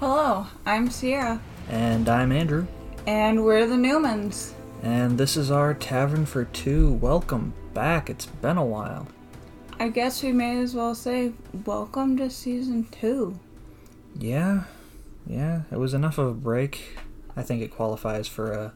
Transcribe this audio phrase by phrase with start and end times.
[0.00, 2.66] Hello, I'm Sierra, And I'm Andrew,
[3.06, 4.52] and we're the Newmans.
[4.82, 6.92] and this is our Tavern for Two.
[6.92, 8.10] Welcome back.
[8.10, 9.08] It's been a while.
[9.78, 11.32] I guess we may as well say
[11.64, 13.38] welcome to season two.
[14.18, 14.64] Yeah,
[15.26, 16.96] yeah, it was enough of a break.
[17.36, 18.72] I think it qualifies for a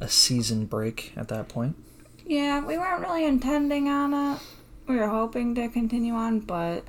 [0.00, 1.74] a season break at that point.
[2.26, 4.40] Yeah, we weren't really intending on it.
[4.86, 6.84] We were hoping to continue on, but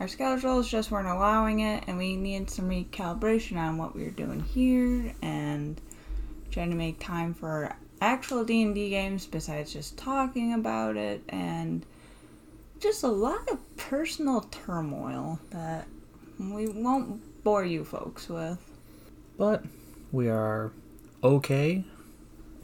[0.00, 4.10] our schedules just weren't allowing it, and we needed some recalibration on what we were
[4.10, 5.80] doing here and
[6.50, 11.86] trying to make time for actual D&D games besides just talking about it and
[12.78, 15.86] just a lot of personal turmoil that
[16.38, 18.58] we won't bore you folks with.
[19.38, 19.64] But
[20.12, 20.72] we are
[21.24, 21.84] okay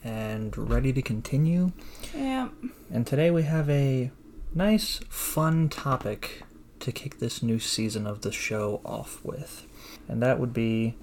[0.05, 1.73] and ready to continue.
[2.15, 2.49] Yeah,
[2.91, 4.11] And today we have a
[4.55, 6.43] nice, fun topic
[6.83, 9.67] to kick this new season of the show off with.
[10.09, 10.97] And that would be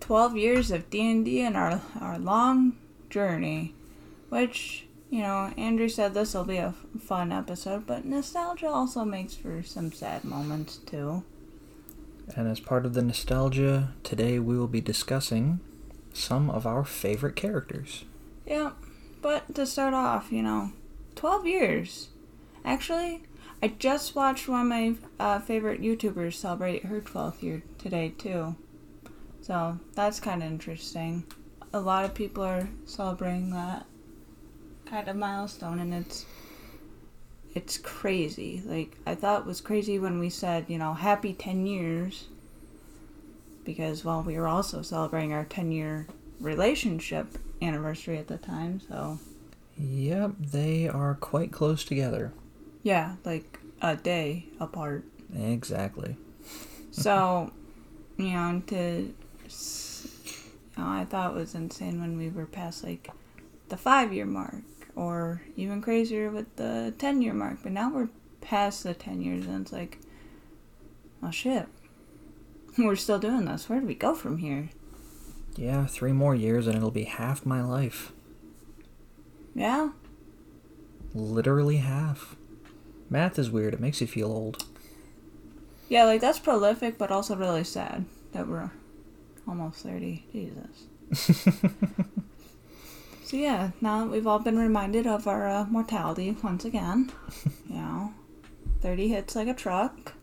[0.00, 2.76] 12 years of D&D and our our long
[3.10, 3.74] journey,
[4.28, 9.34] which, you know, Andrew said this will be a fun episode, but nostalgia also makes
[9.34, 11.24] for some sad moments too.
[12.36, 15.60] And as part of the nostalgia, today we will be discussing
[16.12, 18.04] some of our favorite characters.
[18.46, 18.72] Yeah,
[19.20, 20.72] but to start off, you know,
[21.16, 22.08] 12 years.
[22.64, 23.22] Actually,
[23.62, 28.54] I just watched one of my uh, favorite YouTubers celebrate her 12th year today, too.
[29.40, 31.24] So that's kind of interesting.
[31.72, 33.86] A lot of people are celebrating that
[34.86, 36.24] kind of milestone, and it's
[37.54, 38.62] it's crazy.
[38.64, 42.26] Like I thought it was crazy when we said, you know, happy 10 years,
[43.64, 46.06] because well, we were also celebrating our 10 year
[46.40, 48.80] relationship anniversary at the time.
[48.88, 49.18] So
[49.76, 52.32] Yep, they are quite close together.
[52.88, 55.04] Yeah, like a day apart.
[55.38, 56.16] Exactly.
[56.90, 57.52] So,
[58.16, 59.12] you know, to, you
[60.78, 63.10] know, I thought it was insane when we were past like
[63.68, 64.62] the five year mark,
[64.96, 67.58] or even crazier with the 10 year mark.
[67.62, 68.08] But now we're
[68.40, 69.98] past the 10 years, and it's like,
[71.22, 71.66] oh shit,
[72.78, 73.68] we're still doing this.
[73.68, 74.70] Where do we go from here?
[75.56, 78.12] Yeah, three more years and it'll be half my life.
[79.54, 79.90] Yeah,
[81.14, 82.36] Literally half.
[83.10, 84.64] Math is weird, it makes you feel old.
[85.88, 88.70] yeah, like that's prolific, but also really sad that we're
[89.46, 90.26] almost 30.
[90.32, 91.34] Jesus.
[93.24, 97.12] So yeah, now that we've all been reminded of our uh, mortality once again,
[97.68, 98.14] you know,
[98.80, 100.14] thirty hits like a truck.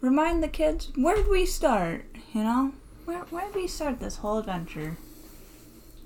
[0.00, 2.06] Remind the kids where did we start?
[2.32, 2.72] You know,
[3.04, 4.96] where where did we start this whole adventure?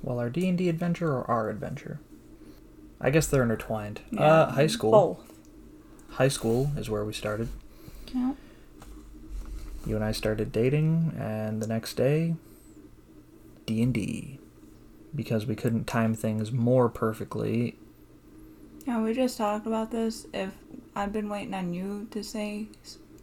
[0.02, 2.00] Well, our D&D adventure or our adventure?
[3.00, 4.00] I guess they're intertwined.
[4.10, 4.90] Yeah, uh, high school.
[4.90, 5.33] Both.
[6.14, 7.48] High school is where we started.
[8.12, 8.34] Yeah.
[9.84, 12.36] You and I started dating, and the next day,
[13.66, 14.38] D and D,
[15.14, 17.76] because we couldn't time things more perfectly.
[18.86, 20.26] Yeah, we just talked about this.
[20.32, 20.52] If
[20.94, 22.68] I'd been waiting on you to say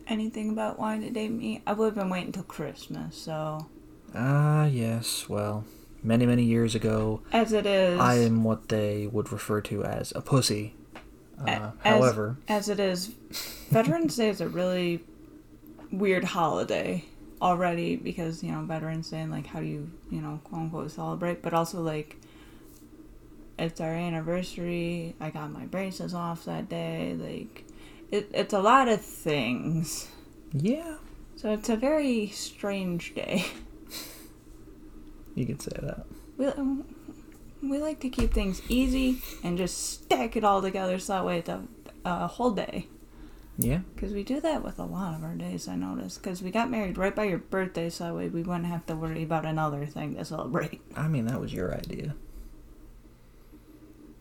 [0.07, 3.15] anything about wanting to date me, I would have been waiting until Christmas.
[3.15, 3.67] So
[4.13, 5.29] Ah, yes.
[5.29, 5.63] Well,
[6.03, 10.11] many many years ago, as it is, I am what they would refer to as
[10.15, 10.75] a pussy.
[11.47, 13.07] Uh, as- however, as it is,
[13.69, 15.03] Veterans Day is a really
[15.91, 17.03] weird holiday
[17.41, 20.91] already because you know Veterans Day and like how do you you know quote unquote
[20.91, 22.17] celebrate, but also like
[23.59, 25.15] it's our anniversary.
[25.19, 27.15] I got my braces off that day.
[27.19, 27.65] Like
[28.11, 30.07] it, it's a lot of things.
[30.53, 30.95] yeah,
[31.35, 33.45] So it's a very strange day.
[35.35, 36.05] you could say that.
[36.37, 36.85] We, um,
[37.61, 41.39] we like to keep things easy and just stack it all together so that way
[41.39, 41.63] it's a,
[42.05, 42.87] a whole day.
[43.57, 46.23] Yeah, Because we do that with a lot of our days, I noticed.
[46.23, 48.95] Because we got married right by your birthday, so that way we wouldn't have to
[48.95, 50.81] worry about another thing to celebrate.
[50.95, 52.15] I mean that was your idea.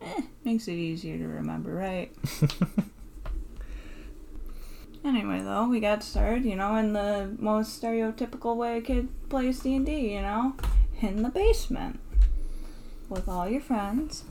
[0.01, 2.11] Eh, makes it easier to remember, right?
[5.05, 9.59] anyway, though, we got started, you know, in the most stereotypical way a kid plays
[9.59, 10.55] D&D, you know?
[11.01, 11.99] In the basement.
[13.11, 14.23] With all your friends.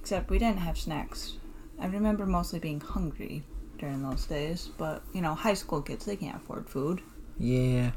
[0.00, 1.34] Except we didn't have snacks.
[1.78, 3.44] I remember mostly being hungry
[3.78, 7.00] during those days, but, you know, high school kids, they can't afford food.
[7.38, 7.92] Yeah,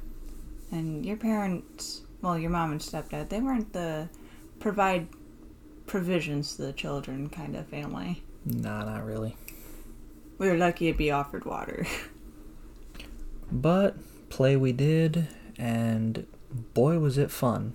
[0.71, 4.09] And your parents, well, your mom and stepdad, they weren't the
[4.59, 5.07] provide
[5.85, 8.23] provisions to the children kind of family.
[8.45, 9.35] nah, not really.
[10.37, 11.85] We were lucky to be offered water.
[13.51, 13.95] But
[14.29, 15.27] play we did,
[15.57, 16.25] and
[16.73, 17.73] boy was it fun.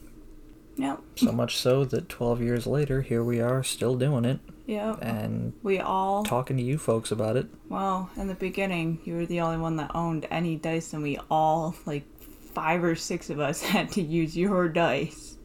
[0.80, 4.98] Yep, So much so that 12 years later, here we are still doing it yep.
[5.02, 7.46] and We all, talking to you folks about it.
[7.68, 11.18] well, in the beginning, you were the only one that owned any dice, and we
[11.30, 12.04] all, like,
[12.54, 15.36] five or six of us had to use your dice.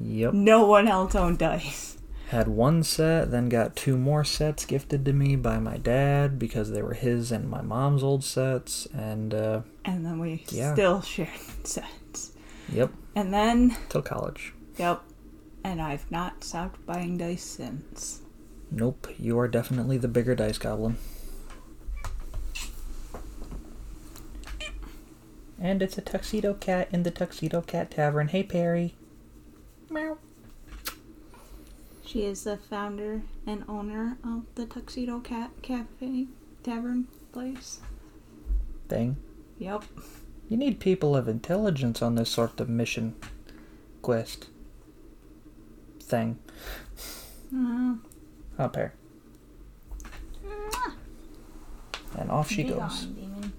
[0.00, 0.34] Yep.
[0.34, 1.98] No one else owned dice.
[2.30, 6.72] Had one set, then got two more sets gifted to me by my dad because
[6.72, 8.86] they were his and my mom's old sets.
[8.92, 10.72] And, uh, And then we Yeah.
[10.74, 11.28] still shared
[11.64, 12.32] sets.
[12.68, 14.52] yep, And then, till college.
[14.76, 15.02] Yep.
[15.64, 18.20] And I've not stopped buying dice since.
[18.70, 20.96] Nope, you are definitely the bigger dice goblin.
[25.60, 28.28] And it's a tuxedo cat in the Tuxedo Cat Tavern.
[28.28, 28.94] Hey, Perry.
[29.88, 30.18] Meow.
[32.04, 36.26] She is the founder and owner of the Tuxedo Cat Cafe
[36.62, 37.80] Tavern place.
[38.88, 39.16] Thing.
[39.58, 39.84] Yep.
[40.48, 43.16] You need people of intelligence on this sort of mission.
[44.02, 44.48] Quest.
[46.06, 46.38] Thing.
[47.52, 47.96] Uh,
[48.58, 48.92] Up here.
[52.16, 53.06] And off she be goes.
[53.06, 53.52] gone,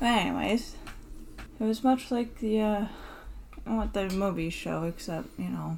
[0.00, 0.76] anyways,
[1.60, 2.86] it was much like the uh,
[3.64, 5.76] what the movies show, except you know,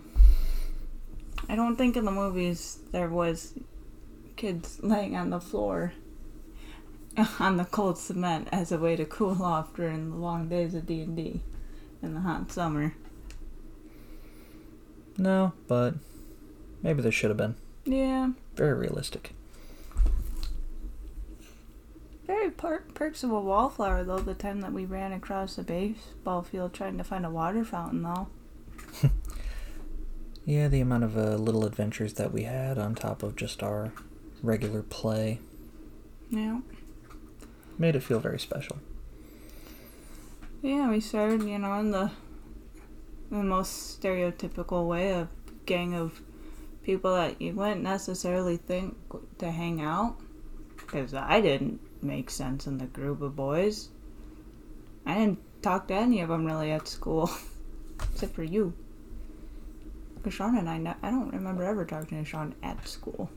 [1.49, 3.55] I don't think in the movies there was
[4.37, 5.95] kids laying on the floor
[7.41, 10.87] on the cold cement as a way to cool off during the long days of
[10.87, 11.41] D and D
[12.03, 12.95] in the hot summer.
[15.19, 15.95] No, but
[16.83, 17.55] maybe there should have been.
[17.85, 19.33] Yeah, Very realistic.
[22.27, 24.19] very per- perks of a wallflower though.
[24.19, 28.03] The time that we ran across the baseball field trying to find a water fountain
[28.03, 28.29] though.
[30.49, 33.91] Yeah, the amount of uh, little adventures that we had on top of just our
[34.45, 35.41] regular play
[36.31, 36.61] Yeah.
[37.79, 38.79] made it feel very special.
[40.63, 42.13] Yeah, we started, you know, in the
[43.31, 45.29] the most stereotypical way of
[45.67, 46.21] gang of
[46.83, 48.97] people that you wouldn't necessarily think
[49.39, 50.17] to hang out.
[50.77, 53.89] Because I didn't make sense in the group of boys.
[55.05, 57.31] I didn't talk to any of them really at school,
[58.13, 58.73] except for you.
[60.15, 63.31] Because Sean and I, ne- I don't remember ever talking to Sean at school.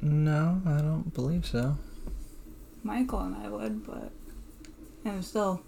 [0.00, 1.76] No, I don't believe so.
[2.82, 4.12] Michael and I would, but
[5.04, 5.62] and still,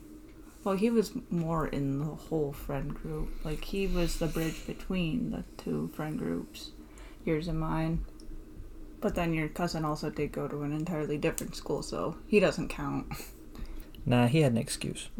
[0.64, 3.44] well, he was more in the whole friend group.
[3.44, 6.70] Like he was the bridge between the two friend groups,
[7.24, 8.04] yours and mine.
[9.00, 12.68] But then your cousin also did go to an entirely different school, so he doesn't
[12.68, 13.06] count.
[14.06, 15.10] Nah, he had an excuse.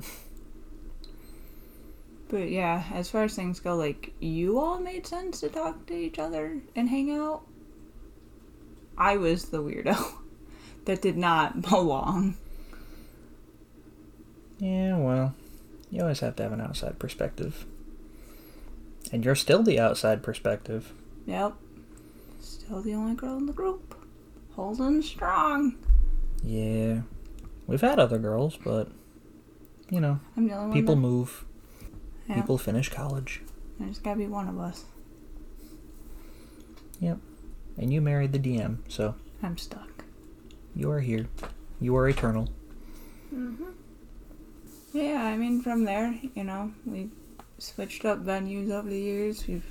[2.29, 5.95] But yeah, as far as things go, like you all made sense to talk to
[5.95, 7.43] each other and hang out.
[8.97, 10.13] I was the weirdo
[10.85, 12.37] that did not belong.
[14.59, 15.35] Yeah, well,
[15.91, 17.65] you always have to have an outside perspective.
[19.13, 20.93] And you're still the outside perspective.
[21.27, 21.55] Yep.
[22.41, 23.95] Still the only girl in the group.
[24.55, 25.77] Holding strong.
[26.43, 27.03] Yeah.
[27.67, 28.89] We've had other girls, but,
[29.91, 31.45] you know, I'm the only people move,
[32.33, 33.43] people finish college.
[33.79, 34.85] There's gotta be one of us.
[37.01, 37.19] Yep.
[37.77, 40.05] And you married the DM, so I'm stuck.
[40.75, 41.29] you are here.
[41.81, 42.49] You are eternal.
[43.33, 43.65] Mm-hmm.
[44.93, 47.11] Yeah, I mean, from there, you know, we
[47.59, 49.47] switched up venues over the years.
[49.47, 49.65] We've,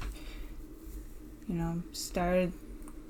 [1.48, 2.54] you know, started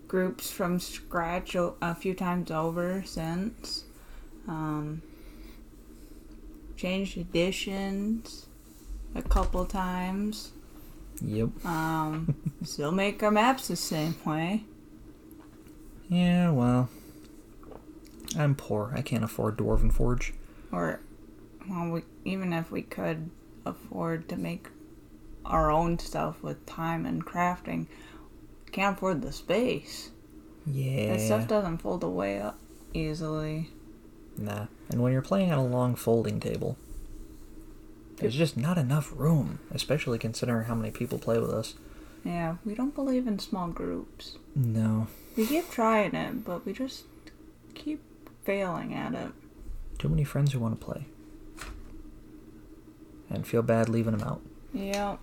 [0.08, 3.84] groups from scratch o- a few times over since.
[4.48, 5.02] Um,
[6.78, 8.46] changed editions
[9.16, 10.52] a couple times.
[11.22, 11.66] Yep.
[11.66, 14.64] Um, still make our maps the same way.
[16.08, 16.88] Yeah, well,
[18.38, 18.94] I'm poor.
[18.96, 20.34] I can't afford Dwarven Forge.
[20.72, 21.02] Or,
[21.70, 23.30] well, we, even if we could
[23.66, 24.68] afford to make
[25.46, 27.88] our own stuff with time and crafting,
[28.72, 30.12] can't afford the space.
[30.66, 31.14] Yeah.
[31.14, 32.60] That stuff doesn't fold away up
[32.94, 33.70] easily.
[34.38, 34.68] Nah.
[34.90, 36.78] And when you're playing on a long folding table,
[38.18, 41.76] there's just not enough room, especially considering how many people play with us.
[42.24, 44.38] Yeah, we don't believe in small groups.
[44.56, 45.08] No.
[45.38, 47.06] We keep trying it, but we just
[47.74, 48.02] keep
[48.44, 49.32] failing at it.
[50.00, 51.06] Too many friends who want to play.
[53.30, 54.42] And feel bad leaving them out.
[54.74, 55.18] Yeah.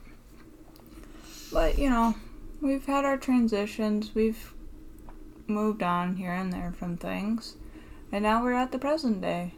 [1.52, 2.14] But, you know,
[2.60, 4.14] we've had our transitions.
[4.14, 4.52] We've
[5.46, 7.56] moved on here and there from things.
[8.12, 9.54] And now we're at the present day.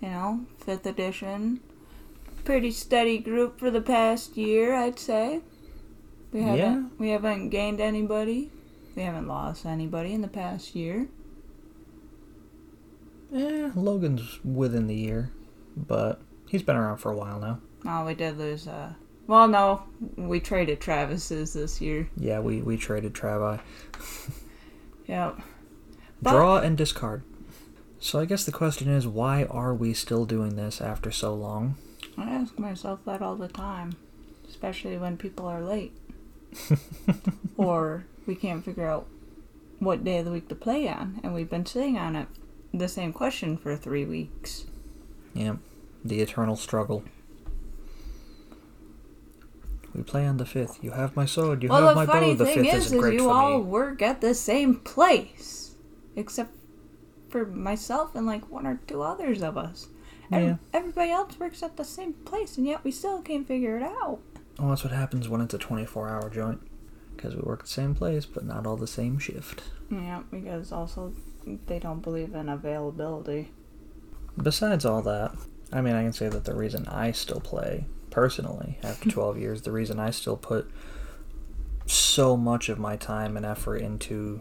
[0.00, 1.60] You know, 5th edition.
[2.44, 5.40] Pretty steady group for the past year, I'd say.
[6.32, 6.82] We haven't Yeah.
[6.98, 8.50] we haven't gained anybody.
[8.94, 11.08] We haven't lost anybody in the past year.
[13.34, 15.30] Eh, Logan's within the year,
[15.76, 17.60] but he's been around for a while now.
[17.86, 18.92] Oh, we did lose uh
[19.26, 19.82] well no,
[20.16, 22.08] we traded Travis's this year.
[22.16, 23.60] Yeah, we, we traded Travi.
[25.06, 25.40] Yep.
[26.20, 27.22] But- Draw and discard.
[28.00, 31.76] So I guess the question is, why are we still doing this after so long?
[32.16, 33.96] I ask myself that all the time,
[34.48, 35.92] especially when people are late.
[37.56, 39.06] or we can't figure out
[39.78, 42.28] what day of the week to play on, and we've been sitting on it
[42.72, 44.66] the same question for three weeks.
[45.34, 45.56] Yep,
[46.04, 47.04] the eternal struggle.
[49.94, 50.78] We play on the fifth.
[50.82, 51.62] You have my sword.
[51.62, 52.38] You well, have my funny bow.
[52.38, 53.64] The thing fifth is, isn't is you all me.
[53.64, 55.74] work at the same place,
[56.14, 56.52] except
[57.30, 59.88] for myself and like one or two others of us.
[60.30, 60.56] Ev- Yeah.
[60.72, 64.20] Everybody else works at the same place, and yet we still can't figure it out.
[64.58, 66.60] Well, that's what happens when it's a 24-hour joint.
[67.16, 69.62] Because we work the same place, but not all the same shift.
[69.90, 71.14] Yeah, because also
[71.66, 73.50] they don't believe in availability.
[74.40, 75.34] Besides all that,
[75.72, 79.62] I mean, I can say that the reason I still play, personally, after 12 years,
[79.62, 80.70] the reason I still put
[81.86, 84.40] so much of my time and effort into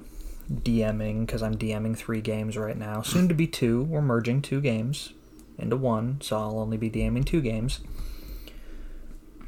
[0.51, 3.83] DMing, because I'm DMing three games right now, soon to be two.
[3.83, 5.13] We're merging two games
[5.57, 7.81] into one, so I'll only be DMing two games.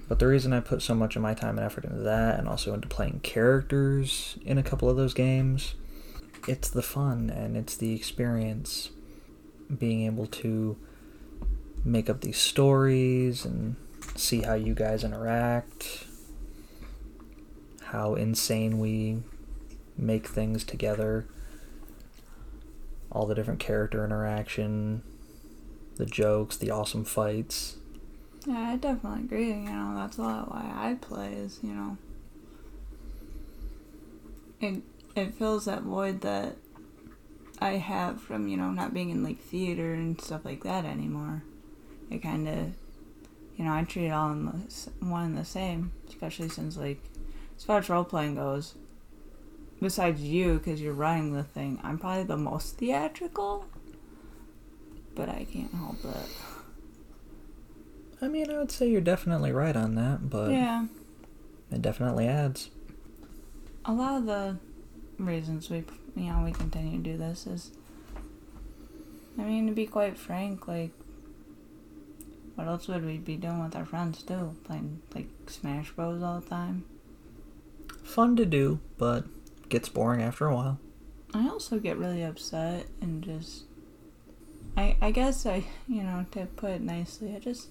[0.08, 2.48] But the reason I put so much of my time and effort into that, and
[2.48, 5.76] also into playing characters in a couple of those games,
[6.48, 8.90] it's the fun and it's the experience
[9.78, 10.78] being able to
[11.84, 13.76] make up these stories and
[14.16, 16.06] see how you guys interact,
[17.86, 19.22] how insane we
[19.98, 21.26] make things together,
[23.12, 25.04] all the different character interaction,
[25.96, 27.78] the jokes, the awesome fights.
[28.46, 29.50] Yeah, I definitely agree.
[29.50, 31.98] You know, that's a lot why I play is, you know,
[34.62, 34.82] it
[35.16, 36.56] it fills that void that
[37.60, 41.44] I have from you know not being in like theater and stuff like that anymore.
[42.10, 42.74] It kind of,
[43.56, 47.02] you know, I treat it all in the one and the same, especially since like
[47.58, 48.76] as far as role playing goes.
[49.82, 53.66] Besides you, because you're running the thing, I'm probably the most theatrical.
[55.16, 56.30] But I can't help it.
[58.22, 60.88] I mean, I would say you're definitely right on that, but yeah.
[61.72, 62.70] it definitely adds.
[63.86, 64.58] a lot of the
[65.18, 65.84] reasons we
[66.16, 67.72] you know we continue to do this is
[69.38, 70.92] I mean to be quite frank like
[72.60, 74.54] what else would we be doing with our friends too?
[74.66, 76.84] Playing like Smash Bros all the time?
[78.04, 79.24] Fun to do, but
[79.70, 80.78] gets boring after a while.
[81.34, 83.64] I also get really upset and just
[84.76, 87.70] I I guess I you know to put it nicely I just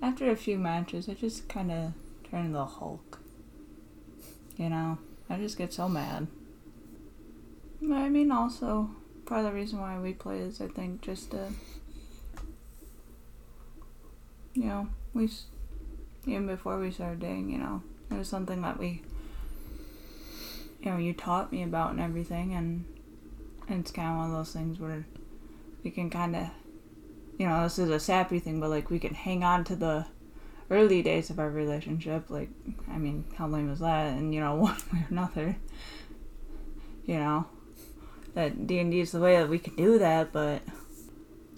[0.00, 1.92] after a few matches I just kind of
[2.30, 3.20] turn into the Hulk.
[4.56, 4.96] You know?
[5.28, 6.26] I just get so mad.
[7.82, 8.92] But I mean also
[9.26, 11.52] part of the reason why we play is I think just to
[14.54, 15.28] you know we
[16.26, 19.02] even before we started dating you know it was something that we
[20.82, 22.84] you know you taught me about and everything and
[23.68, 25.06] and it's kind of one of those things where
[25.82, 26.48] we can kind of
[27.38, 30.04] you know this is a sappy thing but like we can hang on to the
[30.70, 32.50] early days of our relationship like
[32.90, 35.56] i mean how lame is that and you know one way or another
[37.04, 37.46] you know
[38.34, 40.62] that d&d is the way that we can do that but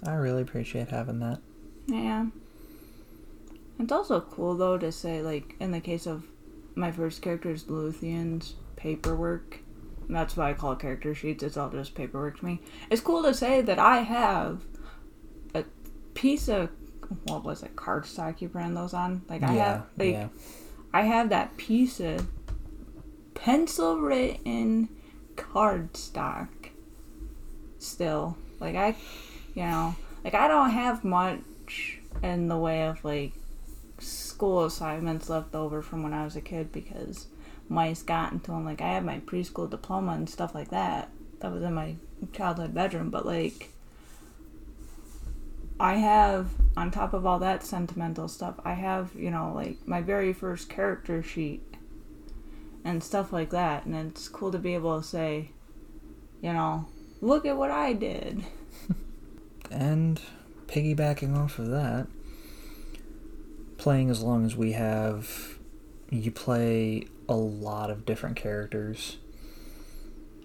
[0.05, 1.39] I really appreciate having that.
[1.87, 2.27] yeah
[3.79, 6.23] it's also cool though to say like in the case of
[6.75, 9.59] my first character's Luthien's paperwork
[10.09, 13.23] that's why I call it character sheets it's all just paperwork to me it's cool
[13.23, 14.61] to say that I have
[15.53, 15.63] a
[16.13, 16.69] piece of
[17.25, 20.27] what was it cardstock you brand those on like I yeah, have like yeah.
[20.93, 22.27] I have that piece of
[23.33, 24.89] pencil written
[25.35, 26.49] cardstock
[27.77, 28.37] still.
[28.59, 28.95] Like I,
[29.53, 33.33] you know, like I don't have much in the way of like
[34.35, 37.27] school assignments left over from when I was a kid because
[37.69, 38.65] mice got into them.
[38.65, 41.09] Like I have my preschool diploma and stuff like that.
[41.39, 41.95] That was in my
[42.33, 43.69] childhood bedroom, but like
[45.79, 50.01] I have on top of all that sentimental stuff, I have, you know, like my
[50.01, 51.63] very first character sheet
[52.83, 53.85] and stuff like that.
[53.85, 55.51] And it's cool to be able to say,
[56.41, 56.87] you know,
[57.21, 58.43] look at what I did.
[59.71, 60.21] And
[60.67, 62.05] piggybacking off of that,
[63.85, 65.59] playing as long as we have,
[66.09, 69.17] you play a lot of different characters.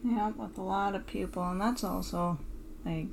[0.05, 1.43] Yeah, with a lot of people.
[1.49, 2.39] And that's also,
[2.85, 3.07] like,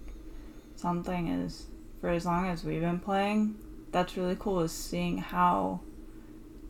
[0.75, 1.67] something is,
[2.01, 3.55] for as long as we've been playing,
[3.93, 5.79] that's really cool is seeing how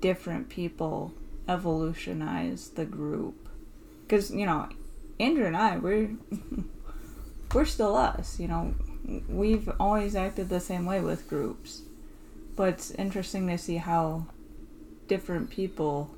[0.01, 1.15] different people
[1.47, 3.49] evolutionize the group.
[4.03, 4.69] Because, you know,
[5.19, 6.11] Andrew and I, we're.
[7.55, 8.75] we're still us, you know.
[9.27, 11.81] We've always acted the same way with groups.
[12.57, 14.25] But it's interesting to see how
[15.07, 16.13] different people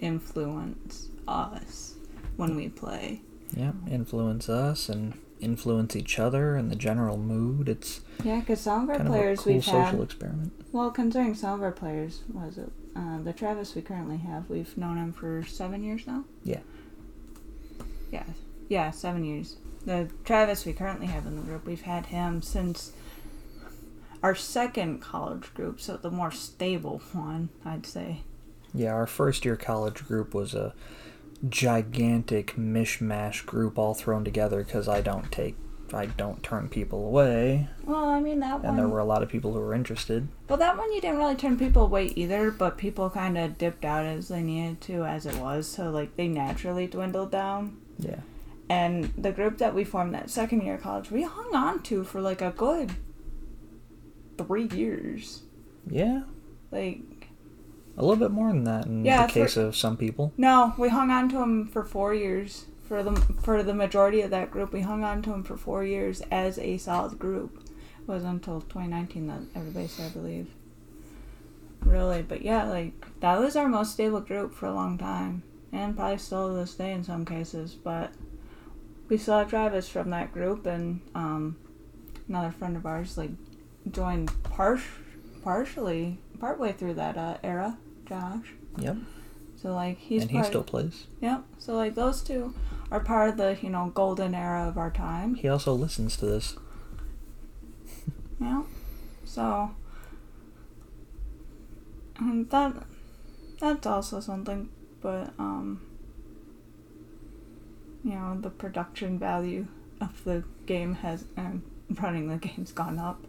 [0.00, 1.94] influence us
[2.36, 3.20] when we play.
[3.56, 7.68] Yeah, influence us and influence each other and the general mood.
[7.68, 10.00] It's Yeah, because some of our kind of a players cool we've social had.
[10.00, 10.52] experiment.
[10.72, 14.48] Well, considering some of our players, was it uh, the Travis we currently have?
[14.50, 16.24] We've known him for seven years now.
[16.42, 16.60] Yeah.
[18.10, 18.24] Yeah,
[18.68, 19.56] yeah, seven years.
[19.84, 22.92] The Travis we currently have in the group, we've had him since
[24.24, 28.22] our second college group, so the more stable one, I'd say.
[28.72, 30.72] Yeah, our first year college group was a
[31.46, 35.56] gigantic mishmash group all thrown together because I don't take,
[35.92, 38.70] I don't turn people away, Well, I mean that and one.
[38.70, 40.26] And there were a lot of people who were interested.
[40.48, 43.84] Well, that one you didn't really turn people away either, but people kind of dipped
[43.84, 47.76] out as they needed to as it was, so like they naturally dwindled down.
[47.98, 48.20] Yeah.
[48.70, 52.04] And the group that we formed that second year of college, we hung on to
[52.04, 52.94] for like a good
[54.38, 55.42] three years.
[55.88, 56.22] Yeah,
[56.70, 57.00] Like,
[57.96, 60.32] a little bit more than that in Yeah, the for- case of some people.
[60.36, 62.66] no, we hung on to him for four years.
[62.88, 65.84] For the for the majority of that group, we hung on to him for four
[65.84, 67.62] years as a solid group.
[68.02, 70.48] It was until 2019 that everybody started to leave.
[71.80, 75.96] Really, but yeah, like that was our most stable group for a long time, and
[75.96, 77.74] probably still to this day in some cases.
[77.74, 78.12] But
[79.08, 81.56] we still have Travis from that group, and um,
[82.28, 83.30] another friend of ours like
[83.90, 84.80] joined par-
[85.42, 88.54] partially partway through that uh, era, Josh.
[88.78, 88.96] Yep.
[89.56, 91.06] So like he's and he still plays.
[91.20, 91.44] Yep.
[91.58, 92.54] So like those two
[92.90, 95.34] are part of the you know golden era of our time.
[95.36, 96.56] He also listens to this.
[98.40, 98.64] Yeah.
[99.24, 99.70] So.
[102.18, 102.74] And that
[103.60, 104.68] that's also something,
[105.00, 105.80] but um.
[108.02, 109.66] You know the production value
[110.00, 113.24] of the game has and running the game's gone up.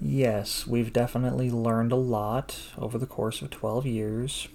[0.00, 4.48] Yes, we've definitely learned a lot over the course of 12 years.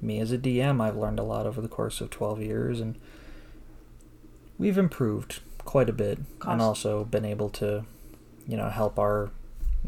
[0.00, 2.98] Me as a DM, I've learned a lot over the course of 12 years, and
[4.58, 7.84] we've improved quite a bit, Cost- and also been able to,
[8.46, 9.30] you know, help our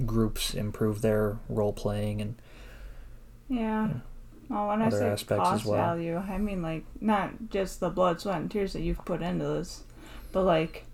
[0.07, 2.35] groups improve their role playing and
[3.49, 3.89] Yeah.
[3.89, 3.95] Yeah.
[4.49, 5.77] Well, when Other I say aspects as cost well.
[5.79, 9.45] value, I mean like not just the blood, sweat, and tears that you've put into
[9.47, 9.85] this,
[10.33, 10.87] but like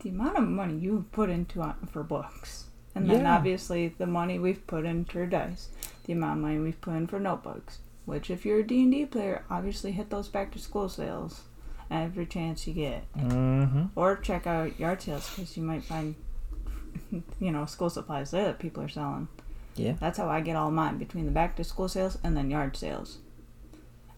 [0.00, 3.36] the amount of money you've put into it for books, and then Yeah.
[3.36, 5.68] obviously the money we've put into dice,
[6.04, 7.78] the amount of money we've put in for notebooks.
[8.06, 11.42] Which, if you're a D and D player, obviously hit those back to school sales
[11.90, 16.14] every chance you get, hmm or check out yard sales because you might find,
[17.40, 19.28] you know, school supplies there that people are selling.
[19.76, 19.94] Yeah.
[20.00, 22.76] That's how I get all mine between the back to school sales and then yard
[22.76, 23.18] sales.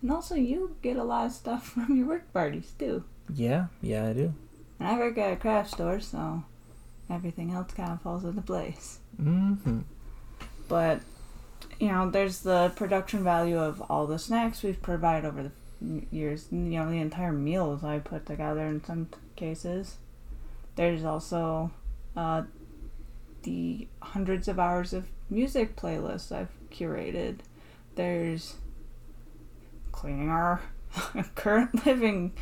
[0.03, 3.05] And also, you get a lot of stuff from your work parties too.
[3.35, 4.35] Yeah, yeah, I do.
[4.79, 6.43] And I work at a craft store, so
[7.11, 8.99] everything else kind of falls into place.
[9.17, 9.81] hmm
[10.69, 11.01] But,
[11.79, 16.49] you know, there's the production value of all the snacks we've provided over the years.
[16.51, 19.97] You know, the entire meals I put together in some cases.
[20.77, 21.73] There's also
[22.17, 22.43] uh,
[23.43, 27.41] the hundreds of hours of music playlists I've curated.
[27.97, 28.57] There's
[29.93, 30.63] cleaning our
[31.35, 32.33] current living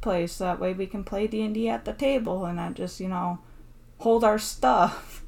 [0.00, 3.38] place that way we can play D&D at the table and not just, you know,
[3.98, 5.24] hold our stuff.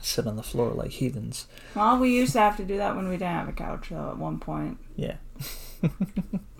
[0.00, 1.46] Sit on the floor like heathens.
[1.74, 4.10] Well, we used to have to do that when we didn't have a couch though
[4.10, 4.78] at one point.
[4.96, 5.16] Yeah.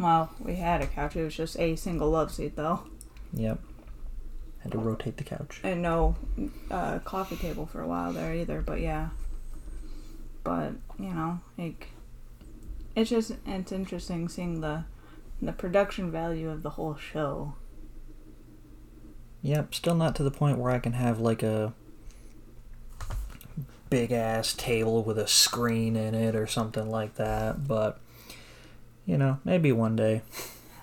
[0.05, 1.17] Well, we had a couch.
[1.17, 2.83] It was just a single love seat though.
[3.33, 3.59] Yep.
[4.59, 5.61] Had to rotate the couch.
[5.63, 6.17] And no
[6.71, 9.11] uh, coffee table for a while there either, but yeah.
[10.43, 11.89] But, you know, like
[12.95, 14.85] it's just it's interesting seeing the
[15.41, 17.55] the production value of the whole show.
[19.45, 21.75] Yep, still not to the point where I can have like a
[23.91, 28.01] big ass table with a screen in it or something like that, but
[29.05, 30.23] you know, maybe one day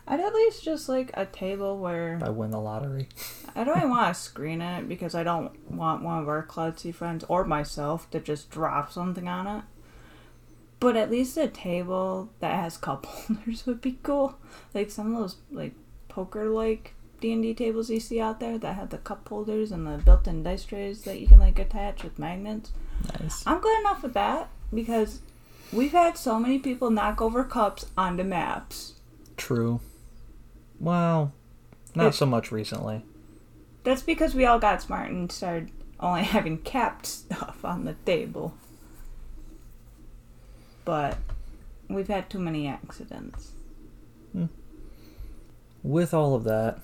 [0.08, 3.10] I'd at least just like a table where if I win the lottery.
[3.56, 6.45] I don't even want a screen in it because I don't want one of our
[6.45, 9.63] klutzy friends or myself to just drop something on it.
[10.80, 14.38] But at least a table that has cup holders would be cool.
[14.76, 15.74] Like some of those like
[16.10, 19.72] poker like D and D tables you see out there that have the cup holders
[19.72, 22.72] and the built-in dice trays that you can like attach with magnets.
[23.20, 23.46] Nice.
[23.46, 25.22] I'm good enough with that because
[25.72, 28.96] we've had so many people knock over cups onto maps.
[29.38, 29.80] True.
[30.80, 31.32] Well,
[31.94, 33.06] not so much recently.
[33.84, 38.56] That's because we all got smart and started only having capped stuff on the table.
[40.86, 41.18] But
[41.88, 43.52] we've had too many accidents.
[44.32, 44.46] Hmm.
[45.84, 46.80] With all of that,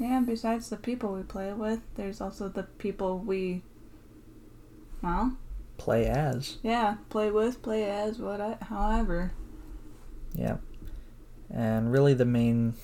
[0.00, 3.62] Yeah, besides the people we play with, there's also the people we,
[5.02, 5.36] well,
[5.76, 6.56] play as.
[6.62, 9.32] yeah, play with, play as, what, however.
[10.34, 10.56] Yeah.
[11.52, 12.74] And really, the main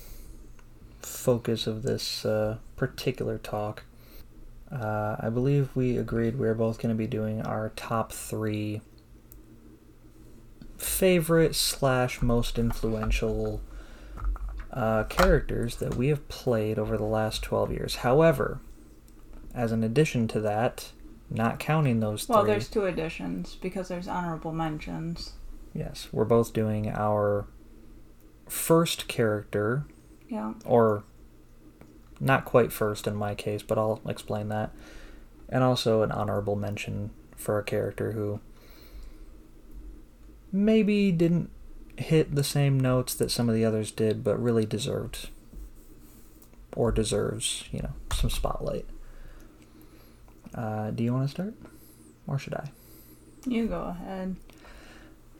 [1.01, 3.83] focus of this uh, particular talk
[4.71, 8.81] Uh, I believe we agreed we are both going to be doing our top three
[10.77, 13.61] favorite slash most influential
[14.77, 17.95] uh, characters that we have played over the last 12 years.
[17.97, 18.59] However,
[19.55, 20.91] as an addition to that,
[21.31, 25.33] not counting those Well, three, there's two additions because there's honorable mentions.
[25.73, 27.47] yes, we're both doing our
[28.47, 29.85] first character,
[30.29, 30.53] Yeah.
[30.63, 31.03] or
[32.19, 34.71] not quite first in my case, but I'll explain that.
[35.49, 38.39] And also an honorable mention for a character who
[40.51, 41.49] maybe didn't
[41.97, 45.29] hit the same notes that some of the others did, but really deserved
[46.75, 48.85] or deserves, you know, some spotlight.
[50.53, 51.53] Uh, do you want to start?
[52.27, 52.71] Or should I?
[53.45, 54.35] You go ahead.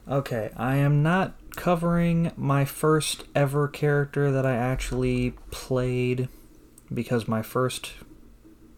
[0.09, 6.29] Okay, I am not covering my first ever character that I actually played
[6.93, 7.91] because my first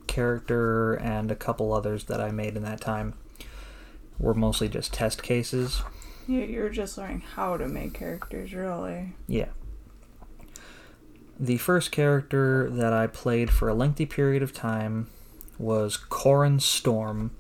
[0.08, 3.14] character and a couple others that I made in that time
[4.18, 5.84] were mostly just test cases.
[6.30, 9.14] You, you're just learning how to make characters, really.
[9.26, 9.48] Yeah.
[11.40, 15.10] The first character that I played for a lengthy period of time
[15.58, 17.32] was Corin Storm,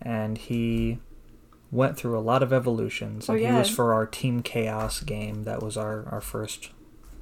[0.00, 1.00] and he
[1.70, 3.28] went through a lot of evolutions.
[3.28, 5.44] Oh, And he was for our Team Chaos game.
[5.44, 6.70] That was our, our first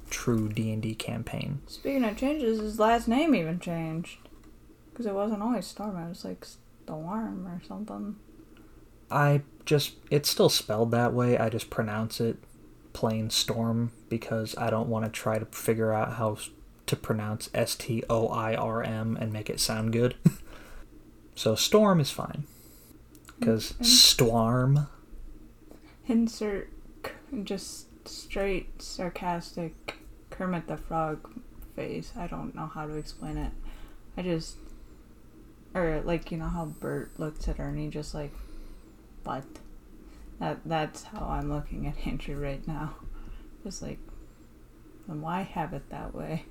[0.09, 1.63] true D and D campaign.
[1.67, 4.19] Speaking of changes, his last name even changed.
[4.89, 8.15] Because it wasn't always Storm, it was like Storm or something.
[9.09, 11.37] I just it's still spelled that way.
[11.37, 12.37] I just pronounce it
[12.93, 16.37] plain Storm because I don't want to try to figure out how
[16.85, 20.15] to pronounce S T O I R M and make it sound good.
[21.35, 22.45] so Storm is fine
[23.39, 24.87] because Mm, Storm.
[26.07, 26.69] Insert
[27.43, 29.95] just straight sarcastic
[30.29, 31.41] Kermit the Frog
[31.75, 32.13] face.
[32.17, 33.51] I don't know how to explain it.
[34.17, 34.57] I just.
[35.73, 38.31] Or, like, you know how Bert looks at Ernie, just, like,
[39.25, 39.43] what?
[40.39, 42.95] That, that's how I'm looking at Andrew right now.
[43.63, 43.99] Just like,
[45.07, 46.45] then why have it that way?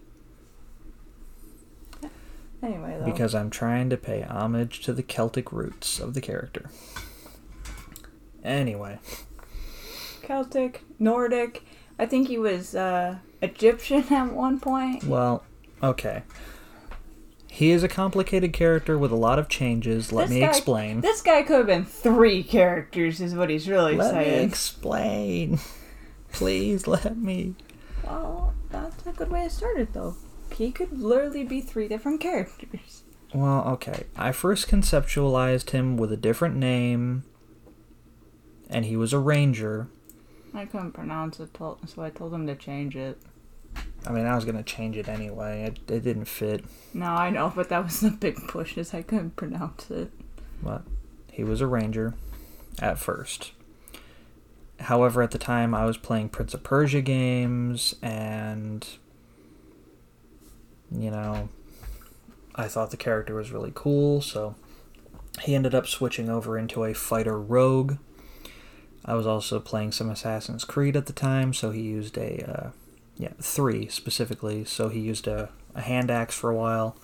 [2.62, 3.04] Anyway, though.
[3.04, 6.70] Because I'm trying to pay homage to the Celtic roots of the character.
[8.42, 8.98] Anyway,
[10.22, 11.62] Celtic, Nordic.
[11.98, 15.04] I think he was uh, Egyptian at one point.
[15.04, 15.44] well,
[15.82, 16.22] okay.
[17.54, 20.10] He is a complicated character with a lot of changes.
[20.12, 21.00] Let This me guy- explain.
[21.02, 24.12] This guy could have been three characters, is what he's really saying.
[24.12, 25.60] Let me explain.
[26.32, 27.54] Please let me.
[28.02, 30.16] well, that's a good way to start it, though.
[30.56, 33.04] He could literally be three different characters.
[33.32, 34.02] Well, okay.
[34.16, 37.22] I first conceptualized him with a different name,
[38.68, 39.86] and he was a ranger.
[40.52, 43.16] I couldn't pronounce it, so I told him to change it.
[44.06, 45.62] I mean, I was gonna change it anyway.
[45.62, 49.02] It, it didn't fit, No, I know, but that was the big push, is I
[49.02, 50.10] couldn't pronounce it.
[50.62, 50.82] but
[51.32, 52.14] he was a ranger
[52.80, 53.52] at first.
[54.80, 58.86] However, at the time, I was playing Prince of Persia games, and
[60.90, 61.48] you know,
[62.54, 64.54] I thought the character was really cool, so
[65.42, 67.96] he ended up switching over into a fighter rogue.
[69.04, 72.70] I was also playing some Assassin's Creed at the time, so he used a, uh,
[73.16, 74.64] yeah, three specifically.
[74.64, 76.96] So he used a, a hand axe for a while,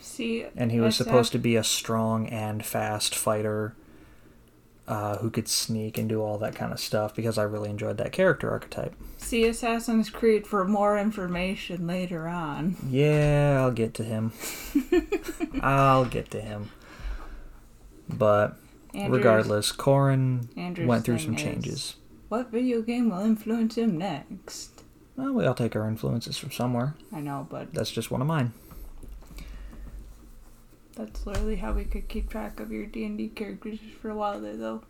[0.00, 3.74] See, and he was supposed to be a strong and fast fighter
[4.88, 7.96] uh, who could sneak and do all that kind of stuff because I really enjoyed
[7.98, 8.94] that character archetype.
[9.16, 12.76] see Assassin's Creed for more information later on.
[12.88, 14.32] Yeah, I'll get to him.
[15.62, 16.70] I'll get to him.
[18.08, 18.56] But
[18.92, 21.96] Andrew's- regardless, Corin Andrew's went through some is, changes.
[22.28, 24.71] What video game will influence him next?
[25.16, 26.94] Well, we all take our influences from somewhere.
[27.12, 28.52] I know, but That's just one of mine.
[30.96, 34.14] that's literally how we could keep track of your D and D characters for a
[34.14, 34.82] while there, though.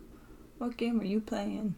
[0.57, 1.75] What game are you playing?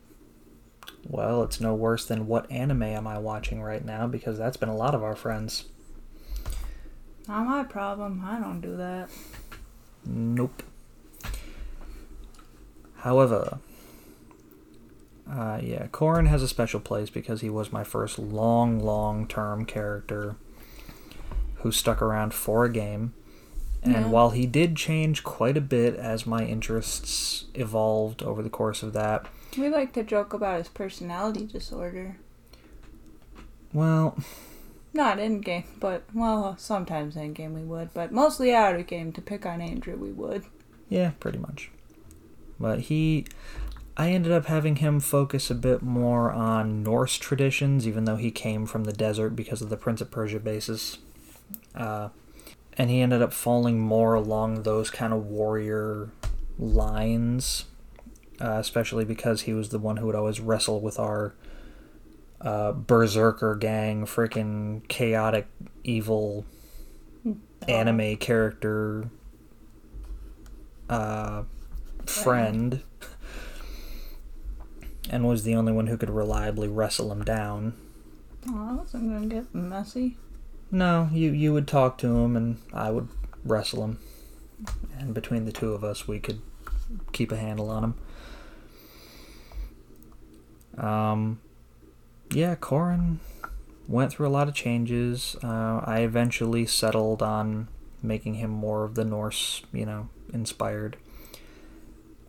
[1.07, 4.69] Well, it's no worse than what anime am I watching right now because that's been
[4.69, 5.65] a lot of our friends.
[7.27, 8.23] Not my problem.
[8.25, 9.09] I don't do that.
[10.05, 10.61] Nope.
[12.97, 13.59] However,
[15.31, 19.65] uh, yeah, Corin has a special place because he was my first long, long term
[19.65, 20.35] character
[21.57, 23.13] who stuck around for a game.
[23.83, 24.07] And Yeah.
[24.09, 28.93] while he did change quite a bit as my interests evolved over the course of
[28.93, 32.17] that, We like to joke about his personality disorder.
[33.73, 34.17] well,
[34.93, 39.11] Not in game, but well, sometimes in game we would, but mostly out of game
[39.13, 40.45] to pick on Andrew we would.
[40.87, 41.69] Yeah, pretty much.
[42.59, 43.25] But he.
[43.97, 48.29] I ended up having him focus a bit more on Norse traditions, even though he
[48.29, 50.97] came from the desert because of the Prince of Persia basis.
[51.73, 52.09] Uh,
[52.77, 56.09] and he ended up falling more along those kind of warrior
[56.59, 57.65] lines,
[58.41, 61.33] uh, especially because he was the one who would always wrestle with our
[62.41, 65.47] uh, berserker gang, freaking chaotic,
[65.85, 66.45] evil
[67.67, 69.09] anime character
[70.89, 71.43] uh,
[72.05, 72.81] friend,
[75.09, 77.73] and was the only one who could reliably wrestle him down.
[78.47, 80.17] Oh, I wasn't gonna get messy.
[80.71, 83.07] No, you you would talk to him, and I would
[83.43, 83.99] wrestle him,
[84.97, 86.41] and between the two of us, we could
[87.11, 87.95] keep a handle on
[90.75, 90.83] him.
[90.83, 91.39] Um,
[92.31, 93.19] yeah, Corin
[93.87, 95.35] went through a lot of changes.
[95.43, 97.67] Uh, I eventually settled on
[98.01, 100.97] making him more of the Norse, you know, inspired,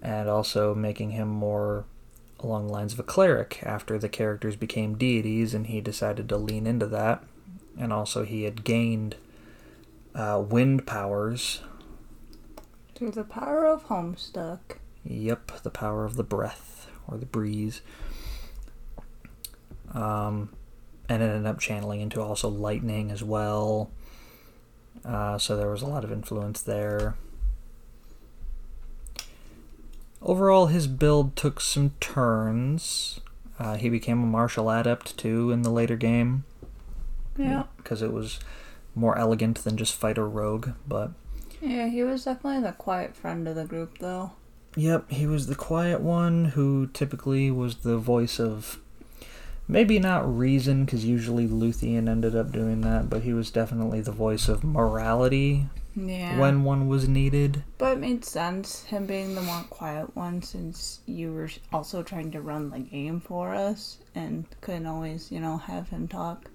[0.01, 1.85] and also making him more
[2.47, 6.37] along the lines of a cleric after the characters became deities, and he decided to
[6.37, 7.23] lean into that.
[7.79, 9.17] And also, he had gained
[10.15, 11.61] uh, wind powers.
[12.95, 14.79] Through the power of Homestuck.
[15.05, 17.83] Yep, the power of the breath or the breeze.
[19.93, 20.51] Um,
[21.09, 23.91] and it ended up channeling into also lightning as well.
[25.05, 27.17] Uh, so there was a lot of influence there.
[30.27, 33.21] Overall, his build took some turns.
[33.61, 36.43] Uh, he became a martial adept too in the later game.
[37.39, 37.63] Yeah.
[37.77, 38.41] Because it was
[38.97, 40.71] more elegant than just fighter rogue.
[40.89, 41.13] But
[41.61, 44.33] Yeah, he was definitely the quiet friend of the group, though.
[44.75, 48.81] Yep, he was the quiet one who typically was the voice of
[49.69, 54.11] maybe not reason because usually Luthien ended up doing that, but he was definitely the
[54.11, 56.39] voice of morality Yeah.
[56.39, 57.65] when one was needed.
[57.79, 62.31] But it made sense, him being the more quiet one, since you were also trying
[62.33, 66.51] to run the game for us and couldn't always, you know, have him talk.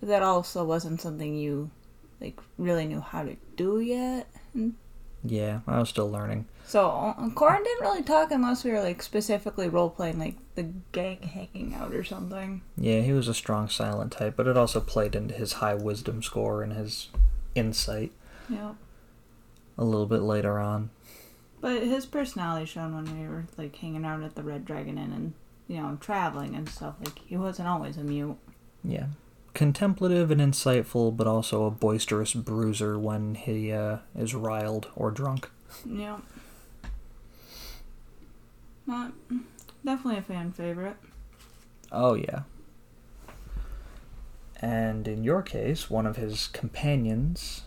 [0.00, 1.70] But that also wasn't something you,
[2.20, 4.28] like, really knew how to do yet.
[5.24, 6.46] Yeah, I was still learning.
[6.66, 10.64] so, uh, Corin didn't really talk unless we were, like, specifically role playing, like, the
[10.92, 12.60] gang hanging out or something.
[12.76, 16.22] Yeah, he was a strong silent type, but it also played into his high wisdom
[16.22, 17.08] score and his
[17.54, 18.12] insight
[18.50, 18.72] Yeah.
[19.76, 20.90] a little bit later on.
[21.60, 25.12] But his personality shone when we were, like, hanging out at the Red Dragon Inn
[25.12, 25.32] and,
[25.66, 26.94] you know, traveling and stuff.
[27.00, 28.36] Like, he wasn't always a mute.
[28.84, 29.06] Yeah.
[29.54, 35.50] Contemplative and insightful, but also a boisterous bruiser when he uh, is riled or drunk.
[35.84, 36.18] Yeah.
[38.86, 39.12] Not
[39.84, 40.96] definitely a fan favorite.
[41.90, 42.42] Oh, yeah.
[44.60, 47.62] And in your case, one of his companions,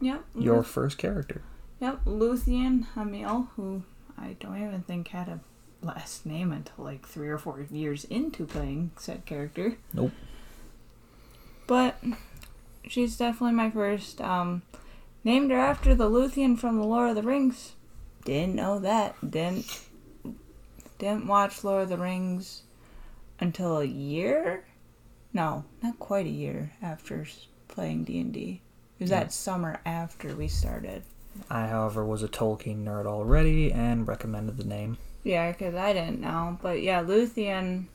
[0.00, 0.24] Yep.
[0.34, 1.42] your Luth- first character.
[1.80, 3.82] Yep, Luthien Hamil, who
[4.18, 5.40] I don't even think had a
[5.82, 9.76] last name until like three or four years into playing said character.
[9.92, 10.12] Nope.
[11.66, 11.96] But
[12.86, 14.20] she's definitely my first.
[14.20, 14.62] Um,
[15.24, 17.72] named her after the Luthien from the Lord of the Rings.
[18.24, 19.16] Didn't know that.
[19.28, 19.82] Didn't
[20.98, 22.62] didn't watch Lord of the Rings
[23.40, 24.64] until a year.
[25.32, 27.26] No, not quite a year after
[27.68, 28.62] playing D and D.
[28.98, 29.20] It was Yeah.
[29.20, 31.02] that summer after we started.
[31.50, 34.96] I, however, was a Tolkien nerd already and recommended the name.
[35.22, 36.58] Yeah, because I didn't know.
[36.62, 37.86] But yeah, Luthien,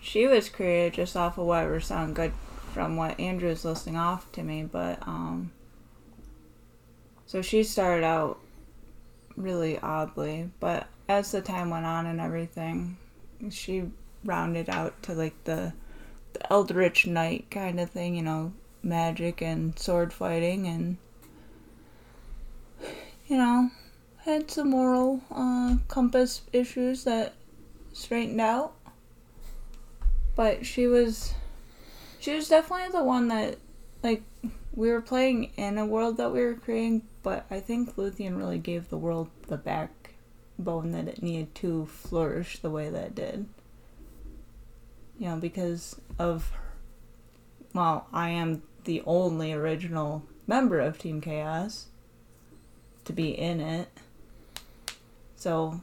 [0.00, 2.32] she was created just off of whatever sounded good
[2.72, 4.62] from what Andrew was listing off to me.
[4.62, 5.50] But, um,
[7.26, 8.38] so she started out
[9.36, 10.50] really oddly.
[10.60, 12.98] But as the time went on and everything,
[13.50, 13.84] she
[14.24, 15.72] rounded out to like the,
[16.34, 18.52] the Eldritch Knight kind of thing, you know,
[18.82, 20.96] magic and sword fighting and,
[23.26, 23.70] you know,
[24.24, 27.34] had some moral uh, compass issues that
[27.92, 28.74] straightened out.
[30.34, 31.34] But she was,
[32.18, 33.58] she was definitely the one that,
[34.02, 34.22] like,
[34.74, 37.02] we were playing in a world that we were creating.
[37.22, 42.58] But I think Luthien really gave the world the backbone that it needed to flourish
[42.58, 43.46] the way that it did.
[45.18, 46.50] You know, because of,
[47.74, 51.86] well, I am the only original member of Team Chaos
[53.04, 53.88] to be in it.
[55.36, 55.80] So,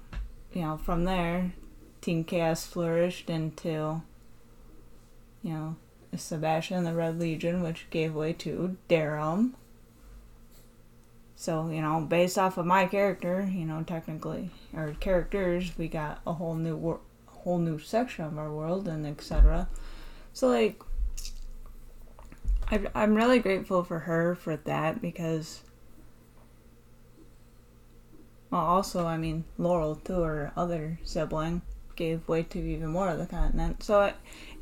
[0.54, 1.54] you know, from there,
[2.02, 4.02] Team Chaos flourished into,
[5.44, 5.76] you know,
[6.16, 9.52] Sebastian and the Red Legion, which gave way to Darum.
[11.36, 16.20] So, you know, based off of my character, you know, technically, or characters, we got
[16.28, 19.70] a whole new wor- whole new section of our world and etc.
[20.34, 20.82] So, like,
[22.72, 25.62] I, I'm really grateful for her for that because
[28.52, 31.62] well, also, I mean, Laurel, too, her other sibling,
[31.96, 33.84] gave way to even more of the continent.
[33.84, 34.12] So,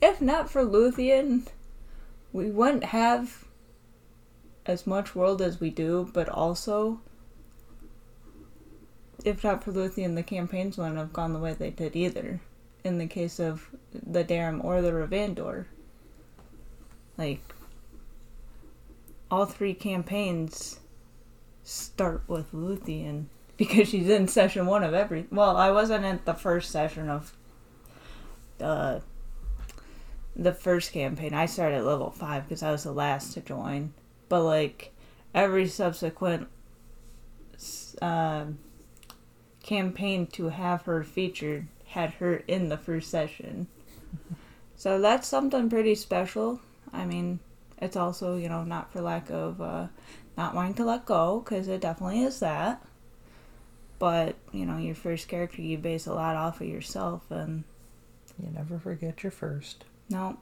[0.02, 1.48] if not for Luthien,
[2.34, 3.46] we wouldn't have
[4.66, 7.00] as much world as we do, but also,
[9.24, 12.42] if not for Luthien, the campaigns wouldn't have gone the way they did either.
[12.84, 15.66] In the case of the Darum or the Revandor.
[17.18, 17.42] Like,
[19.30, 20.80] all three campaigns
[21.64, 23.26] start with Luthien
[23.58, 25.26] because she's in session one of every.
[25.32, 27.34] Well, I wasn't at the first session of
[28.62, 29.00] uh,
[30.36, 31.34] the first campaign.
[31.34, 33.94] I started at level five because I was the last to join.
[34.30, 34.94] But like
[35.34, 36.48] every subsequent
[38.02, 38.46] uh,
[39.64, 43.68] campaign to have her featured had her in the first session.
[44.76, 46.62] so that's something pretty special.
[46.94, 47.40] I mean,
[47.80, 49.88] it's also you know not for lack of uh,
[50.38, 52.82] not wanting to let go because it definitely is that.
[54.00, 57.64] But you know, your first character you base a lot off of yourself and.
[58.42, 59.84] You never forget your first.
[60.10, 60.38] No.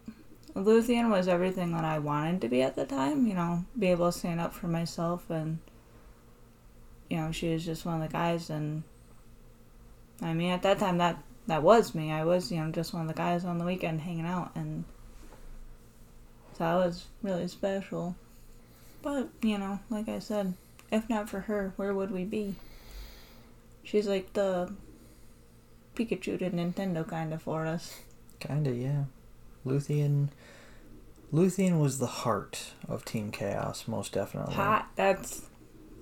[0.56, 4.12] Luthien was everything that I wanted to be at the time, you know, be able
[4.12, 5.60] to stand up for myself and
[7.10, 8.84] you know, she was just one of the guys and
[10.22, 12.12] I mean at that time that that was me.
[12.12, 14.86] I was, you know, just one of the guys on the weekend hanging out and
[16.58, 18.16] so that was really special.
[19.02, 20.54] But, you know, like I said,
[20.92, 22.56] if not for her, where would we be?
[23.84, 24.74] She's like the
[25.96, 28.00] Pikachu to Nintendo kind of for us.
[28.40, 29.04] Kinda, yeah.
[29.66, 30.30] Luthien.
[31.34, 34.56] Luthien was the heart of Team Chaos, most definitely.
[34.56, 34.88] Hot.
[34.96, 35.44] That's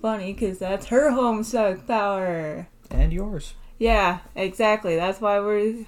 [0.00, 2.68] funny because that's her homestuck power.
[2.90, 3.54] And yours.
[3.78, 4.96] Yeah, exactly.
[4.96, 5.86] That's why we're.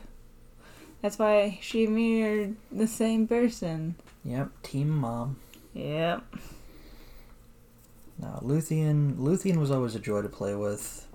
[1.03, 3.95] That's why she mirrored the same person.
[4.27, 5.37] Yep, Team Mom.
[5.73, 6.23] Yep.
[8.19, 9.17] Now, Luthien.
[9.17, 11.07] Luthien was always a joy to play with.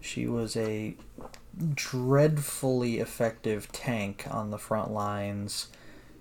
[0.00, 0.94] She was a
[1.74, 5.68] dreadfully effective tank on the front lines,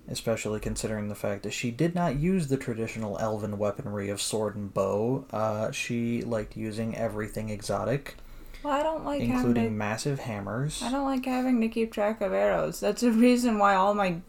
[0.07, 4.55] especially considering the fact that she did not use the traditional elven weaponry of sword
[4.55, 5.25] and bow.
[5.31, 8.15] Uh, she liked using everything exotic.
[8.63, 10.81] Well, I don't like including having to, massive hammers.
[10.83, 12.79] I don't like having to keep track of arrows.
[12.79, 14.19] That's the reason why all my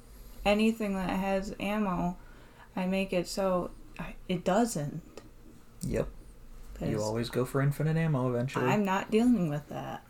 [0.45, 2.17] anything that has ammo,
[2.77, 3.71] I make it so
[4.29, 5.03] it doesn't.
[5.83, 6.09] Yep.
[6.83, 8.65] You always go for infinite ammo eventually.
[8.67, 10.03] I'm not dealing with that.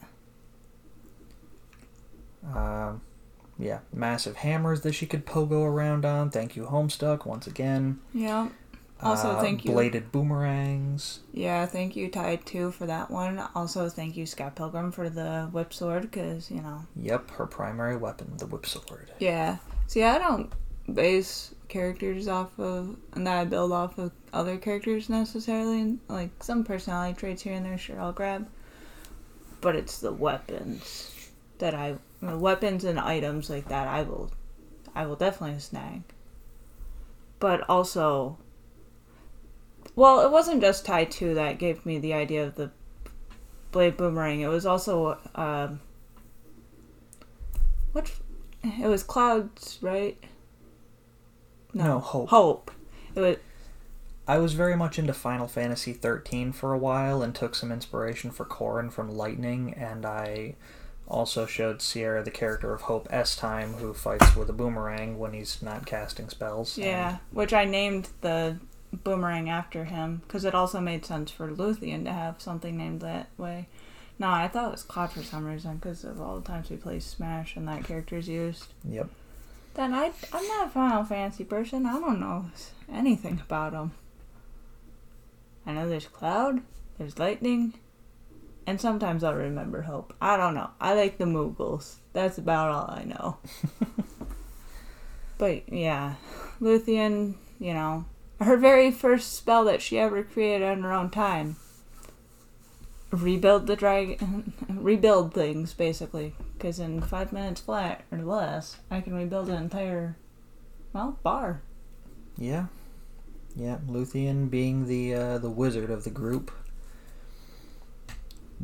[2.55, 3.01] Um,
[3.59, 6.31] yeah, massive hammers that she could pogo around on.
[6.31, 8.01] Thank you, Homestuck, once again.
[8.15, 8.49] Yeah.
[9.03, 9.73] Also, Uh, thank you.
[9.73, 11.21] Bladed boomerangs.
[11.33, 13.43] Yeah, thank you, Tide, too, for that one.
[13.55, 16.85] Also, thank you, Scott Pilgrim, for the whip sword, because, you know.
[16.97, 19.11] Yep, her primary weapon, the whip sword.
[19.19, 19.57] Yeah.
[19.91, 20.53] See, I don't
[20.95, 25.99] base characters off of, and that I build off of other characters necessarily.
[26.07, 28.47] Like, some personality traits here and there, sure, I'll grab.
[29.61, 34.31] But it's the weapons that I, weapons and items like that, I will,
[34.95, 36.03] I will definitely snag.
[37.41, 38.39] But also,
[39.97, 42.71] well, it wasn't just Ty 2 that gave me the idea of the
[43.73, 44.39] blade boomerang.
[44.39, 45.81] It was also um,
[47.91, 48.09] what?
[48.63, 50.23] It was clouds, right?
[51.73, 52.29] No, Hope.
[52.31, 52.71] Hope.
[53.15, 53.37] It was
[54.29, 58.31] I was very much into Final Fantasy 13 for a while and took some inspiration
[58.31, 60.55] for Corrin from Lightning, and I
[61.09, 65.61] also showed Sierra the character of Hope Estheim, who fights with a boomerang when he's
[65.61, 66.79] not casting spells.
[66.79, 68.59] yeah, which I named the
[68.93, 73.29] boomerang after him because it also made sense for Luthien to have something named that
[73.37, 73.67] way.
[74.21, 76.77] No, I thought it was Cloud for some reason because of all the times we
[76.77, 78.67] play Smash and that character's used.
[78.87, 79.09] Yep.
[79.73, 81.87] Then I I'm not a Final Fantasy person.
[81.87, 82.51] I don't know
[82.93, 83.93] anything about them.
[85.65, 86.61] I know there's Cloud,
[86.99, 87.73] there's Lightning,
[88.67, 90.13] and sometimes I'll remember Hope.
[90.21, 90.69] I don't know.
[90.79, 91.95] I like the Moogles.
[92.13, 93.39] That's about all I know.
[95.39, 96.17] but yeah,
[96.61, 98.05] Luthien, you know,
[98.39, 101.57] her very first spell that she ever created on her own time.
[103.13, 109.15] Rebuild the dragon, rebuild things basically, because in five minutes flat or less, I can
[109.15, 110.17] rebuild an entire,
[110.93, 111.63] well, bar.
[112.39, 112.67] Yeah.
[113.57, 116.53] Yeah, Luthien being the uh, the wizard of the group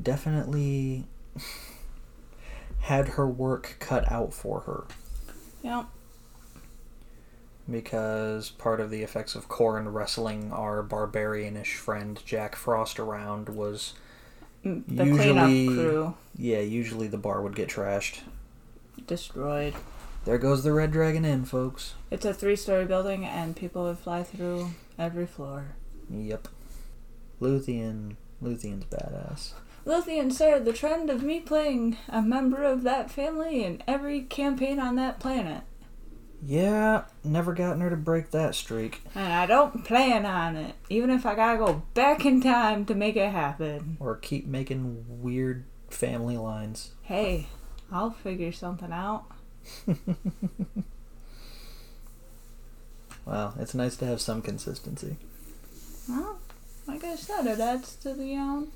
[0.01, 1.07] definitely
[2.80, 4.84] had her work cut out for her
[5.62, 5.86] Yep.
[7.68, 13.94] because part of the effects of Corrin wrestling our barbarianish friend Jack Frost around was
[14.88, 18.20] The cleanup Usually- crew yeah, usually the bar would get trashed.
[19.06, 19.74] destroyed.
[20.24, 21.94] There goes the Red Dragon Inn, folks.
[22.10, 25.76] It's a three-story building, and people would fly through every floor.
[26.10, 26.48] Yep.
[27.40, 29.52] Luthien Luthien's badass.
[29.86, 34.80] Luthien started the trend of me playing a member of that family in every campaign
[34.80, 35.62] on that planet.
[36.47, 39.03] Yeah, never gotten her to break that streak.
[39.14, 42.94] And I don't plan on it, even if I gotta go back in time to
[42.94, 43.97] make it happen.
[43.99, 46.92] Or keep making weird family lines.
[47.03, 47.49] Hey,
[47.90, 49.24] I'll figure something out.
[53.26, 55.16] Well, it's nice to have some consistency.
[56.09, 56.38] Well,
[56.86, 58.68] like I said, it adds to the um,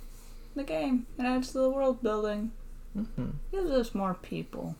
[0.57, 1.07] the game.
[1.17, 2.51] It adds to the world building.
[2.99, 3.29] Mm-hmm.
[3.53, 4.75] Gives us more people.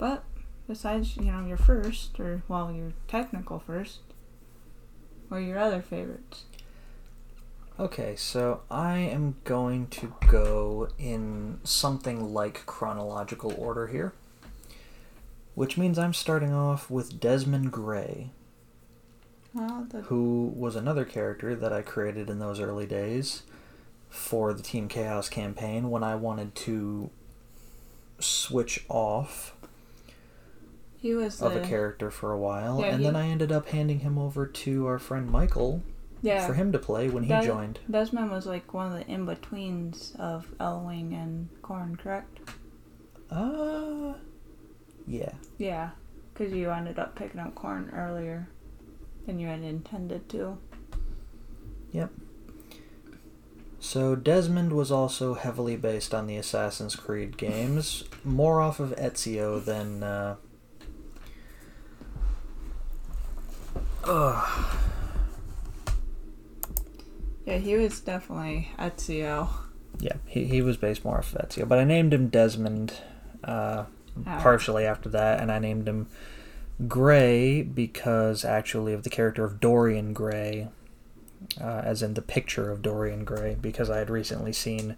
[0.00, 0.24] But
[0.66, 3.98] besides, you know, your first, or well, your technical first,
[5.28, 6.44] what are your other favorites?
[7.78, 14.14] Okay, so I am going to go in something like chronological order here.
[15.54, 18.30] Which means I'm starting off with Desmond Gray,
[19.52, 23.42] Well, the who was another character that I created in those early days
[24.08, 27.10] for the Team Chaos campaign when I wanted to
[28.18, 29.54] switch off
[31.00, 33.50] he was of the a character for a while, Yeah, and he- then I ended
[33.50, 35.82] up handing him over to our friend Michael
[36.20, 36.46] yeah.
[36.46, 37.78] for him to play when he joined.
[37.90, 42.40] Desmond was like one of the in betweens of Elwing and Corrin, correct?
[43.30, 44.14] Uh,
[45.06, 45.32] yeah.
[45.56, 45.90] Yeah,
[46.34, 48.48] because you ended up picking up Corrin earlier
[49.24, 50.58] than you had intended to.
[51.92, 52.10] Yep.
[53.78, 59.64] So Desmond was also heavily based on the Assassin's Creed games, more off of Ezio
[59.64, 60.02] than.
[60.02, 60.36] Uh...
[64.04, 64.76] Ugh.
[67.46, 69.48] Yeah, he was definitely Ezio.
[69.98, 72.94] Yeah, he, he was based more off of Ezio, but I named him Desmond
[73.44, 73.84] uh,
[74.26, 74.40] Ah.
[74.40, 76.08] partially after that, and I named him
[76.88, 80.68] Gray because actually of the character of Dorian Gray,
[81.60, 84.96] uh, as in the picture of Dorian Gray, because I had recently seen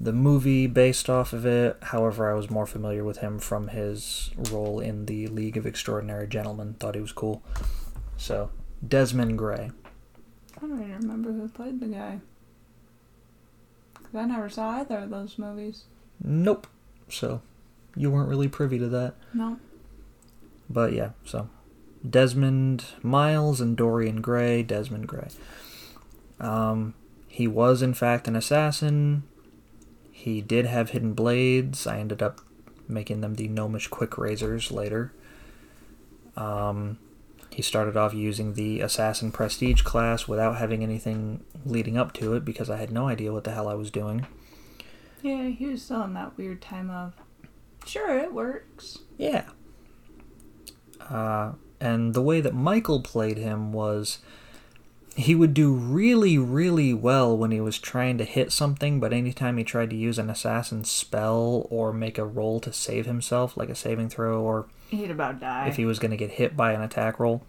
[0.00, 1.76] the movie based off of it.
[1.82, 6.26] However, I was more familiar with him from his role in the League of Extraordinary
[6.26, 6.74] Gentlemen.
[6.74, 7.42] Thought he was cool.
[8.24, 8.48] So,
[8.88, 9.70] Desmond Gray.
[10.56, 12.20] I don't even remember who played the guy.
[13.92, 15.84] 'Cause I never saw either of those movies.
[16.22, 16.66] Nope.
[17.10, 17.42] So,
[17.94, 19.16] you weren't really privy to that.
[19.34, 19.58] No.
[20.70, 21.50] But yeah, so
[22.08, 25.28] Desmond Miles and Dorian Gray, Desmond Gray.
[26.40, 26.94] Um,
[27.28, 29.24] he was in fact an assassin.
[30.10, 31.86] He did have hidden blades.
[31.86, 32.40] I ended up
[32.88, 35.12] making them the gnomish quick razors later.
[36.38, 36.96] Um,
[37.54, 42.44] he started off using the assassin prestige class without having anything leading up to it
[42.44, 44.26] because I had no idea what the hell I was doing.
[45.22, 47.14] Yeah, he was still in that weird time of,
[47.86, 48.98] sure, it works.
[49.16, 49.44] Yeah.
[51.00, 54.18] Uh, and the way that Michael played him was
[55.14, 59.58] he would do really, really well when he was trying to hit something, but anytime
[59.58, 63.68] he tried to use an assassin spell or make a roll to save himself, like
[63.68, 65.66] a saving throw, or He'd about die.
[65.68, 67.42] if he was going to get hit by an attack roll,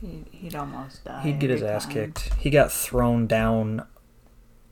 [0.00, 1.22] He'd, he'd almost die.
[1.22, 1.92] he'd get his ass time.
[1.94, 2.34] kicked.
[2.34, 3.84] He got thrown down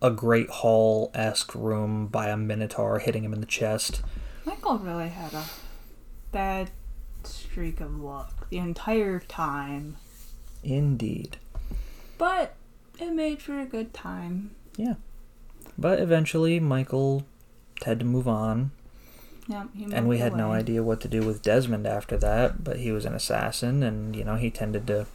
[0.03, 4.03] a Great Hall esque room by a Minotaur hitting him in the chest.
[4.45, 5.45] Michael really had a
[6.33, 6.71] bad
[7.23, 9.97] streak of luck the entire time.
[10.65, 11.37] Indeed.
[12.19, 12.55] But
[12.99, 14.51] it made for a good time.
[14.77, 14.95] Yeah.
[15.79, 17.25] But eventually, Michael
[17.85, 18.71] had to move on,
[19.51, 22.63] Yep, he and we had no idea what to do with Desmond after that.
[22.63, 25.07] But he was an assassin, and you know he tended to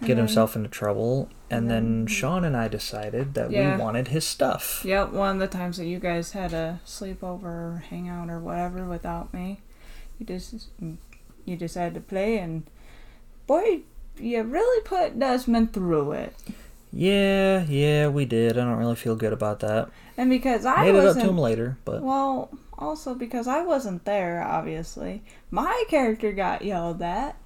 [0.00, 1.28] get then- himself into trouble.
[1.50, 3.76] And and then then- Sean and I decided that Yeah.
[3.76, 4.82] we wanted his stuff.
[4.84, 8.84] Yep, one of the times that you guys had a sleepover or hangout or whatever
[8.84, 9.60] without me,
[10.18, 10.68] you just
[11.46, 12.64] you decided to play, and
[13.46, 13.80] boy,
[14.18, 16.34] you really put Desmond through it.
[16.92, 18.58] Yeah, yeah, we did.
[18.58, 19.88] I don't really feel good about that.
[20.18, 24.04] And because I Made it up to him later, but Well, also because I wasn't
[24.04, 25.22] there, obviously.
[25.50, 27.36] My character got yelled at.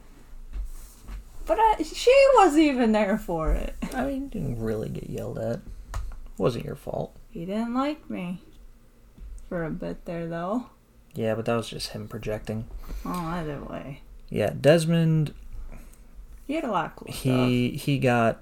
[1.45, 3.75] But I, she wasn't even there for it.
[3.95, 5.61] I mean, didn't really get yelled at.
[6.39, 7.17] Wasn't your fault.
[7.31, 8.41] He didn't like me.
[9.49, 10.67] For a bit there, though.
[11.15, 12.67] Yeah, but that was just him projecting.
[13.05, 14.01] Oh, either way.
[14.31, 15.35] Yeah, Desmond
[16.47, 17.23] He had a lot of cool stuff.
[17.23, 18.41] he he got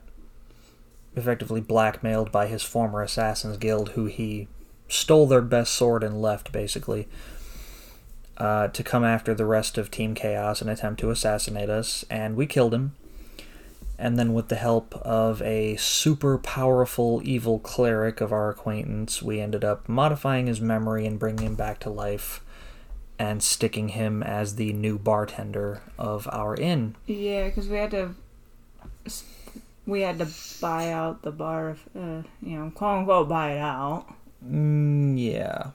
[1.17, 4.47] effectively blackmailed by his former assassins guild who he
[4.91, 7.09] stole their best sword and left basically
[8.37, 12.37] uh, to come after the rest of team chaos and attempt to assassinate us and
[12.37, 12.93] we killed him
[13.99, 19.41] and then with the help of a super powerful evil cleric of our acquaintance we
[19.41, 22.43] ended up modifying his memory and bringing him back to life
[23.19, 28.15] and sticking him as the new bartender of our inn Yeah, because we had to.
[29.87, 30.29] We had to
[30.61, 34.07] buy out the bar, uh, you know, quote unquote, buy it out.
[34.47, 35.71] Mm, yeah.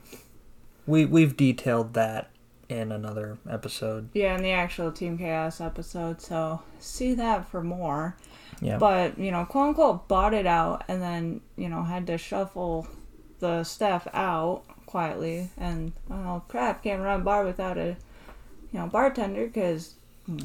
[0.87, 2.29] We we've detailed that
[2.69, 4.09] in another episode.
[4.13, 8.15] Yeah, in the actual Team Chaos episode, so see that for more.
[8.61, 8.77] Yeah.
[8.77, 12.87] But, you know, quote unquote bought it out and then, you know, had to shuffle
[13.39, 17.97] the staff out quietly and, oh crap, can't run bar without a,
[18.71, 19.95] you know, bartender because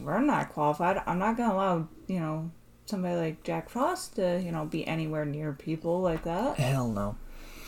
[0.03, 1.03] we're not qualified.
[1.07, 2.51] I'm not going to allow, you know,
[2.87, 6.57] somebody like Jack Frost to, you know, be anywhere near people like that.
[6.57, 7.17] Hell no.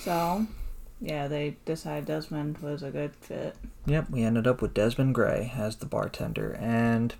[0.03, 0.47] So,
[1.01, 3.55] yeah, they decided Desmond was a good fit.
[3.87, 7.15] Yep, we ended up with Desmond Gray as the bartender, and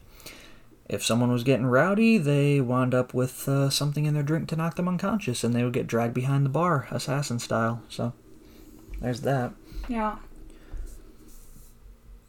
[0.89, 4.57] if someone was getting rowdy, they wound up with uh, something in their drink to
[4.57, 7.83] knock them unconscious, and they would get dragged behind the bar, assassin style.
[7.89, 8.15] So,
[9.01, 9.53] there's that.
[9.89, 10.17] Yeah.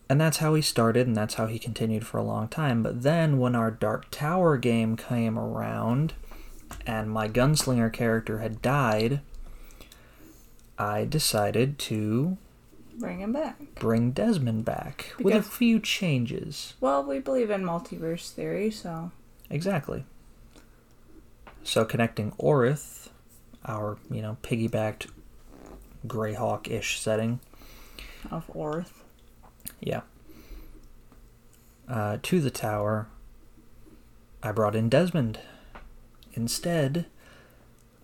[0.07, 2.83] And that's how he started, and that's how he continued for a long time.
[2.83, 6.13] But then, when our Dark Tower game came around,
[6.85, 9.21] and my gunslinger character had died,
[10.77, 12.37] I decided to
[12.99, 13.57] Bring him back.
[13.75, 16.73] bring Desmond back with a few changes.
[16.79, 19.11] Well, we believe in multiverse theory, so
[19.49, 20.05] Exactly.
[21.63, 23.09] So connecting Orith,
[23.65, 25.07] our, you know, piggybacked
[26.05, 27.39] Greyhawk-ish setting,
[28.29, 28.91] of Orith.
[29.79, 30.01] yeah,
[31.87, 33.07] uh, to the tower,
[34.41, 35.39] I brought in Desmond
[36.33, 37.05] instead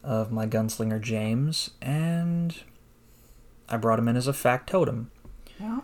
[0.03, 2.55] of my gunslinger James, and
[3.67, 5.11] I brought him in as a factotum
[5.59, 5.81] Yeah.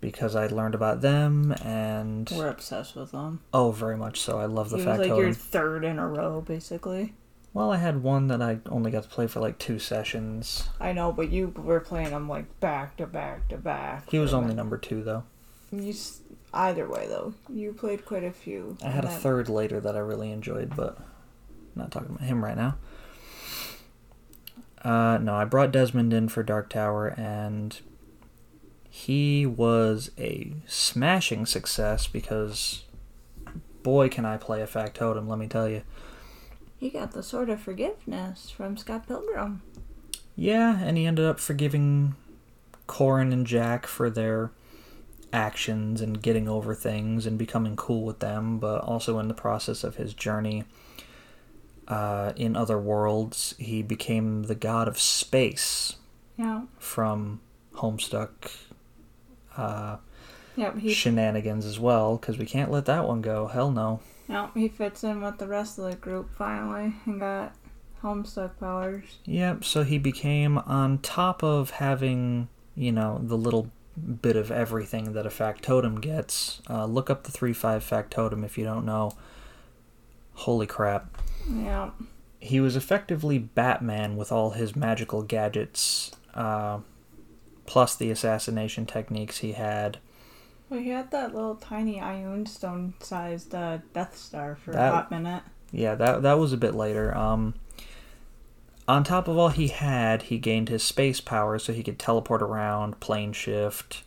[0.00, 3.40] because I learned about them, and We're obsessed with them.
[3.52, 4.38] oh, very much so.
[4.38, 5.10] I love the He was factotum.
[5.10, 7.14] like your third in a row, basically.
[7.52, 10.68] Well, I had one that I only got to play for like two sessions.
[10.78, 14.10] I know, but you were playing them like back to back to back.
[14.10, 15.24] He was only number two, though.
[15.72, 15.94] You,
[16.52, 18.76] either way, though, you played quite a few.
[18.84, 21.04] I had a third later that I really enjoyed, but I'm
[21.74, 22.76] not talking about him right now.
[24.82, 27.78] Uh, no, I brought Desmond in for Dark Tower, and
[28.88, 32.84] he was a smashing success because,
[33.82, 35.82] boy, can I play a factotum, let me tell you.
[36.78, 39.62] He got the sword of forgiveness from Scott Pilgrim.
[40.34, 42.14] Yeah, and he ended up forgiving
[42.86, 44.50] Corrin and Jack for their
[45.32, 49.84] actions and getting over things and becoming cool with them, but also in the process
[49.84, 50.64] of his journey
[51.88, 55.96] uh, in other worlds, he became the god of space
[56.36, 56.62] Yeah.
[56.78, 57.40] from
[57.74, 58.50] Homestuck
[59.56, 59.96] uh,
[60.56, 60.78] Yep.
[60.78, 60.92] He.
[60.94, 63.46] shenanigans as well, because we can't let that one go.
[63.46, 64.00] Hell no.
[64.28, 64.50] Yep.
[64.54, 67.54] He fits in with the rest of the group finally and got
[68.02, 69.04] Homestuck powers.
[69.24, 73.70] Yep, so he became on top of having, you know, the little
[74.22, 76.60] bit of everything that a factotum gets.
[76.68, 79.12] Uh, look up the 3 5 factotum if you don't know.
[80.34, 81.16] Holy crap.
[81.50, 81.90] Yeah.
[82.40, 86.80] He was effectively Batman with all his magical gadgets, uh,
[87.66, 89.98] plus the assassination techniques he had.
[90.68, 94.96] Well, he had that little tiny Ioun Stone sized uh, Death Star for That- a
[94.96, 95.42] hot minute.
[95.72, 97.16] Yeah, that that was a bit later.
[97.16, 97.54] Um,
[98.86, 102.40] on top of all he had, he gained his space power, so he could teleport
[102.40, 104.04] around, plane shift,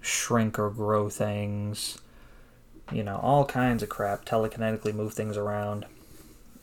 [0.00, 1.98] shrink or grow things,
[2.92, 4.26] you know, all kinds of crap.
[4.26, 5.86] Telekinetically move things around,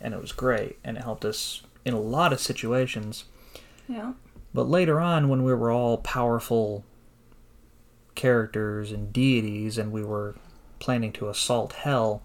[0.02, 3.26] and it was great, and it helped us in a lot of situations.
[3.88, 4.14] Yeah.
[4.54, 6.84] But later on, when we were all powerful
[8.16, 10.36] characters and deities, and we were
[10.80, 12.22] planning to assault Hell,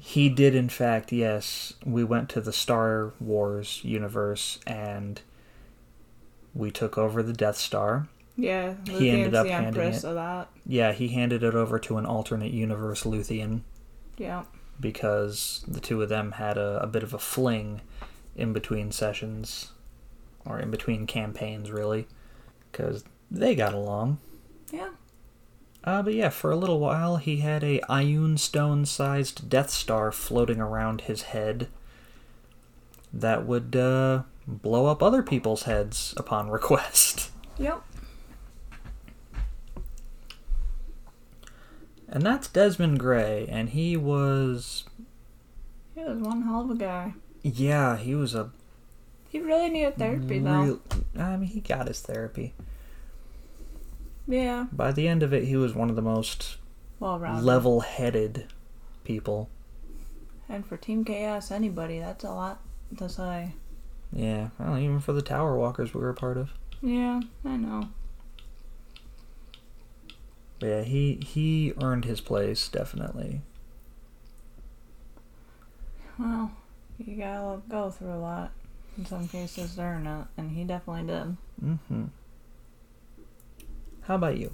[0.00, 1.74] he did, in fact, yes.
[1.84, 5.20] We went to the Star Wars universe and
[6.54, 8.08] we took over the Death Star.
[8.36, 8.74] Yeah.
[8.88, 10.48] He ended up handing Empress it- of that.
[10.66, 13.60] Yeah, he handed it over to an alternate universe Luthien
[14.16, 14.44] Yeah.
[14.84, 17.80] Because the two of them had a, a bit of a fling
[18.36, 19.72] in between sessions,
[20.44, 22.06] or in between campaigns, really,
[22.70, 24.18] because they got along.
[24.70, 24.90] Yeah.
[25.82, 30.60] Uh, but yeah, for a little while, he had a Ioun stone-sized Death Star floating
[30.60, 31.68] around his head
[33.10, 37.30] that would uh, blow up other people's heads upon request.
[37.56, 37.82] Yep.
[42.08, 44.84] And that's Desmond Gray, and he was,
[45.94, 47.14] He was one hell of a guy.
[47.42, 48.50] yeah, he was a
[49.28, 50.80] He really needed therapy, though.
[51.18, 52.54] I mean, he got his therapy.
[54.28, 54.66] Yeah.
[54.72, 56.56] By the end of it, he was one of the most
[57.00, 57.44] Well rounded.
[57.44, 58.46] level-headed
[59.04, 59.48] people.
[60.48, 62.60] And for Team Chaos, anybody, that's a lot
[62.98, 63.52] to say.
[64.12, 66.50] Yeah, well, even for the Tower Walkers we were a part of.
[66.82, 67.88] Yeah, I know.
[70.64, 73.42] But yeah, he he earned his place definitely.
[76.18, 76.52] Well,
[76.96, 78.52] you gotta go through a lot
[78.96, 81.36] in some cases to earn it, and he definitely did.
[81.62, 82.04] Mm-hmm.
[84.04, 84.52] How about you?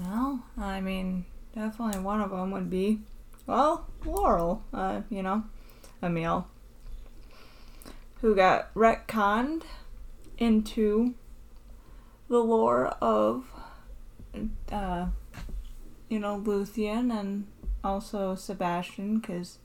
[0.00, 1.24] Well, I mean,
[1.54, 2.98] definitely one of them would be,
[3.46, 4.64] well, Laurel.
[4.74, 5.44] Uh, you know,
[6.02, 6.48] Emil,
[8.22, 9.62] who got retconned
[10.36, 11.14] into
[12.28, 13.44] the lore of,
[14.72, 15.06] uh,
[16.08, 17.46] you know, Luthien and
[17.84, 19.58] also Sebastian, because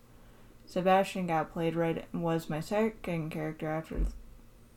[0.65, 4.01] Sebastian got played right was my second character after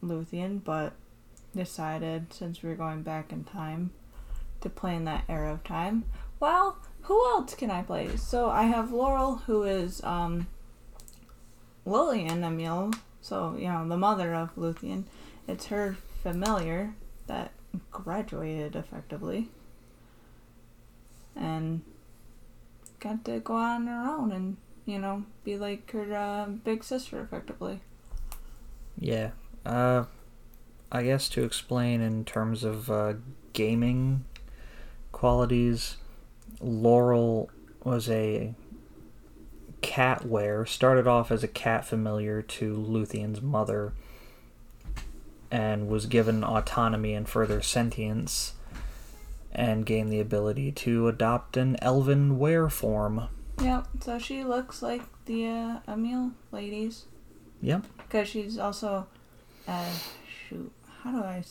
[0.02, 0.94] Luthien, but
[1.54, 3.90] decided since we are going back in time
[4.60, 6.04] to play in that era of time.
[6.38, 8.16] Well, who else can I play?
[8.16, 10.48] So I have Laurel, who is um,
[11.84, 15.04] Lillian Emil, so you know the mother of Luthien.
[15.48, 16.94] It's her familiar
[17.26, 17.52] that
[17.90, 19.48] graduated effectively,
[21.36, 21.82] and
[23.00, 24.56] got to go on her own and
[24.86, 27.80] you know be like her uh, big sister effectively.
[28.98, 29.30] Yeah.
[29.64, 30.04] Uh,
[30.90, 33.14] I guess to explain in terms of uh,
[33.52, 34.24] gaming
[35.12, 35.96] qualities,
[36.60, 37.50] Laurel
[37.82, 38.54] was a
[39.82, 40.64] cat were.
[40.64, 43.92] Started off as a cat familiar to Luthien's mother,
[45.50, 48.54] and was given autonomy and further sentience,
[49.56, 53.28] and gain the ability to adopt an elven were form.
[53.62, 53.86] Yep.
[54.00, 57.06] So she looks like the uh, Emil ladies.
[57.62, 57.86] Yep.
[57.96, 59.06] Because she's also,
[59.66, 59.90] uh,
[60.48, 61.42] shoot, how do I,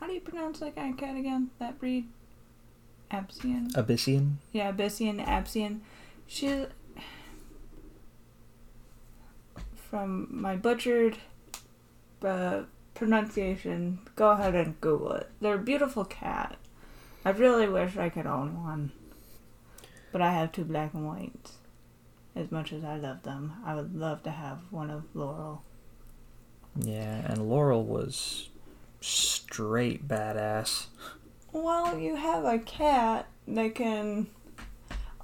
[0.00, 1.50] how do you pronounce that guy cat again?
[1.58, 2.08] That breed,
[3.10, 3.72] Absian.
[3.72, 4.36] Abyssian.
[4.50, 5.80] Yeah, Abyssian, Absian.
[6.26, 6.64] She,
[9.74, 11.18] from my butchered
[12.24, 12.62] uh,
[12.94, 15.30] pronunciation, go ahead and Google it.
[15.42, 16.56] They're a beautiful cat.
[17.24, 18.92] I really wish I could own one.
[20.12, 21.54] But I have two black and whites.
[22.36, 25.62] As much as I love them, I would love to have one of Laurel.
[26.76, 28.48] Yeah, and Laurel was
[29.00, 30.86] straight badass.
[31.52, 34.26] Well, you have a cat that can.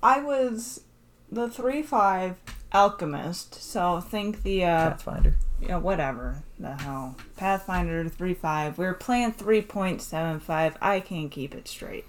[0.03, 0.83] I was
[1.31, 2.37] the 3 5
[2.73, 4.65] alchemist, so think the.
[4.65, 5.37] Uh, Pathfinder.
[5.61, 7.17] Yeah, whatever the hell.
[7.37, 8.77] Pathfinder 3.5.
[8.79, 10.75] We're playing 3.75.
[10.81, 12.05] I can't keep it straight.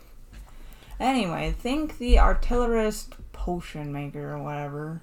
[0.99, 5.01] Anyway, think the artillerist potion maker or whatever.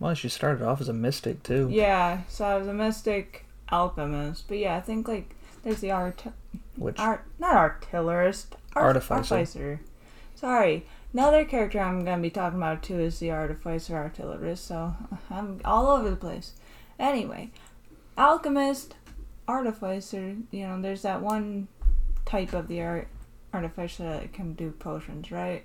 [0.00, 1.68] Well, she started off as a mystic too.
[1.70, 4.46] Yeah, so I was a mystic alchemist.
[4.48, 6.24] But yeah, I think like there's the art,
[6.76, 9.34] Which art not artillerist, art- Artificer.
[9.34, 9.80] artificer.
[10.34, 14.66] Sorry, another character I'm gonna be talking about too is the artificer artillerist.
[14.66, 14.94] So
[15.30, 16.52] I'm all over the place.
[16.98, 17.50] Anyway,
[18.16, 18.94] alchemist,
[19.48, 20.36] artificer.
[20.50, 21.68] You know, there's that one
[22.24, 23.08] type of the art
[23.54, 25.64] artificer that can do potions, right?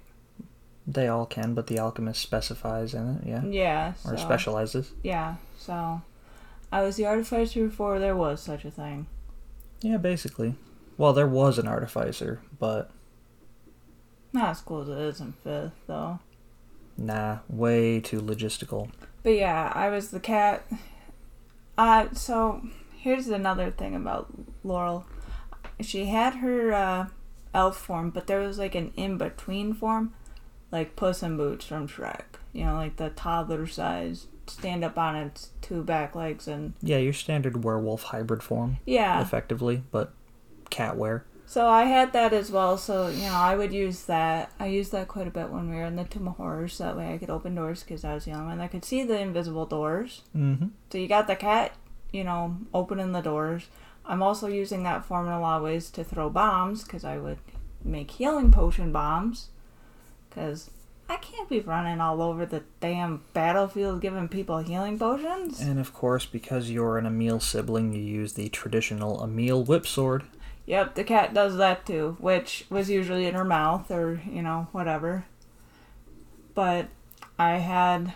[0.88, 3.44] they all can, but the alchemist specifies in it, yeah.
[3.46, 3.94] Yeah.
[4.04, 4.92] Or so- specializes.
[5.04, 5.36] Yeah.
[5.58, 6.02] So
[6.72, 9.06] I was the artificer before there was such a thing.
[9.82, 10.56] Yeah, basically.
[10.98, 12.90] Well, there was an artificer, but
[14.34, 16.20] Not as cool as it is in fifth, though.
[16.98, 18.90] nah, way too logistical.
[19.24, 20.66] But yeah, I was the cat.
[21.82, 22.62] Uh, so
[22.96, 24.32] here's another thing about
[24.64, 25.04] Laurel.
[25.80, 27.08] She had her uh,
[27.56, 30.14] elf form, but there was like an in between form,
[30.72, 32.38] like Puss in Boots from Shrek.
[32.54, 36.98] You know, like the toddler size, stand up on its two back legs, and Yeah,
[36.98, 39.20] your standard werewolf hybrid form, yeah.
[39.20, 40.14] effectively, but
[40.70, 41.26] cat were.
[41.52, 42.78] So I had that as well.
[42.78, 44.54] So you know, I would use that.
[44.58, 46.78] I used that quite a bit when we were in the Tomb of Horrors.
[46.78, 49.20] That way, I could open doors because I was the only I could see the
[49.20, 50.22] invisible doors.
[50.34, 50.68] Mm-hmm.
[50.90, 51.74] So you got the cat,
[52.14, 53.68] you know, opening the doors.
[54.06, 57.18] I'm also using that form in a lot of ways to throw bombs because I
[57.18, 57.40] would
[57.84, 59.50] make healing potion bombs.
[60.30, 60.72] Because
[61.10, 65.60] I can't be running all over the damn battlefield giving people healing potions.
[65.60, 70.24] And of course, because you're an Emil sibling, you use the traditional Emil whip sword.
[70.72, 74.70] Yep, the cat does that too, which was usually in her mouth or, you know,
[74.72, 75.26] whatever.
[76.54, 76.88] But
[77.38, 78.14] I had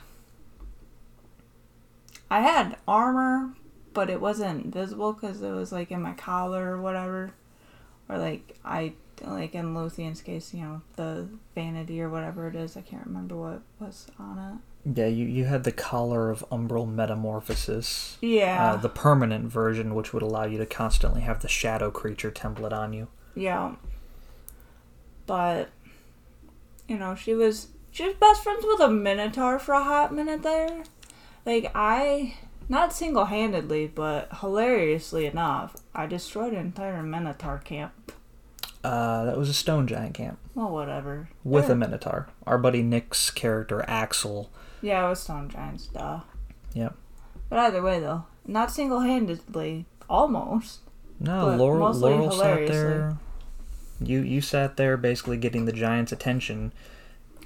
[2.31, 3.55] I had armor,
[3.91, 7.33] but it wasn't visible cuz it was like in my collar or whatever.
[8.07, 12.77] Or like I like in Luthien's case, you know, the vanity or whatever it is,
[12.77, 18.17] I can't remember what was on Yeah, you, you had the collar of umbral metamorphosis.
[18.21, 18.73] Yeah.
[18.73, 22.71] Uh, the permanent version, which would allow you to constantly have the shadow creature template
[22.71, 23.07] on you.
[23.35, 23.75] Yeah.
[25.25, 25.69] But
[26.87, 30.43] you know, she was she was best friends with a Minotaur for a hot minute
[30.43, 30.83] there.
[31.45, 32.35] Like I
[32.69, 38.11] not single handedly, but hilariously enough, I destroyed an entire Minotaur camp.
[38.83, 41.29] Uh, that was a stone giant camp Well whatever.
[41.43, 42.27] with a minotaur.
[42.45, 44.51] Our buddy Nick's character Axel.
[44.81, 46.19] Yeah, it was Stone Giants, duh.
[46.73, 46.95] Yep.
[47.49, 50.79] But either way though, not single handedly, almost.
[51.19, 53.17] No, Laurel, Laurel sat there
[54.01, 56.73] You you sat there basically getting the giant's attention,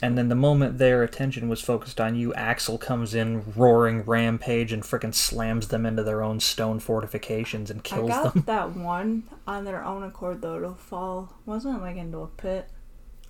[0.01, 4.71] and then the moment their attention was focused on you, Axel comes in roaring rampage
[4.71, 8.43] and frickin' slams them into their own stone fortifications and I kills got them.
[8.47, 11.33] that one on their own accord though to fall.
[11.45, 12.69] Wasn't like into a pit?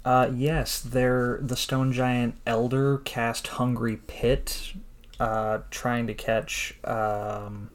[0.06, 4.74] Uh, yes, they're the stone giant elder cast hungry pit,
[5.20, 7.70] uh, trying to catch um,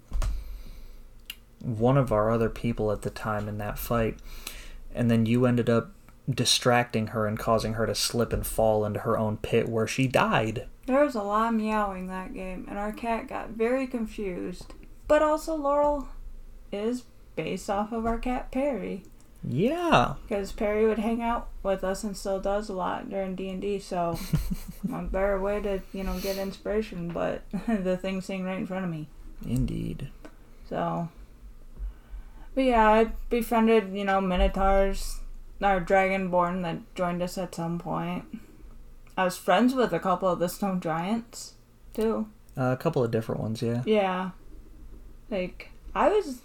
[1.60, 4.18] one of our other people at the time in that fight,
[4.94, 5.90] and then you ended up
[6.28, 10.06] distracting her and causing her to slip and fall into her own pit where she
[10.06, 10.66] died.
[10.86, 14.72] There was a lot of meowing that game, and our cat got very confused.
[15.06, 16.08] But also, Laurel
[16.72, 17.04] is
[17.36, 19.04] based off of our cat Perry,
[19.46, 23.50] Yeah, because Perry would hang out with us and still does a lot during D
[23.50, 23.78] and D.
[23.78, 24.18] So,
[24.92, 28.84] a better way to you know get inspiration, but the thing's sitting right in front
[28.84, 29.08] of me.
[29.46, 30.08] indeed.
[30.68, 31.08] So,
[32.54, 35.20] but yeah, I befriended you know minotaurs,
[35.62, 38.24] our dragonborn that joined us at some point.
[39.16, 41.54] I was friends with a couple of the stone giants,
[41.92, 42.28] too.
[42.56, 43.82] Uh, a couple of different ones, yeah.
[43.86, 44.30] Yeah.
[45.30, 46.40] Like, I was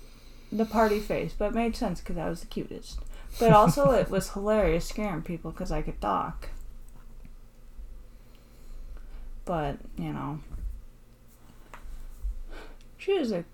[0.52, 3.00] the party face, but it made sense because I was the cutest.
[3.40, 6.50] But also, it was hilarious scaring people because I could talk.
[9.46, 10.40] But, you know.
[12.98, 13.46] She was a.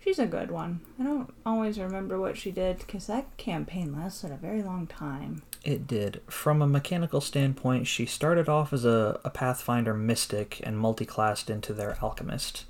[0.00, 0.80] She's a good one.
[0.98, 5.42] I don't always remember what she did because that campaign lasted a very long time.
[5.64, 6.20] It did.
[6.26, 11.72] From a mechanical standpoint, she started off as a, a Pathfinder mystic and multiclassed into
[11.72, 12.64] their alchemist.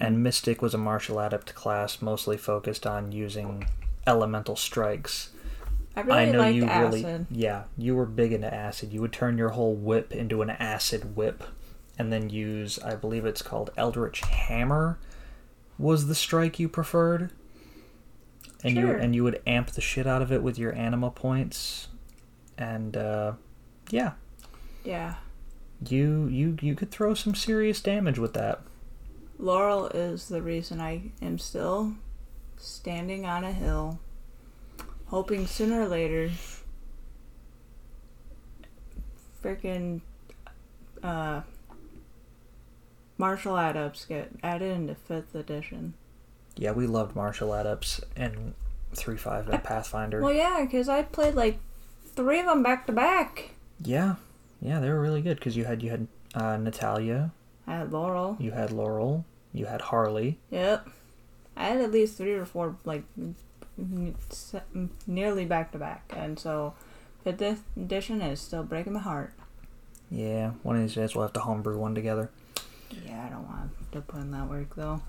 [0.00, 3.66] And Mystic was a martial adept class mostly focused on using
[4.06, 5.30] elemental strikes.
[5.94, 7.02] I really I know liked you acid.
[7.04, 8.92] really yeah, you were big into acid.
[8.92, 11.44] You would turn your whole whip into an acid whip
[11.98, 14.98] and then use I believe it's called Eldritch Hammer
[15.78, 17.30] was the strike you preferred.
[18.64, 21.88] And you and you would amp the shit out of it with your anima points.
[22.58, 23.32] And uh
[23.90, 24.12] yeah,
[24.84, 25.14] Yeah.
[25.88, 28.60] you you you could throw some serious damage with that.
[29.38, 31.94] Laurel is the reason I am still
[32.56, 33.98] standing on a hill,
[35.06, 36.30] hoping sooner or later,
[39.42, 40.00] freaking
[41.02, 41.42] uh,
[43.18, 45.94] martial adepts get added into fifth edition.
[46.56, 48.54] Yeah, we loved martial adepts and
[48.94, 50.22] three five and Pathfinder.
[50.22, 51.58] Well, yeah, because I played like
[52.14, 53.50] three of them back to back.
[53.82, 54.14] Yeah,
[54.60, 57.32] yeah, they were really good because you had you had uh, Natalia,
[57.66, 58.36] I had Laurel.
[58.38, 60.38] you had Laurel, you had Harley.
[60.50, 60.88] Yep.
[61.56, 63.02] I had at least three or four, like,
[65.06, 66.12] nearly back to back.
[66.14, 66.74] And so,
[67.24, 69.32] fifth edition is still breaking my heart.
[70.10, 72.30] Yeah, one of these days we'll have to homebrew one together.
[73.04, 75.00] Yeah, I don't want to put in that work though.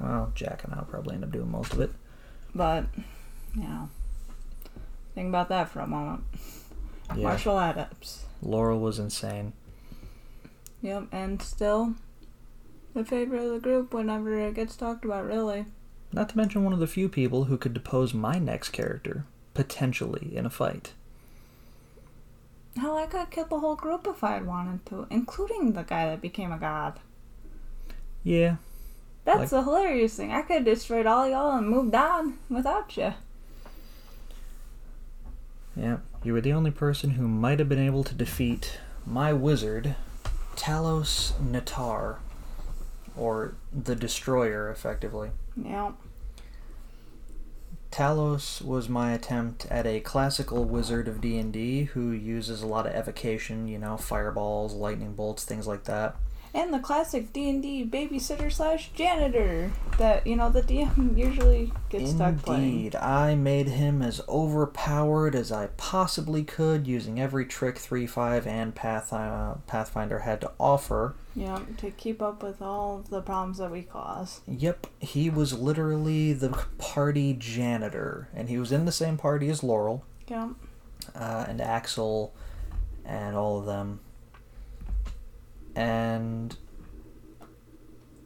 [0.00, 1.92] Well, Jack and I'll probably end up doing most of it.
[2.54, 2.86] But,
[3.54, 3.88] you know,
[5.14, 6.24] think about that for a moment.
[7.14, 8.24] Yeah, Martial adepts.
[8.42, 9.52] Laurel was insane.
[10.82, 11.94] Yep, and still
[12.94, 15.66] the favorite of the group whenever it gets talked about, really.
[16.12, 19.24] Not to mention one of the few people who could depose my next character
[19.54, 20.92] potentially in a fight.
[22.76, 26.06] Hell, I could kill the whole group if I had wanted to, including the guy
[26.06, 27.00] that became a god.
[28.22, 28.56] Yeah,
[29.24, 30.30] That's Like- the hilarious thing.
[30.32, 33.14] I could have destroyed all y'all and moved on without you.
[35.76, 35.98] yeah.
[36.22, 39.94] You were the only person who might have been able to defeat my wizard,
[40.56, 42.16] Talos Natar,
[43.16, 45.30] or the Destroyer, effectively.
[45.56, 45.92] Yeah.
[47.90, 52.94] Talos was my attempt at a classical wizard of D&D who uses a lot of
[52.94, 56.16] evocation, you know, fireballs, lightning bolts, things like that.
[56.54, 61.72] And the classic D and D babysitter slash janitor that you know the DM usually
[61.88, 62.62] gets stuck playing.
[62.62, 68.74] Indeed, I made him as overpowered as I possibly could using every trick 3.5 and
[68.74, 71.14] Path, uh, Pathfinder had to offer.
[71.34, 74.40] Yep, to keep up with all the problems that we cause.
[74.48, 79.62] Yep, he was literally the party janitor, and he was in the same party as
[79.62, 80.04] Laurel.
[80.28, 80.50] Yep.
[81.14, 82.34] uh, and Axel
[83.04, 84.00] and all of them.
[85.76, 86.56] And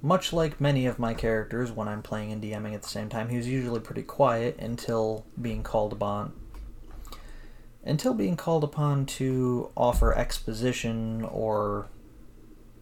[0.00, 3.28] much like many of my characters when I'm playing and DMing at the same time,
[3.28, 6.32] he was usually pretty quiet until being called upon.
[7.84, 11.88] Until being called upon to offer exposition or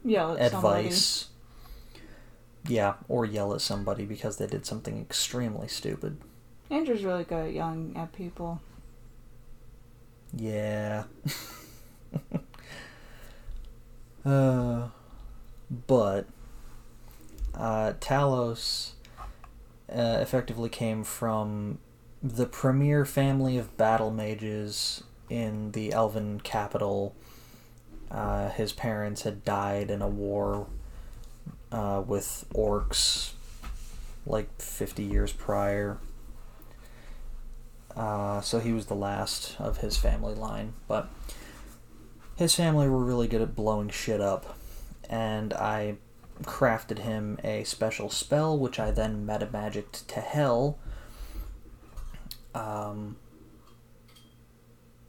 [0.04, 0.86] Yell at somebody.
[0.88, 1.28] advice.
[2.66, 6.18] Yeah, or yell at somebody because they did something extremely stupid.
[6.70, 8.60] Andrew's really good at yelling at people.
[10.36, 11.04] Yeah.
[14.28, 14.88] uh,
[15.86, 16.26] but
[17.54, 18.92] uh, Talos
[19.90, 21.78] uh, effectively came from
[22.22, 27.14] the premier family of battle mages in the elven capital.
[28.10, 30.66] Uh, his parents had died in a war
[31.72, 33.32] uh, with orcs
[34.26, 35.98] like 50 years prior.
[37.96, 40.74] Uh, so he was the last of his family line.
[40.86, 41.08] But
[42.38, 44.56] his family were really good at blowing shit up.
[45.10, 45.96] And I
[46.44, 50.78] crafted him a special spell, which I then metamagicked to hell.
[52.54, 53.16] Um,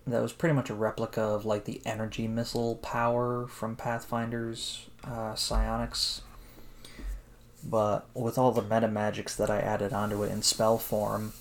[0.07, 5.35] that was pretty much a replica of like the energy missile power from Pathfinder's uh,
[5.35, 6.23] psionics.
[7.63, 11.33] But with all the meta magics that I added onto it in spell form,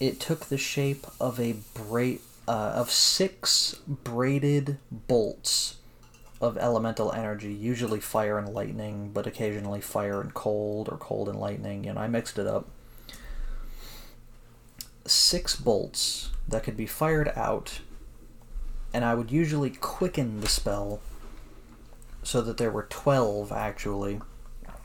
[0.00, 5.76] it took the shape of a braid uh, of six braided bolts
[6.40, 11.40] of elemental energy, usually fire and lightning, but occasionally fire and cold or cold and
[11.40, 11.84] lightning.
[11.84, 12.68] You know, I mixed it up.
[15.06, 17.80] Six bolts that could be fired out,
[18.92, 21.00] and I would usually quicken the spell
[22.22, 24.20] so that there were 12 actually,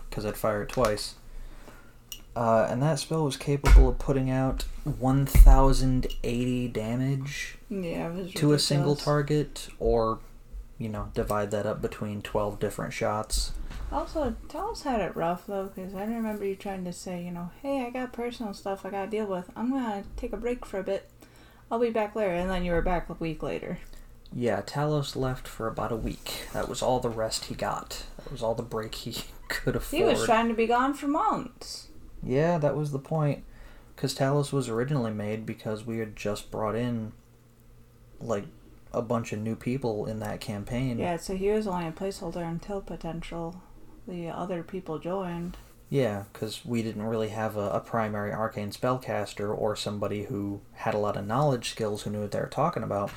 [0.10, 1.16] because I'd fire it twice.
[2.36, 8.96] Uh, and that spell was capable of putting out 1080 damage Yeah, to a single
[8.96, 10.20] target, or,
[10.78, 13.52] you know, divide that up between 12 different shots.
[13.92, 17.52] Also, Talos had it rough though, because I remember you trying to say, you know,
[17.62, 19.50] hey, I got personal stuff I gotta deal with.
[19.56, 21.10] I'm gonna take a break for a bit.
[21.70, 23.80] I'll be back later, and then you were back a week later.
[24.34, 26.48] Yeah, Talos left for about a week.
[26.54, 28.06] That was all the rest he got.
[28.18, 30.02] That was all the break he could afford.
[30.02, 31.90] He was trying to be gone for months.
[32.24, 33.44] Yeah, that was the point.
[33.96, 37.12] Because Talos was originally made because we had just brought in,
[38.20, 38.46] like,
[38.94, 41.00] a bunch of new people in that campaign.
[41.00, 43.62] Yeah, so he was only a placeholder until potential
[44.08, 45.58] the other people joined.
[45.90, 50.94] Yeah, because we didn't really have a, a primary arcane spellcaster or somebody who had
[50.94, 53.12] a lot of knowledge skills who knew what they were talking about.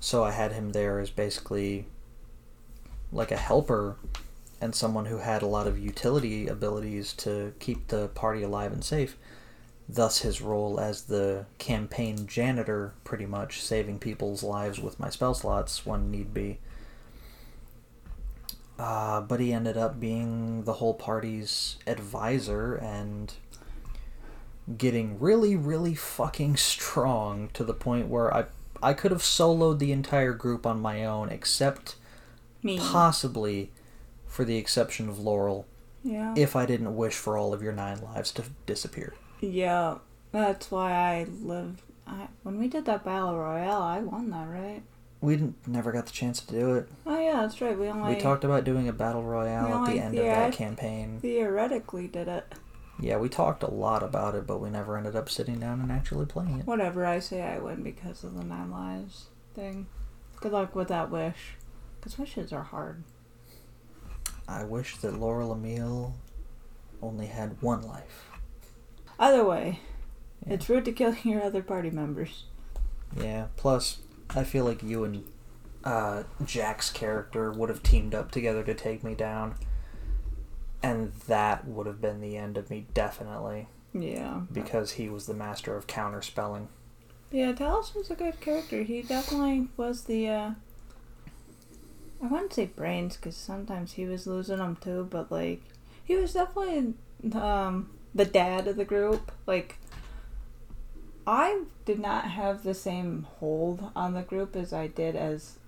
[0.00, 1.86] So I had him there as basically
[3.10, 3.96] like a helper
[4.60, 8.84] and someone who had a lot of utility abilities to keep the party alive and
[8.84, 9.16] safe.
[9.88, 15.32] Thus, his role as the campaign janitor, pretty much saving people's lives with my spell
[15.34, 16.58] slots when need be.
[18.78, 23.34] Uh, but he ended up being the whole party's advisor and
[24.76, 28.44] getting really, really fucking strong to the point where I
[28.80, 31.96] I could have soloed the entire group on my own, except
[32.62, 32.78] Me.
[32.78, 33.72] possibly
[34.38, 35.66] for the exception of Laurel,
[36.04, 36.32] yeah.
[36.36, 39.14] if I didn't wish for all of your nine lives to disappear.
[39.40, 39.96] Yeah,
[40.30, 41.82] that's why I lived.
[42.06, 44.82] I, when we did that battle royale, I won that, right?
[45.20, 46.88] We didn't, never got the chance to do it.
[47.04, 47.76] Oh yeah, that's right.
[47.76, 51.18] We only We talked about doing a battle royale at the end of that campaign.
[51.20, 52.54] theoretically did it.
[53.00, 55.90] Yeah, we talked a lot about it, but we never ended up sitting down and
[55.90, 56.66] actually playing it.
[56.68, 57.04] Whatever.
[57.04, 59.88] I say I win because of the nine lives thing.
[60.36, 61.56] Good luck with that wish,
[61.98, 63.02] because wishes are hard.
[64.48, 66.16] I wish that Laurel Emile
[67.02, 68.30] only had one life.
[69.18, 69.80] Either way,
[70.46, 70.54] Yeah.
[70.54, 72.44] it's rude to kill your other party members.
[73.16, 73.98] Yeah, plus,
[74.30, 75.24] I feel like you and
[75.84, 79.54] uh, Jack's character would have teamed up together to take me down.
[80.82, 84.42] And that would have been the end of me, definitely, Yeah.
[84.52, 86.68] because he was the master of counterspelling.
[87.32, 88.82] Yeah, Talos was a good character.
[88.82, 90.50] He definitely was the, uh...
[92.22, 95.62] I wouldn't say brains, because sometimes he was losing them too, but, like,
[96.04, 96.94] he was definitely,
[97.34, 99.30] um, the dad of the group.
[99.46, 99.78] Like,
[101.26, 105.58] I did not have the same hold on the group as I did as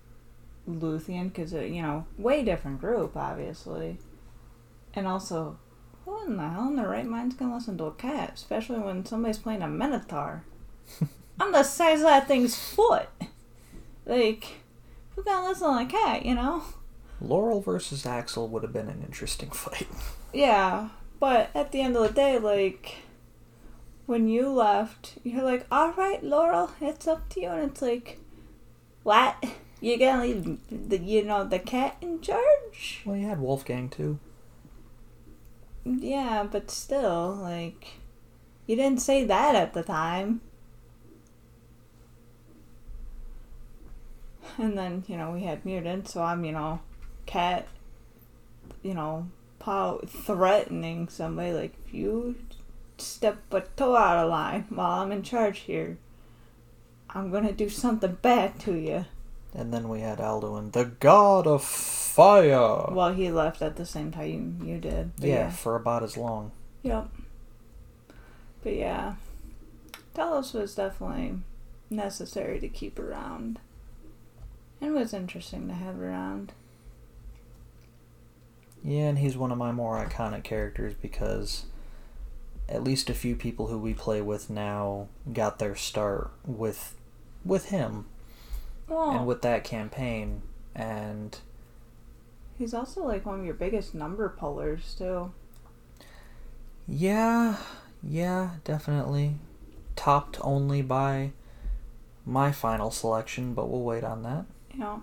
[0.67, 3.97] Luthien, because, you know, way different group, obviously.
[4.93, 5.57] And also,
[6.03, 9.05] who in the hell in their right mind's gonna listen to a cat, especially when
[9.05, 10.43] somebody's playing a Minotaur?
[11.39, 13.07] I'm the size of that thing's foot.
[14.05, 14.60] Like,
[15.23, 16.63] who gonna listen to a cat, you know?
[17.19, 19.87] Laurel versus Axel would have been an interesting fight.
[20.33, 22.97] Yeah, but at the end of the day, like,
[24.05, 27.49] when you left, you're like, all right, Laurel, it's up to you.
[27.49, 28.19] And it's like,
[29.03, 29.35] what?
[29.79, 33.01] You're gonna leave the, you know, the cat in charge?
[33.05, 34.19] Well, you had Wolfgang too.
[35.83, 37.87] Yeah, but still, like,
[38.67, 40.41] you didn't say that at the time.
[44.57, 46.81] And then, you know, we had mutant, so I'm, you know,
[47.25, 47.67] cat,
[48.83, 49.27] you know,
[49.59, 52.35] pow- threatening somebody, like, if you
[52.97, 55.97] step a toe out of line while I'm in charge here,
[57.09, 59.05] I'm gonna do something bad to you.
[59.53, 62.85] And then we had Alduin, the god of fire.
[62.91, 65.15] Well, he left at the same time you did.
[65.17, 66.51] but yeah, for about as long.
[66.83, 67.09] Yep.
[68.63, 69.15] But yeah,
[70.15, 71.39] Talos was definitely
[71.89, 73.59] necessary to keep around.
[74.81, 76.53] And was interesting to have around.
[78.83, 81.65] Yeah, and he's one of my more iconic characters because
[82.67, 86.95] at least a few people who we play with now got their start with
[87.43, 88.05] with him
[88.87, 90.41] Well, and with that campaign
[90.75, 91.37] and
[92.57, 95.31] he's also like one of your biggest number pullers too.
[96.87, 97.57] yeah,
[98.03, 99.35] yeah, definitely
[99.95, 101.31] topped only by
[102.25, 104.45] my final selection, but we'll wait on that.
[104.77, 105.01] Know,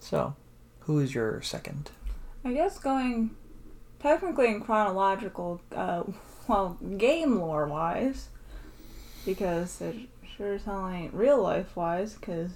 [0.00, 0.34] So,
[0.80, 1.90] who is your second?
[2.44, 3.30] I guess going
[4.00, 6.02] technically in chronological, uh,
[6.48, 8.28] well, game lore wise,
[9.24, 9.96] because it
[10.36, 12.50] sure as hell ain't real life wise, because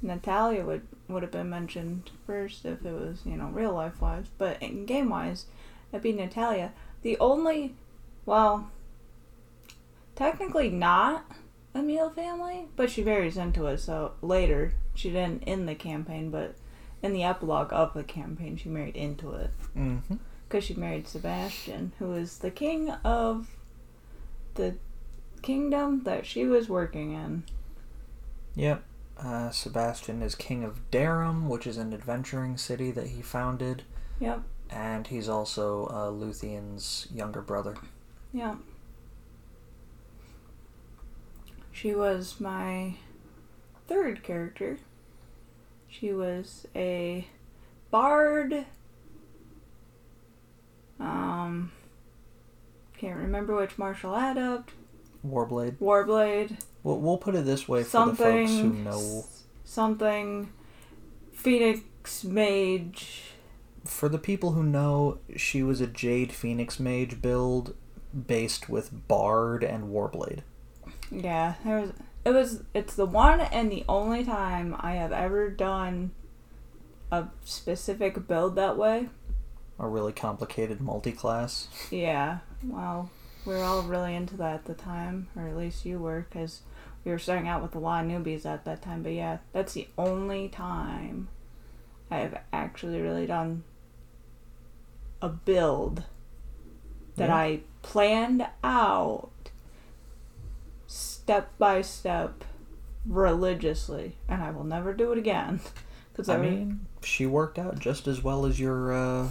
[0.00, 4.26] Natalia would would have been mentioned first if it was you know real life wise,
[4.38, 5.46] but in game wise,
[5.92, 6.72] it'd be Natalia.
[7.02, 7.74] The only,
[8.24, 8.70] well,
[10.14, 11.24] technically not
[11.74, 13.78] Emil family, but she varies into it.
[13.78, 16.54] So later, she didn't in the campaign, but
[17.02, 20.16] in the epilogue of the campaign, she married into it Mm-hmm.
[20.48, 23.48] because she married Sebastian, who is the king of
[24.54, 24.76] the
[25.42, 27.42] kingdom that she was working in.
[28.54, 28.82] Yep.
[29.18, 33.82] Uh, Sebastian is king of Darum, which is an adventuring city that he founded,
[34.20, 37.74] Yep, and he's also uh, Luthien's younger brother.
[38.32, 38.56] yep.
[41.74, 42.94] She was my
[43.88, 44.78] third character.
[45.88, 47.26] She was a
[47.90, 48.64] bard.
[51.00, 51.72] Um,
[52.96, 54.70] can't remember which martial adept.
[55.26, 55.78] Warblade.
[55.78, 56.60] Warblade.
[56.84, 59.24] We'll, we'll put it this way for the folks who know.
[59.64, 60.52] something
[61.32, 63.22] phoenix mage
[63.84, 67.74] For the people who know, she was a Jade Phoenix Mage build
[68.14, 70.42] based with Bard and Warblade.
[71.14, 71.92] Yeah there was
[72.24, 76.10] it was it's the one and the only time i have ever done
[77.12, 79.08] a specific build that way
[79.78, 81.68] A really complicated multi class.
[81.90, 83.10] yeah well
[83.46, 86.62] we were all really into that at the time or at least you were because
[87.04, 89.74] we were starting out with a lot of newbies at that time but yeah that's
[89.74, 91.28] the only time
[92.10, 93.62] i've actually really done
[95.22, 96.04] a build
[97.16, 97.36] that Yeah.
[97.36, 99.30] I planned out
[101.24, 102.44] step by step
[103.06, 105.60] religiously, and I will never do it again.
[106.12, 109.30] Because I mean, she worked out just as well as your uh,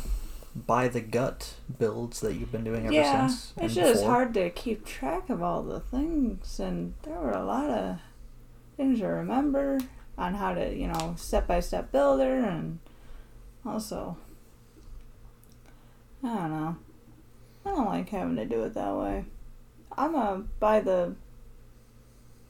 [0.54, 3.54] by the gut builds that you've been doing ever yeah, since.
[3.56, 4.10] it's just before.
[4.10, 8.00] hard to keep track of all the things, and there were a lot of
[8.76, 9.80] things to remember
[10.18, 12.80] on how to, you know, step by step builder, and
[13.66, 14.18] also,
[16.22, 16.76] I don't know.
[17.66, 19.24] I don't like having to do it that way.
[19.98, 21.16] I'm a by the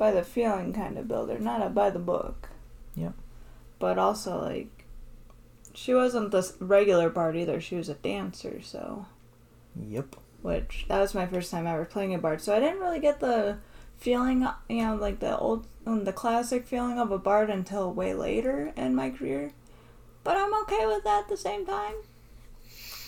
[0.03, 2.49] by the feeling kind of builder, not a by the book.
[2.95, 3.13] Yep.
[3.79, 4.83] But also like
[5.73, 7.61] she wasn't the regular bard either.
[7.61, 9.05] She was a dancer, so
[9.79, 10.17] Yep.
[10.41, 12.41] which that was my first time ever playing a bard.
[12.41, 13.59] So I didn't really get the
[13.97, 18.13] feeling, you know, like the old, um, the classic feeling of a bard until way
[18.13, 19.53] later in my career.
[20.25, 21.95] But I'm okay with that at the same time,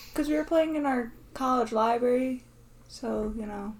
[0.08, 2.44] because we were playing in our college library,
[2.88, 3.74] so you know,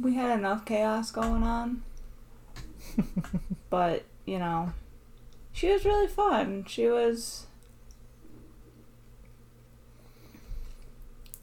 [0.00, 1.82] we had enough chaos going on.
[3.70, 4.72] But you know,
[5.52, 6.64] she was really fun.
[6.68, 7.46] She was.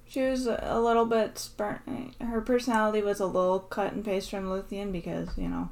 [0.08, 1.82] She was a little bit spur-
[2.22, 5.70] Her personality was a little cut and paste from Luthien because you know,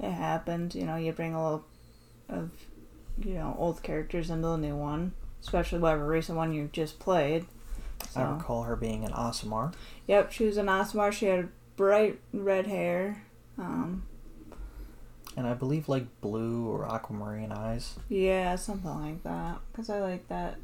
[0.00, 0.74] it happened.
[0.74, 1.64] You know, you bring a little
[2.28, 2.50] of
[3.22, 5.12] you know old characters into the new one,
[5.42, 7.44] especially whatever recent one you just played.
[8.02, 9.74] I So, recall her being an Aasimar.
[10.06, 11.12] yep, she was an Aasimar.
[11.12, 13.22] She had bright red hair.
[13.58, 14.04] Um,
[15.36, 17.96] And I believe like blue or aquamarine eyes.
[18.08, 19.58] yeah, something like that.
[19.72, 20.56] Cause I like that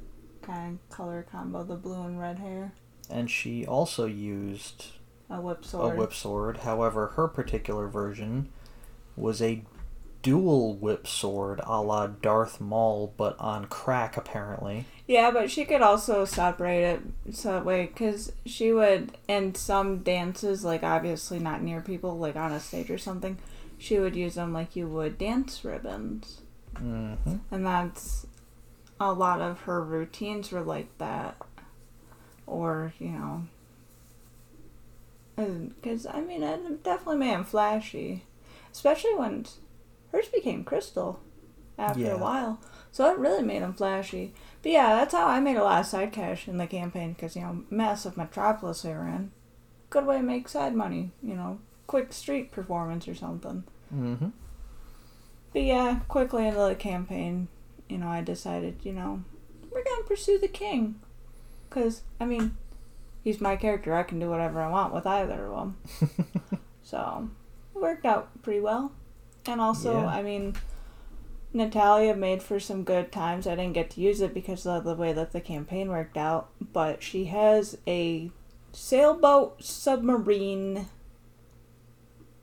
[0.42, 2.72] kind of color combo, the blue and red hair.
[3.10, 4.86] And she also used
[5.28, 5.94] A whip sword.
[5.94, 6.58] a whip sword.
[6.58, 8.48] However, her particular version
[9.16, 9.64] was a
[10.22, 14.84] dual whip sword a la Darth Maul, but on crack apparently.
[15.08, 17.00] Yeah, but she could also separate it
[17.34, 22.36] so that way, because she would, in some dances, like obviously not near people, like
[22.36, 23.38] on a stage or something,
[23.80, 26.42] she would use them like you would dance ribbons.
[26.76, 27.14] hmm
[27.50, 28.26] And that's
[29.00, 31.36] a lot of her routines were like that.
[32.46, 33.44] Or, you know.
[35.36, 38.24] Because, I mean, it definitely made him flashy.
[38.70, 39.46] Especially when
[40.12, 41.20] hers became crystal
[41.78, 42.14] after Yeah.
[42.14, 42.60] a while.
[42.92, 44.34] So it really made him flashy.
[44.62, 47.34] But yeah, that's how I made a lot of side cash in the campaign because,
[47.36, 49.30] you know, massive metropolis they were in.
[49.88, 51.12] good way to make side money.
[51.22, 51.58] You know,
[51.90, 53.64] quick street performance or something.
[53.92, 54.28] Mm-hmm.
[55.52, 57.48] But yeah, quickly into the campaign,
[57.88, 59.24] you know, I decided, you know,
[59.72, 61.00] we're gonna pursue the king,
[61.68, 62.56] cause I mean,
[63.24, 63.92] he's my character.
[63.92, 66.60] I can do whatever I want with either of them.
[66.84, 67.28] so
[67.74, 68.92] it worked out pretty well.
[69.44, 70.06] And also, Yeah.
[70.06, 70.54] I mean,
[71.52, 73.48] Natalia made for some good times.
[73.48, 76.50] I didn't get to use it because of the way that the campaign worked out,
[76.72, 78.30] but she has a
[78.72, 80.86] sailboat submarine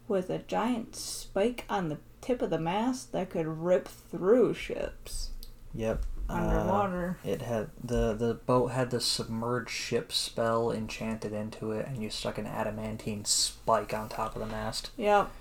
[0.08, 5.30] with a giant spike on the tip of the mast that could rip through ships
[5.74, 6.04] Yep.
[6.30, 7.18] Uh, underwater.
[7.24, 12.10] it had the the boat had the submerged ship spell enchanted into it, and you
[12.10, 14.90] stuck an adamantine spike on top of the mast.
[14.98, 15.32] Yep.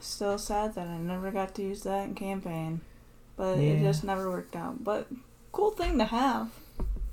[0.00, 2.82] Still sad that I never got to use that in campaign.
[3.36, 4.84] But it just never worked out.
[4.84, 5.08] But
[5.50, 6.50] cool thing to have.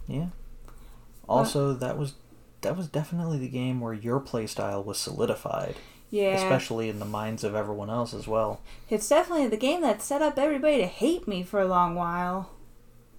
[0.07, 0.27] Yeah.
[1.27, 2.13] Also, that was
[2.61, 5.75] that was definitely the game where your playstyle was solidified,
[6.15, 6.35] Yeah.
[6.35, 8.61] especially in the minds of everyone else as well.
[8.89, 12.51] It's definitely the game that set up everybody to hate me for a long while.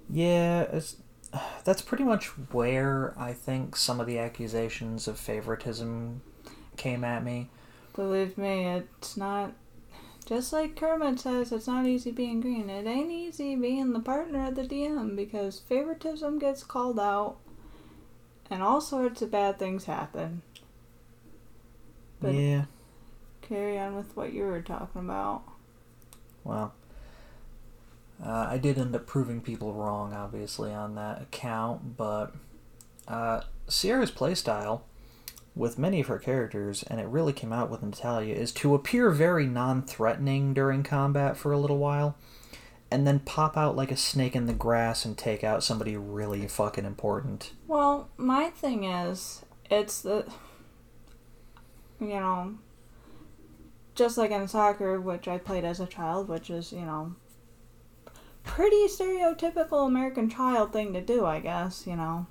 [0.08, 0.96] Yeah, it's
[1.64, 6.22] that's pretty much where I think some of the accusations of favoritism
[6.78, 7.50] came at me.
[7.94, 9.52] Believe me, it's not.
[10.24, 12.68] Just like Kermit says, it's not easy being green.
[12.68, 17.36] It ain't easy being the partner of the DM because favoritism gets called out
[18.50, 20.42] and all sorts of bad things happen.
[22.20, 22.64] But- yeah.
[23.48, 25.42] Carry on with what you were talking about.
[26.42, 26.74] Well,
[28.24, 32.34] uh, I did end up proving people wrong, obviously, on that account, but
[33.06, 34.82] uh, Sierra's playstyle
[35.54, 39.10] with many of her characters, and it really came out with Natalia, is to appear
[39.10, 42.16] very non threatening during combat for a little while,
[42.90, 46.46] and then pop out like a snake in the grass and take out somebody really
[46.48, 47.52] fucking important.
[47.66, 50.26] Well, my thing is, it's the.
[52.00, 52.58] You know.
[53.96, 57.16] Just like in soccer, which I played as a child, which is, you know.
[58.44, 62.26] Pretty stereotypical American child thing to do, I guess, you know.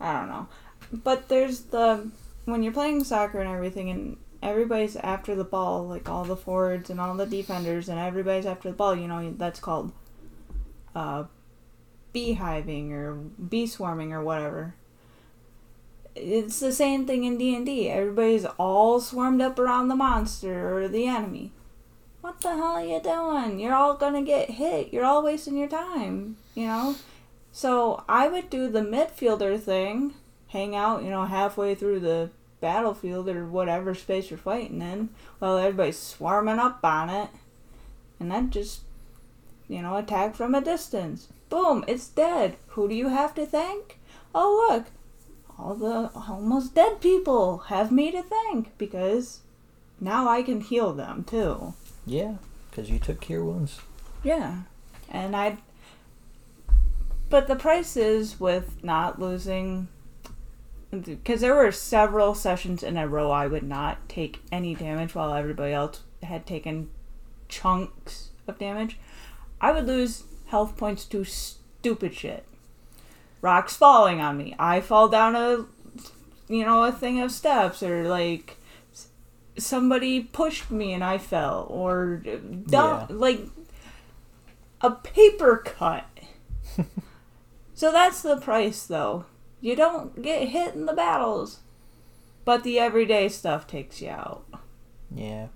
[0.00, 0.48] I don't know.
[0.92, 2.10] But there's the.
[2.46, 6.90] When you're playing soccer and everything, and everybody's after the ball, like all the forwards
[6.90, 9.92] and all the defenders, and everybody's after the ball, you know, that's called.
[10.94, 11.24] Uh,
[12.16, 14.74] beehiving or bee swarming or whatever.
[16.16, 17.88] It's the same thing in D and D.
[17.90, 21.52] Everybody's all swarmed up around the monster or the enemy.
[22.22, 23.60] What the hell are you doing?
[23.60, 24.92] You're all gonna get hit.
[24.92, 26.36] You're all wasting your time.
[26.54, 26.96] You know.
[27.52, 30.14] So I would do the midfielder thing,
[30.48, 35.56] hang out, you know, halfway through the battlefield or whatever space you're fighting in, while
[35.56, 37.30] everybody's swarming up on it,
[38.18, 38.80] and then just,
[39.68, 41.28] you know, attack from a distance.
[41.48, 42.56] Boom, it's dead.
[42.68, 43.98] Who do you have to thank?
[44.34, 44.86] Oh, look,
[45.58, 49.40] all the almost dead people have me to thank because
[50.00, 51.74] now I can heal them too.
[52.04, 52.36] Yeah,
[52.70, 53.80] because you took cure wounds.
[54.22, 54.62] Yeah,
[55.08, 55.58] and I.
[57.28, 59.88] But the price is with not losing.
[60.90, 65.34] Because there were several sessions in a row I would not take any damage while
[65.34, 66.90] everybody else had taken
[67.48, 68.98] chunks of damage.
[69.60, 72.44] I would lose health points to stupid shit.
[73.46, 74.56] Rocks falling on me.
[74.58, 75.66] I fall down a,
[76.48, 78.56] you know, a thing of steps, or like
[79.56, 82.22] somebody pushed me and I fell, or
[82.68, 83.06] Yeah.
[83.08, 83.42] like
[84.80, 86.06] a paper cut.
[87.74, 89.26] so that's the price, though.
[89.60, 91.60] You don't get hit in the battles,
[92.44, 94.44] but the everyday stuff takes you out.
[95.14, 95.46] Yeah.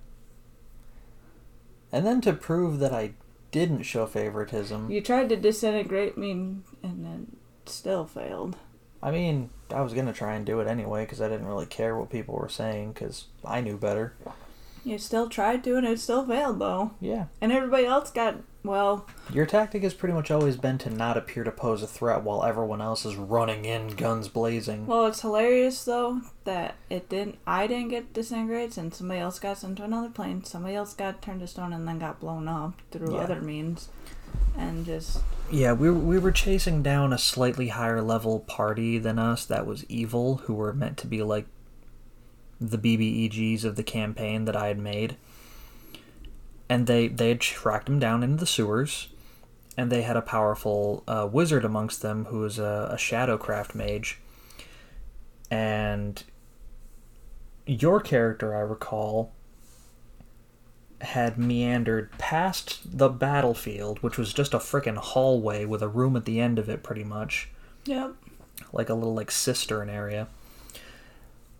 [1.91, 3.15] And then to prove that I
[3.51, 6.65] didn't show favoritism, You tried to disintegrate me, and
[7.05, 7.37] then
[7.71, 8.57] still failed.
[9.03, 11.97] I mean, I was gonna try and do it anyway because I didn't really care
[11.97, 14.15] what people were saying because I knew better.
[14.85, 16.93] You still tried to, and it still failed, though.
[17.01, 17.27] Yeah.
[17.43, 19.07] And everybody else got well.
[19.31, 22.43] Your tactic has pretty much always been to not appear to pose a threat while
[22.45, 24.87] everyone else is running in, guns blazing.
[24.87, 27.37] Well, it's hilarious though that it didn't.
[27.47, 30.45] I didn't get disintegrates, and somebody else got sent to another plane.
[30.45, 33.21] Somebody else got turned to stone and then got blown up through Yeah.
[33.21, 33.91] other means,
[34.57, 35.21] and just
[35.51, 39.85] Yeah, we we were chasing down a slightly higher level party than us that was
[39.89, 41.47] evil, who were meant to be like
[42.61, 45.17] the BBEGs of the campaign that I had made.
[46.69, 49.09] And they they had tracked him down into the sewers,
[49.77, 54.21] and they had a powerful uh, wizard amongst them who was a, a shadowcraft mage.
[55.51, 56.23] And
[57.67, 59.33] your character, I recall,
[61.03, 66.25] had meandered past the battlefield, which was just a frickin' hallway with a room at
[66.25, 67.49] the end of it, pretty much,
[67.85, 68.15] yep.
[68.73, 70.29] like a little like cistern area,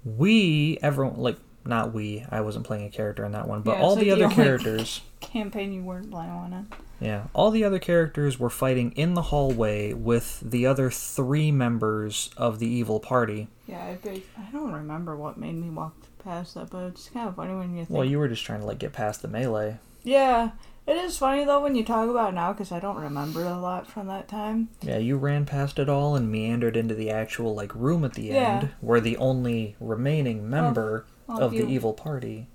[0.05, 3.83] we everyone like not we I wasn't playing a character in that one, but Yeah,
[3.83, 6.65] all the the other characters Campaign you weren't playing on it.
[6.99, 12.31] Yeah, all the other characters were fighting in the hallway with the other three members
[12.37, 13.49] of the evil party.
[13.67, 15.95] Yeah, I, I don't remember what made me walk
[16.25, 17.91] past that, but it's kind of funny when you think.
[17.91, 19.79] Well, you were just trying to like get past the melee.
[20.03, 20.51] Yeah,
[20.87, 23.59] it is funny though when you talk about it now because I don't remember a
[23.59, 24.69] lot from that time.
[24.83, 28.23] Yeah, you ran past it all and meandered into the actual like room at the
[28.25, 28.61] Yeah.
[28.61, 32.49] end, where the only remaining member Well, of if the you- evil party.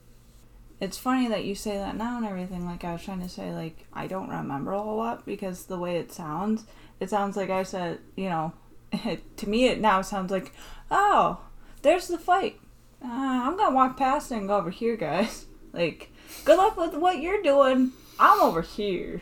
[0.82, 2.66] It's funny that you say that now and everything.
[2.66, 5.78] Like I was trying to say, like I don't remember a whole lot because the
[5.78, 6.66] way it sounds,
[7.00, 8.54] it sounds like I said, you know,
[9.38, 10.52] to me it now sounds like,
[10.92, 11.40] oh,
[11.82, 12.60] there's the fight.
[13.06, 15.46] Uh, I'm gonna walk past and go over here, guys.
[15.74, 16.10] Like,
[16.46, 17.92] good luck with what you're doing.
[18.18, 19.20] I'm over here.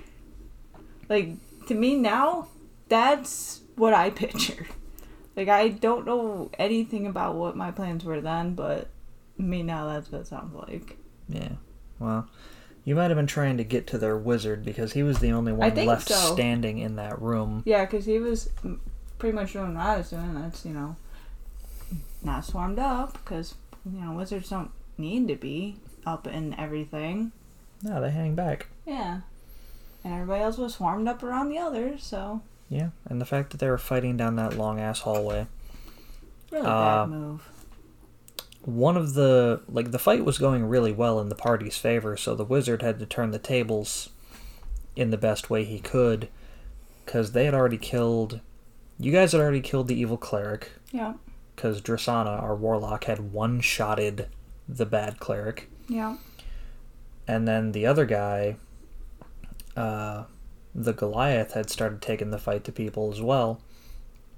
[1.10, 1.32] Like
[1.66, 2.50] to me now,
[2.90, 4.68] that's what I picture.
[5.36, 8.90] Like I don't know anything about what my plans were then, but
[9.36, 10.98] me now that's what it sounds like.
[11.28, 11.54] Yeah.
[11.98, 12.30] Well,
[12.86, 15.54] you might have been trying to get to their wizard because he was the only
[15.54, 16.34] one left so.
[16.34, 17.64] standing in that room.
[17.66, 18.50] Yeah, because he was
[19.18, 20.34] pretty much doing what I was doing.
[20.36, 20.98] That's, you know,
[22.22, 23.56] not swarmed up because,
[23.86, 27.32] you know, wizards don't need to be up in everything.
[27.82, 28.68] No, they hang back.
[28.86, 29.22] Yeah.
[30.04, 33.58] And everybody else was swarmed up around the others, so Yeah, and the fact that
[33.60, 35.48] they were fighting down that long ass hallway.
[36.52, 37.50] really Uh, bad move.
[38.66, 42.34] one of the like the fight was going really well in the party's favor so
[42.36, 44.10] the wizard had to turn the tables
[44.96, 46.30] in the best way he could
[47.06, 48.40] because they had already killed
[49.00, 51.14] you guys had already killed the evil cleric Yeah,
[51.64, 54.28] because Drasana, our warlock, had one-shotted
[54.68, 56.18] the bad cleric, yeah.
[57.26, 58.58] and then the other guy,
[59.78, 60.26] uh,
[60.76, 63.62] the Goliath, had started taking the fight to people as well.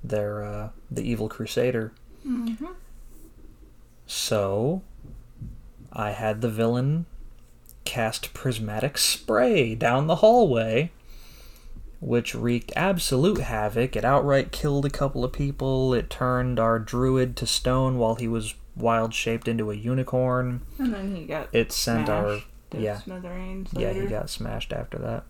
[0.03, 1.93] They're uh, the evil crusader.
[2.23, 2.67] Mm-hmm.
[4.05, 4.83] So,
[5.91, 7.07] I had the villain
[7.85, 10.91] cast prismatic spray down the hallway,
[11.99, 13.95] which wreaked absolute havoc.
[13.95, 15.93] It outright killed a couple of people.
[15.93, 20.61] It turned our druid to stone while he was wild shaped into a unicorn.
[20.77, 22.41] And then he got It sent our
[22.77, 22.99] yeah.
[23.73, 25.23] yeah, he got smashed after that.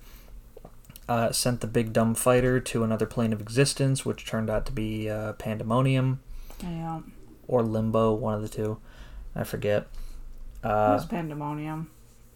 [1.08, 4.72] Uh, sent the big dumb fighter to another plane of existence, which turned out to
[4.72, 6.20] be uh, Pandemonium
[6.64, 7.02] Yeah,
[7.48, 8.80] or Limbo, one of the two.
[9.36, 9.84] I forget.
[10.64, 11.92] it Uh, was pandemonium.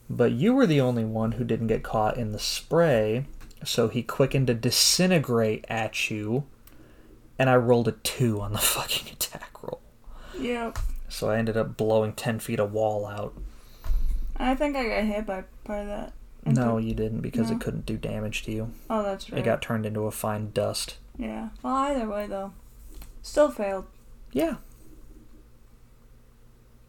[0.08, 3.26] But you were the only one who didn't get caught in the spray,
[3.64, 6.46] so he quickened to disintegrate at you,
[7.38, 9.82] and I rolled a two on the fucking attack roll.
[10.40, 10.80] Yep.
[11.10, 13.34] So I ended up blowing 10 feet of wall out.
[14.38, 16.14] I think I got hit by part of that.
[16.46, 17.58] I No, think- you didn't because No.
[17.58, 18.72] it couldn't do damage to you.
[18.90, 19.40] Oh, that's right.
[19.40, 20.98] It got turned into a fine dust.
[21.18, 21.50] Yeah.
[21.62, 22.54] Well, either way though,
[23.22, 23.86] still failed.
[24.32, 24.56] Yeah.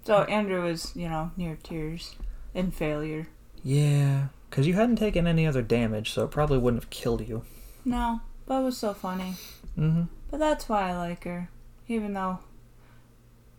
[0.05, 2.15] So Andrew was, you know, near tears
[2.55, 3.29] in failure.
[3.63, 4.29] Yeah.
[4.51, 7.45] Because you hadn't taken any other damage, so it probably wouldn't have killed you.
[7.85, 9.37] No, but it was so funny.
[9.79, 10.03] Mm-hmm.
[10.31, 11.49] But that's why I like her,
[11.89, 12.41] even though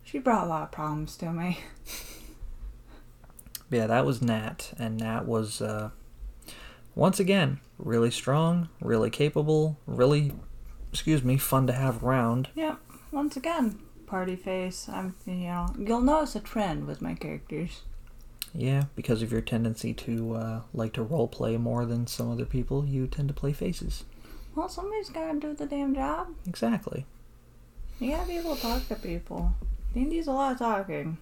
[0.03, 1.59] she brought a lot of problems to me.
[3.71, 5.91] Yeah, that was Nat, and Nat was, uh,
[6.93, 10.33] once again, really strong, really capable, really,
[10.91, 12.49] excuse me, fun to have around.
[12.53, 12.79] Yep.
[13.13, 14.89] Once again, party face.
[14.89, 17.83] I'm, you know, you'll notice a trend with my characters.
[18.53, 22.45] Yeah, because of your tendency to uh, like to role play more than some other
[22.45, 24.03] people, you tend to play faces.
[24.55, 26.27] Well, somebody's gotta do the damn job.
[26.45, 27.05] Exactly.
[27.99, 29.53] You gotta be able to talk to people.
[29.93, 31.17] D&D's a lot of talking.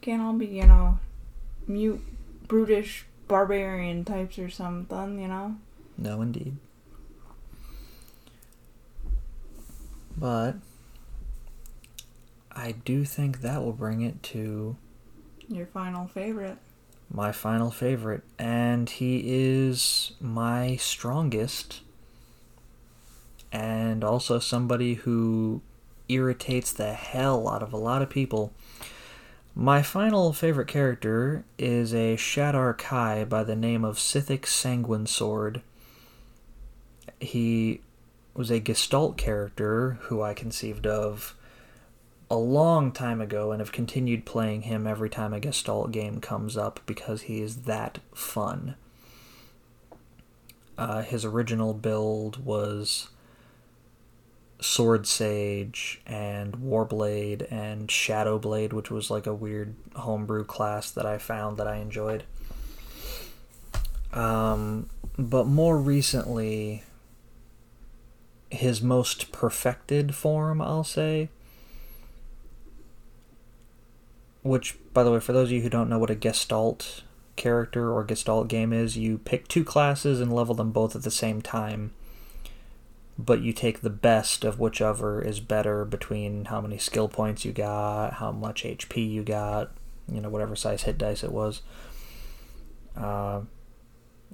[0.00, 0.98] Can't all be, you know,
[1.66, 2.00] mute,
[2.48, 5.56] brutish, barbarian types or something, you know?
[5.98, 6.56] No, indeed.
[10.16, 10.54] But
[12.56, 14.76] I do think that will bring it to
[15.46, 16.56] Your final favorite.
[17.10, 21.82] my final favorite, and he is my strongest,
[23.52, 25.60] and also somebody who
[26.08, 28.52] irritates the hell out of a lot of people.
[29.54, 35.60] My final favorite character is a Shadar Kai by the name of Sithic Sanguine Sword.
[37.20, 37.80] He
[38.34, 41.35] was a Gestalt character who I conceived of
[42.30, 46.56] a long time ago and have continued playing him every time a Gestalt game comes
[46.56, 48.74] up because he is that fun.
[50.76, 53.08] Uh, his original build was
[54.60, 61.18] Sword Sage and Warblade and Shadowblade, which was like a weird homebrew class that I
[61.18, 62.24] found that I enjoyed.
[64.12, 64.88] Um,
[65.18, 66.82] but more recently,
[68.50, 71.28] his most perfected form, I'll say,
[74.46, 77.02] which, by the way, for those of you who don't know what a Gestalt
[77.36, 81.10] character or Gestalt game is, you pick two classes and level them both at the
[81.10, 81.92] same time.
[83.18, 87.52] But you take the best of whichever is better between how many skill points you
[87.52, 89.70] got, how much HP you got,
[90.10, 91.62] you know, whatever size hit dice it was,
[92.94, 93.40] uh,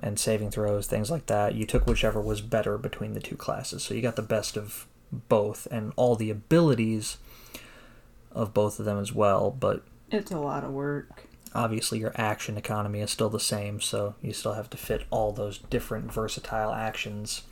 [0.01, 1.55] and saving throws, things like that.
[1.55, 3.85] You took whichever was better between the two classes.
[3.85, 7.19] So you got the best of both and all the abilities
[8.33, 9.51] of both of them as well.
[9.51, 11.27] But It's a lot of work.
[11.55, 15.33] obviously your action economy is still the same, so you still have to fit all
[15.33, 17.43] those different versatile actions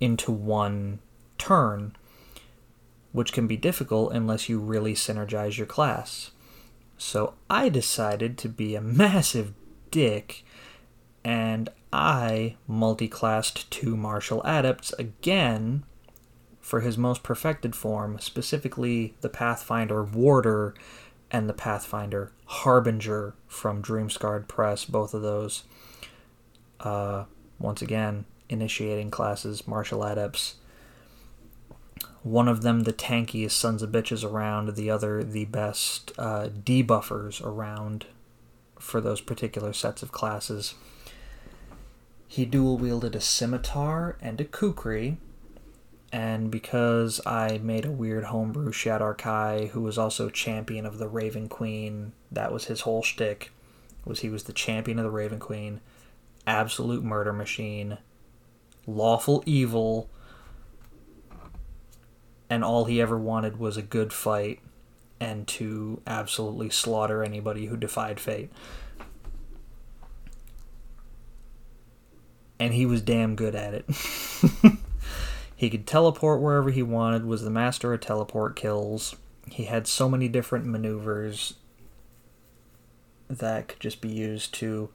[0.00, 0.98] into one
[1.38, 1.96] turn,
[3.12, 6.32] which can be difficult unless you really synergize your class.
[6.98, 9.52] So I decided to be a massive
[9.90, 10.44] dick
[11.24, 15.84] and I multi-classed two martial adepts again
[16.60, 20.74] for his most perfected form, specifically the Pathfinder Warder
[21.30, 25.64] and the Pathfinder Harbinger from Dreamscarred Press, both of those.
[26.80, 27.24] Uh,
[27.58, 30.56] once again, initiating classes, martial adepts.
[32.22, 37.44] One of them, the tankiest sons of bitches around, the other, the best uh, debuffers
[37.44, 38.06] around
[38.78, 40.74] for those particular sets of classes.
[42.28, 45.18] He dual wielded a scimitar and a kukri,
[46.12, 51.08] and because I made a weird homebrew Shadar Kai, who was also champion of the
[51.08, 53.50] Raven Queen, that was his whole shtick.
[54.04, 55.80] Was he was the champion of the Raven Queen,
[56.46, 57.98] absolute murder machine,
[58.86, 60.08] lawful evil,
[62.48, 64.60] and all he ever wanted was a good fight
[65.18, 68.52] and to absolutely slaughter anybody who defied fate.
[72.58, 73.84] And he was damn good at it.
[75.56, 79.16] He could teleport wherever he wanted, was the master of teleport kills.
[79.50, 81.54] He had so many different maneuvers
[83.28, 84.90] that could just be used to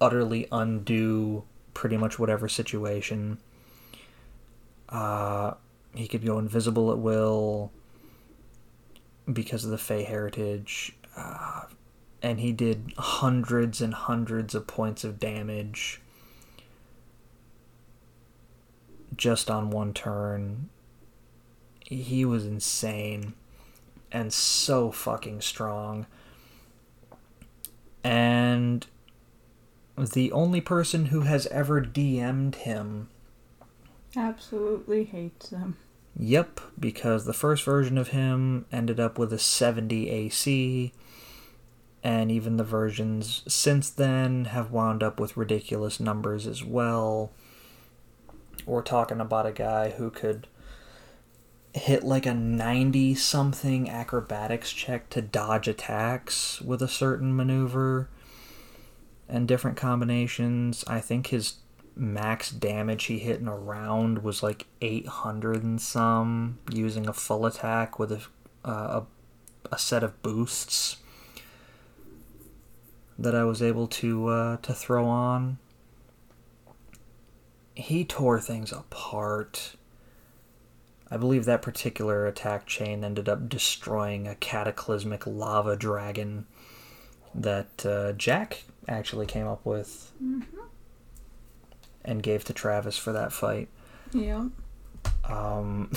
[0.00, 3.38] utterly undo pretty much whatever situation.
[4.90, 5.54] Uh,
[5.94, 7.72] he could go invisible at will
[9.32, 10.94] because of the Fey heritage.
[11.16, 11.62] Uh,
[12.22, 16.00] and he did hundreds and hundreds of points of damage
[19.16, 20.68] just on one turn.
[21.80, 23.34] He was insane
[24.12, 26.06] and so fucking strong.
[28.04, 28.86] And
[29.96, 33.08] the only person who has ever DM'd him,
[34.16, 35.76] Absolutely hates him.
[36.18, 40.92] yep, because the first version of him ended up with a 70 AC,
[42.02, 47.32] and even the versions since then have wound up with ridiculous numbers as well.
[48.68, 50.46] We're talking about a guy who could
[51.72, 58.10] hit like a 90 something acrobatics check to dodge attacks with a certain maneuver
[59.26, 60.84] and different combinations.
[60.86, 61.54] I think his
[61.96, 67.46] max damage he hit in a round was like 800 and some using a full
[67.46, 68.20] attack with a,
[68.66, 70.98] uh, a, a set of boosts
[73.18, 75.58] that I was able to uh, to throw on
[77.78, 79.76] he tore things apart.
[81.10, 86.46] I believe that particular attack chain ended up destroying a cataclysmic lava dragon
[87.32, 90.12] that uh, Jack actually came up with
[92.04, 93.68] and gave to Travis for that fight.
[94.12, 94.48] Yeah.
[95.24, 95.92] Um,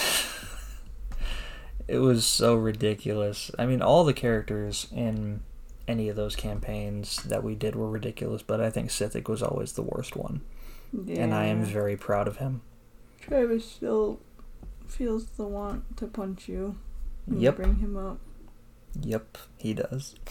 [1.87, 3.49] it was so ridiculous.
[3.57, 5.41] I mean, all the characters in
[5.87, 9.73] any of those campaigns that we did were ridiculous, but I think Sithic was always
[9.73, 10.41] the worst one.
[10.93, 11.21] Yeah.
[11.23, 12.61] And I am very proud of him.
[13.21, 14.19] Travis still
[14.87, 16.77] feels the want to punch you.
[17.27, 17.57] Yep.
[17.57, 18.19] You bring him up.
[19.01, 20.15] Yep, he does.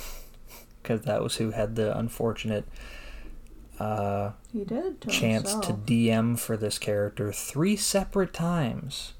[0.83, 2.65] Because that was who had the unfortunate
[3.79, 5.67] uh, He did to chance himself.
[5.87, 9.13] to DM for this character three separate times.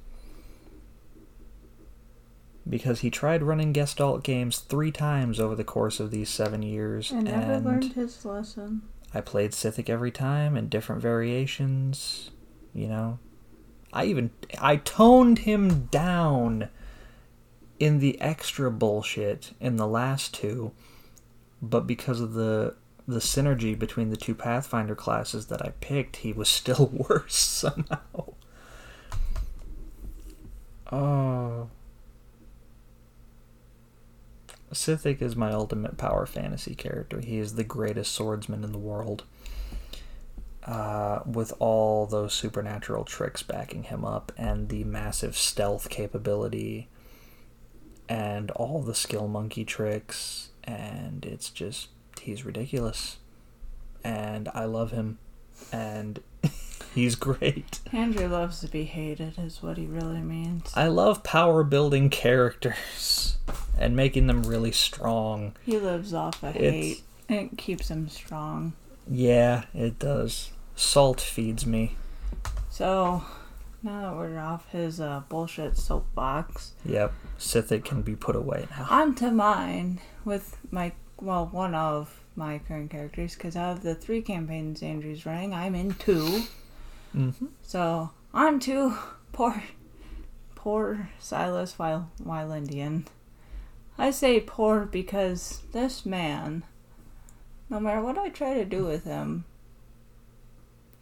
[2.69, 7.11] Because he tried running Gestalt games three times over the course of these seven years,
[7.11, 8.83] and never and learned his lesson.
[9.13, 12.31] I played Sithic every time in different variations.
[12.73, 13.19] You know,
[13.93, 14.31] I even
[14.61, 16.69] I toned him down
[17.79, 20.73] in the extra bullshit in the last two,
[21.61, 22.75] but because of the
[23.09, 28.35] the synergy between the two Pathfinder classes that I picked, he was still worse somehow.
[30.93, 31.69] Oh.
[34.73, 37.21] Sithic is my ultimate power fantasy character.
[37.21, 39.25] He is the greatest swordsman in the world.
[40.65, 46.87] Uh, with all those supernatural tricks backing him up and the massive stealth capability
[48.11, 51.89] and all the skill monkey tricks, and it's just
[52.21, 53.17] he's ridiculous,
[54.05, 55.19] and I love him,
[55.73, 56.21] and
[56.95, 57.81] he's great.
[57.93, 60.71] Andrew loves to be hated, is what he really means.
[60.75, 63.39] I love power building characters
[63.79, 65.57] and making them really strong.
[65.65, 67.03] He lives off of hate.
[67.29, 68.73] It keeps him strong.
[69.09, 70.51] Yeah, it does.
[70.77, 71.97] Salt feeds me.
[72.71, 73.23] So,
[73.83, 78.87] now that we're off his uh, bullshit soapbox, Yep, Sithic can be put away now.
[78.91, 83.95] on to mine with my, well, one of my current characters, because out of the
[83.95, 86.43] three campaigns Andrew's running, I'm in two.
[87.15, 87.47] Mm-hmm.
[87.63, 88.97] So, on to
[89.33, 89.63] poor,
[90.55, 93.07] poor Silas Weil- Wylandian.
[93.99, 96.65] I say poor because this man,
[97.69, 99.45] no matter what I try to do with him,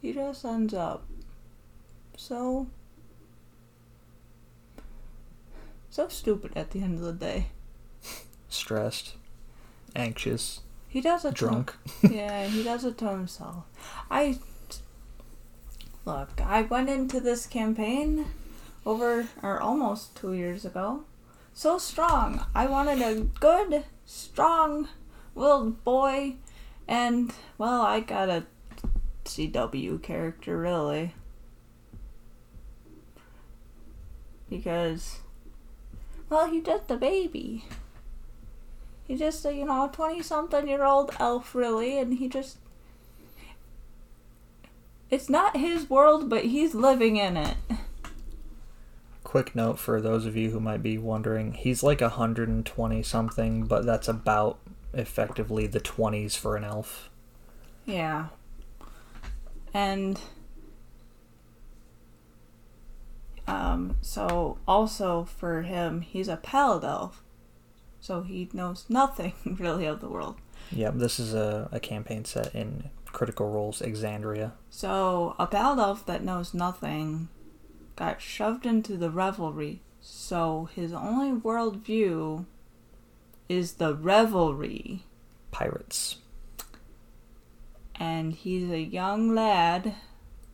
[0.01, 1.05] he just ends up
[2.17, 2.67] so
[5.89, 7.47] so stupid at the end of the day.
[8.49, 9.15] Stressed,
[9.95, 11.75] anxious, He does it to drunk.
[12.09, 13.63] yeah, he does it to himself.
[14.09, 14.39] I
[16.05, 16.41] look.
[16.41, 18.25] I went into this campaign
[18.85, 21.03] over or almost two years ago.
[21.53, 22.45] So strong.
[22.55, 26.35] I wanted a good, strong-willed boy,
[26.87, 28.45] and well, I got a
[29.25, 31.13] CW character really.
[34.49, 35.19] Because,
[36.29, 37.65] well, he's just a baby.
[39.07, 42.57] He's just a, you know, 20 something year old elf, really, and he just.
[45.09, 47.55] It's not his world, but he's living in it.
[49.23, 53.85] Quick note for those of you who might be wondering, he's like 120 something, but
[53.85, 54.59] that's about
[54.93, 57.09] effectively the 20s for an elf.
[57.85, 58.27] Yeah.
[59.73, 60.19] And.
[63.47, 67.23] Um, so also for him, he's a pallid elf.
[67.99, 70.37] So he knows nothing really of the world.
[70.71, 74.53] Yep, this is a, a campaign set in Critical Role's Exandria.
[74.69, 77.29] So a pallid elf that knows nothing
[77.95, 79.81] got shoved into the revelry.
[80.01, 82.45] So his only worldview
[83.49, 85.03] is the revelry.
[85.51, 86.17] Pirates.
[87.95, 89.95] And he's a young lad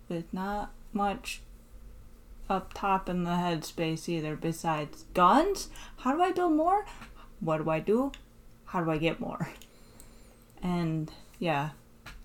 [0.09, 1.41] with not much
[2.49, 5.69] up top in the headspace either besides guns.
[5.97, 6.85] How do I build more?
[7.39, 8.11] What do I do?
[8.65, 9.49] How do I get more?
[10.63, 11.71] And yeah,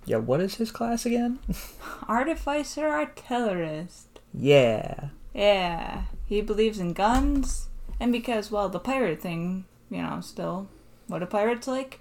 [0.06, 1.38] Yeah, what is his class again?
[2.08, 4.20] artificer artillerist.
[4.34, 5.08] yeah.
[5.32, 7.68] Yeah, he believes in guns,
[8.00, 10.68] and because, well, the pirate thing, you know, still,
[11.06, 12.00] what do pirates like?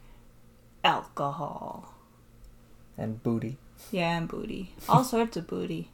[0.83, 1.93] Alcohol.
[2.97, 3.57] And booty.
[3.91, 4.73] Yeah, and booty.
[4.89, 5.91] All sorts of booty.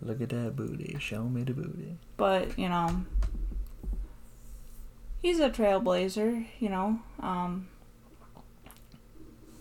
[0.00, 0.96] Look at that booty.
[1.00, 1.96] Show me the booty.
[2.16, 3.04] But, you know,
[5.20, 7.00] he's a trailblazer, you know.
[7.20, 7.68] Um,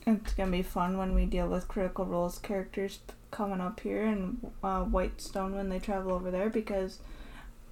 [0.06, 3.00] it's gonna be fun when we deal with Critical Role's characters
[3.32, 7.00] coming up here in uh, Whitestone when they travel over there because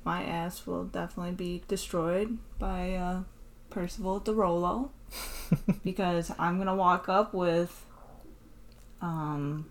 [0.03, 3.21] my ass will definitely be destroyed by uh,
[3.69, 4.91] Percival de Rolo
[5.83, 7.85] because I'm gonna walk up with
[9.01, 9.65] um,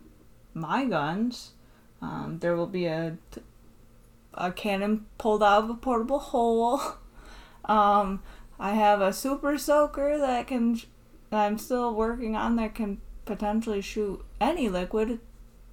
[0.54, 1.52] my guns.
[2.02, 3.16] Um, there will be a
[4.34, 6.80] a cannon pulled out of a portable hole.
[7.62, 8.22] Um,
[8.58, 10.80] I have a super soaker that can
[11.32, 15.20] I'm still working on that can potentially shoot any liquid,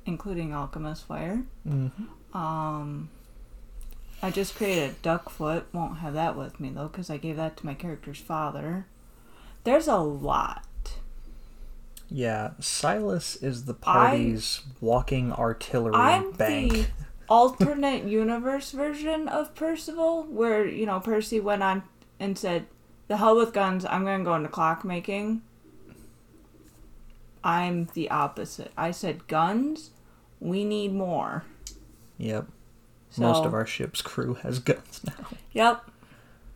[0.05, 1.43] including alchemist fire.
[1.67, 2.37] Mm-hmm.
[2.37, 3.09] Um,
[4.21, 5.65] I just created duck foot.
[5.73, 8.85] Won't have that with me though, because I gave that to my character's father.
[9.63, 10.63] There's a lot.
[12.09, 16.71] Yeah, Silas is the party's walking artillery I'm bank.
[16.71, 16.87] the
[17.29, 21.83] alternate universe version of Percival, where you know Percy went on
[22.19, 22.67] and said,
[23.07, 23.85] "The hell with guns.
[23.85, 25.41] I'm gonna go into clockmaking."
[27.43, 28.71] I'm the opposite.
[28.77, 29.91] I said, "Guns.
[30.39, 31.43] We need more."
[32.17, 32.47] Yep.
[33.09, 35.27] So, Most of our ship's crew has guns now.
[35.53, 35.91] Yep.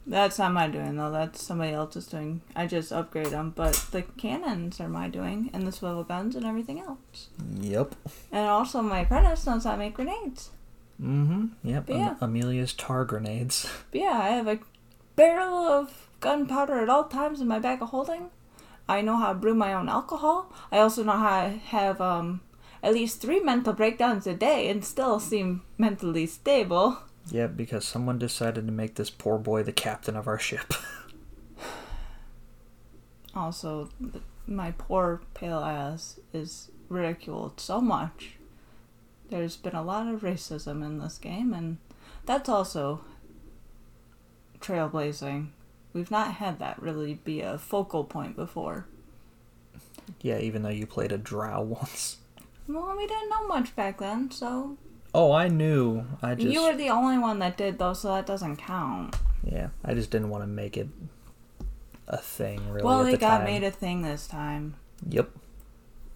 [0.07, 1.11] That's not my doing though.
[1.11, 2.41] That's somebody else's doing.
[2.55, 6.45] I just upgrade them, but the cannons are my doing, and the swivel guns and
[6.45, 7.29] everything else.
[7.59, 7.95] Yep.
[8.31, 10.49] And also, my apprentice knows how to make grenades.
[11.01, 11.47] Mm-hmm.
[11.63, 11.85] Yep.
[11.85, 12.15] But yeah.
[12.19, 13.69] Amelia's tar grenades.
[13.91, 14.59] But yeah, I have a
[15.15, 18.29] barrel of gunpowder at all times in my bag of holding.
[18.87, 20.51] I know how to brew my own alcohol.
[20.71, 22.41] I also know how to have um,
[22.81, 26.99] at least three mental breakdowns a day and still seem mentally stable.
[27.29, 30.73] Yep, because someone decided to make this poor boy the captain of our ship.
[33.33, 38.33] Also, th- my poor pale ass is ridiculed so much.
[39.29, 41.77] There's been a lot of racism in this game, and
[42.25, 43.01] that's also
[44.59, 45.47] trailblazing
[45.93, 48.85] We've not had that really be a focal point before.
[50.21, 52.17] Yeah, even though you played a drow once.
[52.67, 54.77] Well, we didn't know much back then, so
[55.13, 56.05] Oh, I knew.
[56.21, 59.15] I just you were the only one that did though, so that doesn't count.
[59.43, 60.87] yeah, I just didn't want to make it
[62.07, 62.83] a thing really.
[62.83, 63.45] well, it the got time.
[63.45, 64.75] made a thing this time.
[65.09, 65.29] Yep.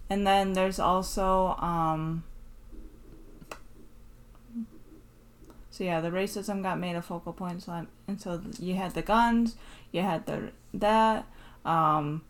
[0.08, 2.24] And then there's also um
[5.76, 8.94] So yeah, the racism got made a focal point so I'm, and so you had
[8.94, 9.56] the guns,
[9.92, 11.26] you had the that
[11.66, 12.22] um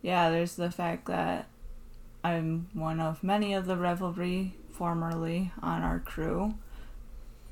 [0.00, 1.48] yeah, there's the fact that
[2.22, 6.54] I'm one of many of the revelry formerly on our crew.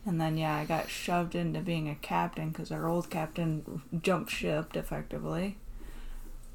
[0.05, 4.31] And then yeah, I got shoved into being a captain cuz our old captain jumped
[4.31, 5.57] ship effectively.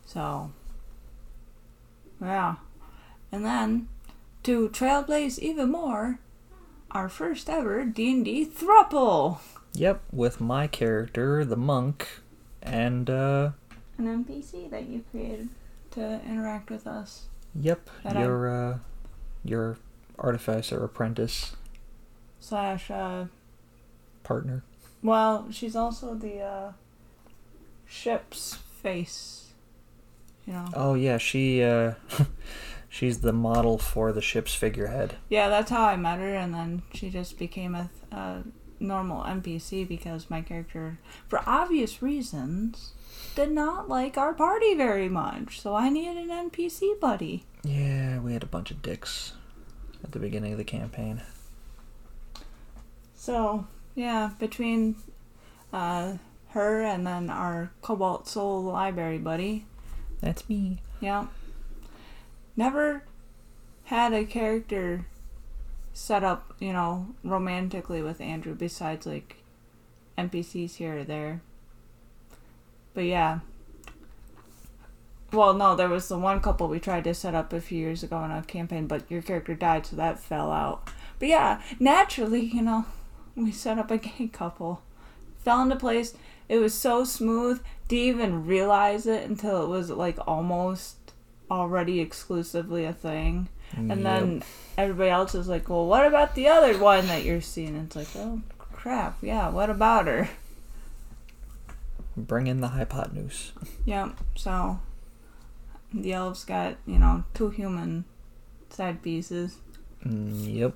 [0.05, 0.53] So
[2.21, 2.55] yeah.
[3.33, 3.89] And then
[4.43, 6.19] to trailblaze even more,
[6.91, 9.39] our first ever D&D thruple.
[9.73, 12.07] Yep, with my character, the monk,
[12.61, 13.51] and uh
[13.97, 15.49] An NPC that you created
[15.91, 17.23] to interact with us.
[17.55, 18.77] yep, That I- your uh
[19.43, 19.77] your
[20.19, 21.55] artificer apprentice
[22.39, 23.25] Slash, uh,
[24.23, 24.63] partner.
[25.03, 26.71] well, she's also the, uh,
[27.87, 29.51] ship's face.
[30.47, 30.65] You know?
[30.73, 31.93] Oh yeah, she uh
[32.91, 35.15] she's the model for the ship's figurehead.
[35.29, 38.43] Yeah, that's how I met her, and then she just became a, a
[38.79, 42.91] normal NPC because my character, for obvious reasons,
[43.35, 45.61] did not like our party very much.
[45.61, 47.45] So I needed an NPC buddy.
[47.63, 49.33] Yeah, we had a bunch of dicks
[50.03, 51.21] at the beginning of the campaign.
[53.15, 54.95] So yeah, between
[55.71, 56.13] uh,
[56.49, 59.65] her and then our Cobalt Soul Library buddy,
[60.21, 60.81] That's me.
[60.99, 61.27] yeah,
[62.55, 63.03] never
[63.85, 65.05] had a character
[65.93, 69.37] set up, you know, romantically with Andrew besides like
[70.17, 71.41] NPCs here or there.
[72.93, 73.39] But yeah.
[75.31, 78.03] Well, no, there was the one couple we tried to set up a few years
[78.03, 80.89] ago in a campaign, but your character died, so that fell out.
[81.19, 82.85] But yeah, naturally, you know,
[83.35, 84.81] we set up a gay couple.
[85.39, 86.15] Fell into place.
[86.49, 87.61] It was so smooth.
[87.87, 90.97] Didn't even realize it until it was like almost
[91.51, 93.49] already exclusively a thing.
[93.75, 94.43] And then
[94.77, 97.75] everybody else is like, well, what about the other one that you're seeing?
[97.77, 99.17] It's like, oh, crap.
[99.21, 100.29] Yeah, what about her?
[102.17, 103.53] bring in the hypotenuse.
[103.85, 104.17] Yep.
[104.35, 104.79] So
[105.93, 108.03] the elves got, you know, two human
[108.69, 109.57] side pieces.
[110.05, 110.73] Mm, Yep.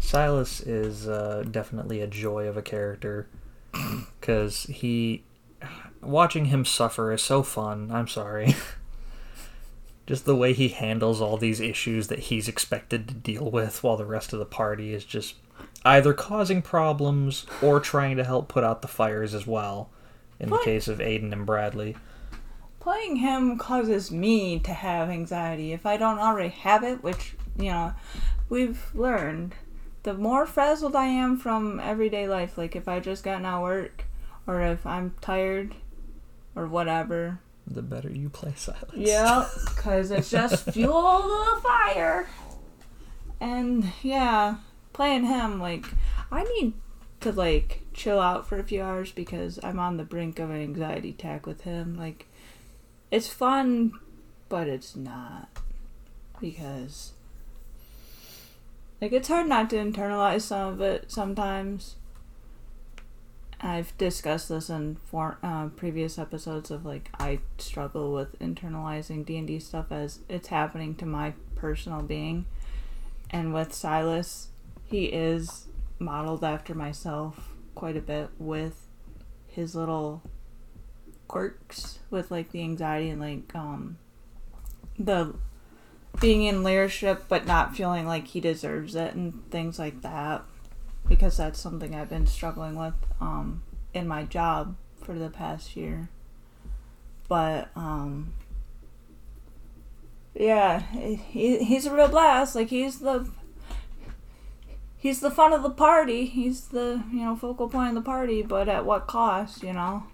[0.00, 3.26] Silas is uh, definitely a joy of a character
[4.20, 5.22] because he
[6.02, 7.90] watching him suffer is so fun.
[7.92, 8.54] I'm sorry.
[10.06, 13.96] just the way he handles all these issues that he's expected to deal with while
[13.96, 15.36] the rest of the party is just
[15.84, 19.90] either causing problems or trying to help put out the fires as well.
[20.40, 21.96] In the case of Aiden and Bradley.
[22.80, 27.70] Playing him causes me to have anxiety if I don't already have it, which, you
[27.70, 27.92] know,
[28.48, 29.54] we've learned.
[30.02, 33.62] The more frazzled I am from everyday life, like if I just gotten out of
[33.62, 34.04] work
[34.48, 35.76] or if I'm tired
[36.54, 38.90] or whatever, The better you play Silas.
[38.94, 42.28] Yeah, because it's just fuel to the fire.
[43.40, 44.56] And yeah,
[44.92, 45.86] playing him, like,
[46.30, 46.74] I need
[47.20, 50.60] to, like, chill out for a few hours because I'm on the brink of an
[50.60, 51.96] anxiety attack with him.
[51.96, 52.26] Like,
[53.10, 53.92] it's fun,
[54.48, 55.48] but it's not.
[56.40, 57.12] Because,
[59.00, 61.96] like, it's hard not to internalize some of it sometimes.
[63.62, 69.36] I've discussed this in for, uh, previous episodes of like I struggle with internalizing D
[69.36, 72.46] and D stuff as it's happening to my personal being,
[73.30, 74.48] and with Silas,
[74.84, 75.68] he is
[76.00, 78.86] modeled after myself quite a bit with
[79.46, 80.22] his little
[81.28, 83.96] quirks with like the anxiety and like um
[84.98, 85.34] the
[86.20, 90.42] being in leadership but not feeling like he deserves it and things like that
[91.12, 93.62] because that's something I've been struggling with um,
[93.92, 96.08] in my job for the past year.
[97.28, 98.32] But um,
[100.34, 102.54] yeah, he, he's a real blast.
[102.54, 103.28] Like he's the
[104.96, 106.24] he's the fun of the party.
[106.24, 108.40] He's the you know focal point of the party.
[108.40, 109.62] But at what cost?
[109.62, 110.04] You know.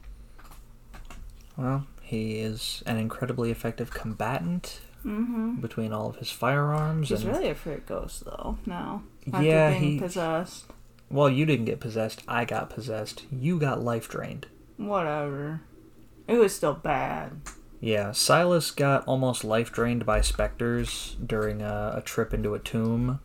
[1.56, 5.60] Well, he is an incredibly effective combatant Mm-hmm.
[5.60, 7.08] between all of his firearms.
[7.08, 8.58] He's and really a freak ghost though.
[8.66, 9.04] No.
[9.32, 9.98] After yeah, being he.
[10.00, 10.64] possessed.
[11.10, 12.22] Well, you didn't get possessed.
[12.28, 13.24] I got possessed.
[13.30, 14.46] You got life drained.
[14.76, 15.62] Whatever.
[16.26, 17.40] It was still bad.
[17.80, 23.20] Yeah, Silas got almost life drained by specters during a, a trip into a tomb,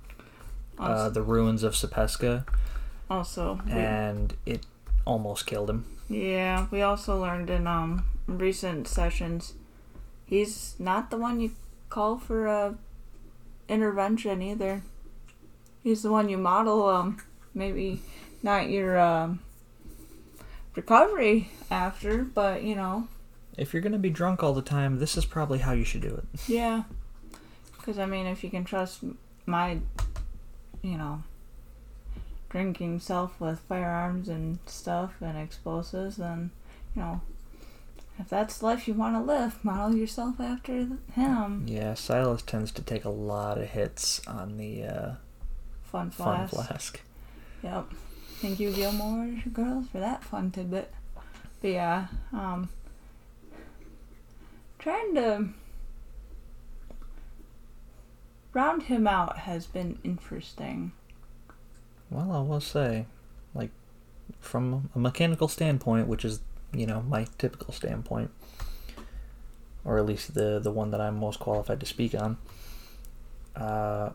[0.78, 2.46] uh, the ruins of Sepeska.
[3.10, 4.66] Also, we- and it
[5.06, 5.86] almost killed him.
[6.08, 9.54] yeah, we also learned in um recent sessions,
[10.26, 11.52] he's not the one you
[11.90, 12.76] call for a
[13.68, 14.82] intervention either.
[15.84, 17.18] He's the one you model um
[17.54, 18.02] maybe
[18.42, 19.40] not your um
[20.76, 23.08] recovery after, but you know
[23.58, 26.16] If you're gonna be drunk all the time, this is probably how you should do
[26.16, 26.26] it.
[26.48, 26.84] Yeah.
[27.78, 29.02] Because, I mean, if you can trust
[29.46, 29.80] my,
[30.82, 31.22] you know,
[32.50, 36.52] drinking self with firearms and stuff and explosives, then,
[36.96, 37.22] you know,
[38.18, 41.66] if that's the life you want to live, model yourself after him.
[41.68, 45.12] Yeah, Silas tends to take a lot of hits on the uh,
[45.84, 47.02] Fun fun flask.
[47.64, 47.92] Yep.
[48.42, 50.94] Thank you, Gilmore girls, for that fun tidbit.
[51.62, 52.68] But yeah, um,
[54.80, 55.48] trying to
[58.52, 60.92] round him out has been interesting.
[62.10, 63.06] Well, I will say,
[63.56, 63.72] like,
[64.42, 66.42] from a mechanical standpoint, which is,
[66.74, 68.30] you know, my typical standpoint,
[69.86, 72.38] or at least the the one that I'm most qualified to speak on,
[73.56, 74.10] uh,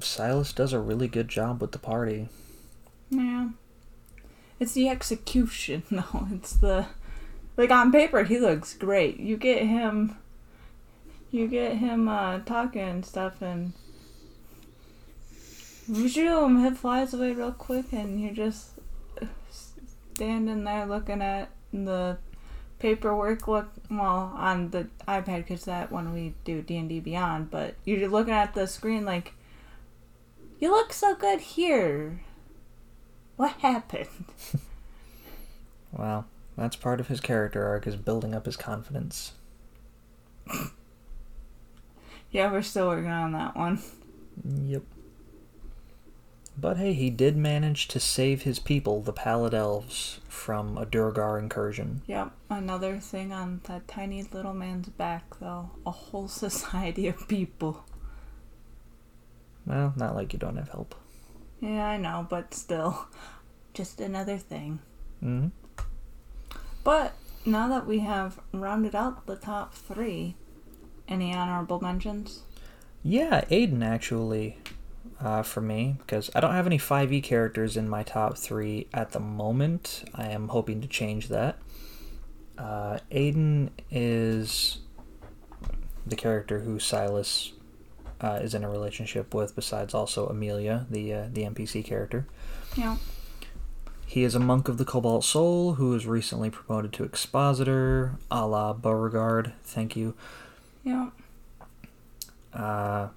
[0.00, 2.28] Silas does a really good job with the party.
[3.10, 3.50] Yeah.
[4.60, 6.28] It's the execution, though.
[6.32, 6.86] It's the
[7.56, 9.18] like on paper he looks great.
[9.18, 10.16] You get him
[11.30, 13.72] you get him uh talking and stuff and
[15.92, 18.70] zoom, it flies away real quick and you're just
[20.14, 22.18] standing there looking at the
[22.78, 28.08] paperwork look well on the iPad because that one we do D&D Beyond but you're
[28.08, 29.32] looking at the screen like
[30.58, 32.20] you look so good here
[33.38, 34.08] what happened?
[35.92, 36.26] Well,
[36.56, 39.32] that's part of his character arc is building up his confidence.
[42.30, 43.80] Yeah, we're still working on that one.
[44.44, 44.82] Yep.
[46.60, 51.38] But hey, he did manage to save his people, the Pallid Elves, from a Duergar
[51.38, 52.02] incursion.
[52.06, 55.70] Yep, another thing on that tiny little man's back, though.
[55.86, 57.84] A whole society of people.
[59.68, 60.94] Well, not like you don't have help.
[61.60, 63.06] Yeah, I know, but still.
[63.74, 64.80] Just another thing.
[65.20, 65.48] hmm
[66.82, 67.12] But
[67.44, 70.34] now that we have rounded out the top three,
[71.06, 72.42] any honorable mentions?
[73.02, 74.56] Yeah, Aiden actually,
[75.20, 79.12] uh, for me, because I don't have any 5e characters in my top three at
[79.12, 80.04] the moment.
[80.14, 81.58] I am hoping to change that.
[82.56, 84.78] Uh, Aiden is
[86.06, 87.52] the character who Silas
[88.20, 92.26] uh, is in a relationship with, besides also Amelia, the uh, the NPC character.
[92.76, 92.96] Yeah.
[94.06, 98.46] He is a monk of the Cobalt Soul who was recently promoted to expositor, a
[98.46, 99.52] la Beauregard.
[99.64, 100.14] Thank you.
[100.82, 101.10] Yeah.
[102.54, 103.08] Uh,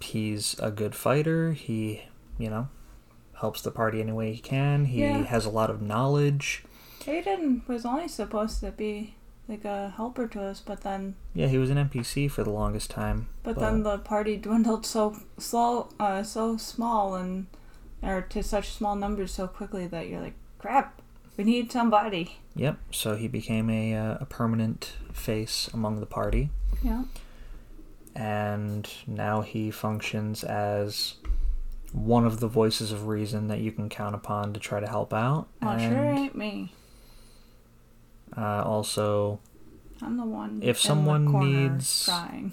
[0.00, 1.52] he's a good fighter.
[1.52, 2.02] He,
[2.38, 2.68] you know,
[3.34, 4.86] helps the party any way he can.
[4.86, 5.22] He Yeah.
[5.24, 6.64] has a lot of knowledge.
[7.00, 9.14] Aiden was only supposed to be
[9.48, 12.90] like a helper to us, but then Yeah, he was an NPC for the longest
[12.90, 13.28] time.
[13.42, 17.46] but then the party dwindled so slow, uh, so small and
[18.02, 21.00] or to such small numbers so quickly that you're like, crap,
[21.36, 22.36] we need somebody.
[22.54, 22.76] Yep.
[22.92, 26.50] So he became a uh, a permanent face among the party,
[26.82, 27.04] Yeah.
[28.14, 31.14] and now he functions as
[31.92, 35.12] one of the voices of reason that you can count upon to try to help
[35.14, 35.48] out.
[35.62, 36.72] Well, and sure ain't me.
[38.38, 39.40] Uh, also
[40.00, 40.60] I'm the one.
[40.62, 42.52] If someone needs- crying.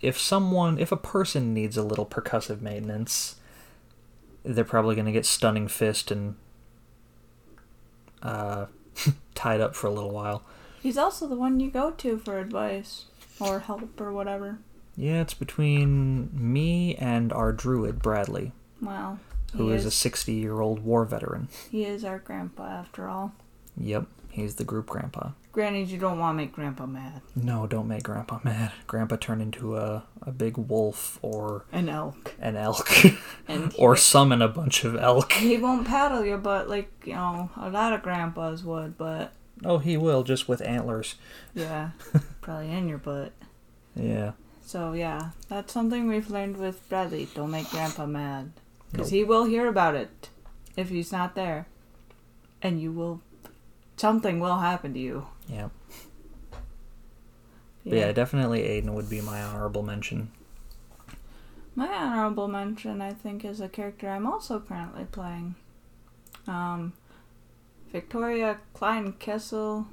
[0.00, 3.36] if someone if a person needs a little percussive maintenance
[4.44, 6.36] they're probably going to get stunning fist and
[8.22, 8.66] uh,
[9.34, 10.42] tied up for a little while
[10.82, 13.06] He's also the one you go to for advice
[13.40, 14.58] or help or whatever.
[14.96, 19.18] yeah it's between me and our druid bradley Well,
[19.54, 23.32] who he is a 60 year old war veteran he is our grandpa after all.
[23.76, 24.06] yep
[24.36, 27.22] he's the group grandpa Granted, you don't want to make grandpa mad.
[27.34, 32.34] no don't make grandpa mad grandpa turned into a, a big wolf or An elk.
[32.38, 32.88] an elk
[33.48, 37.50] And or summon a bunch of elk He won't paddle your butt like, you know,
[37.56, 39.32] a lot of grandpas would, but
[39.64, 41.14] oh he will just with antlers
[41.54, 41.90] yeah,
[42.42, 43.32] probably in your butt.
[43.94, 44.32] yeah
[44.66, 47.28] So yeah, that's something we've learned with Bradley.
[47.34, 48.50] Don't make Grandpa mad,
[48.92, 49.16] because Nope.
[49.18, 50.28] he will hear about it
[50.76, 51.66] if he's not there,
[52.60, 53.22] and you will.
[53.96, 55.26] Something will happen to you.
[55.48, 55.68] yeah
[57.84, 60.30] But yeah, definitely Aiden would be my honorable mention.
[61.74, 65.54] My honorable mention, I think, is a character I'm also currently playing.
[66.46, 66.94] Um,
[67.92, 69.86] Victoria Klein Kessel.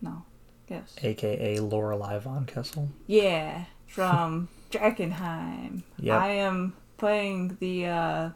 [0.00, 0.22] No,
[0.68, 0.94] yes.
[1.02, 2.88] AKA Lorelei von Kessel.
[3.06, 5.82] Yeah, from Drakkenheim.
[5.98, 6.20] Yep.
[6.20, 8.30] I am playing the uh,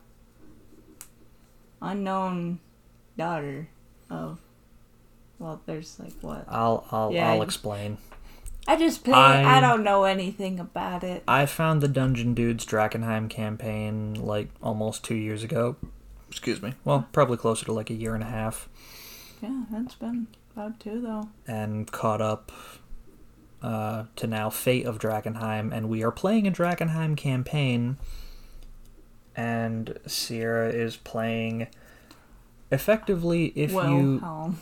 [1.80, 2.60] unknown
[3.16, 3.68] daughter
[4.10, 4.38] of.
[5.42, 6.44] Well, there's like what?
[6.48, 7.98] I'll I'll Yeah, I'll explain.
[8.68, 9.14] I just play.
[9.14, 11.24] I, I- don't know anything about it.
[11.26, 15.74] I found the Dungeon Dudes Drakkenheim campaign like almost two years ago.
[16.28, 16.74] Excuse me.
[16.84, 18.68] Well, probably closer to like a year and a half,
[19.42, 21.28] Yeah, that's been about two though.
[21.46, 22.52] and caught up
[23.62, 27.96] uh, to now Fate of Drakkenheim, and we are playing a Drakkenheim campaign.
[29.34, 31.66] And Sierra is playing
[32.70, 34.60] effectively if well, you home.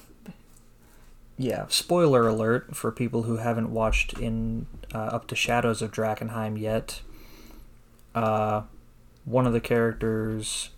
[1.43, 6.61] Yeah, spoiler alert for people who haven't watched in uh, up to Shadows of Drakkenheim
[6.61, 7.01] yet.
[8.15, 8.65] Uh,
[9.25, 10.69] one of the characters,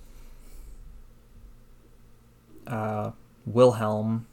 [2.68, 3.10] uh,
[3.44, 4.28] Wilhelm,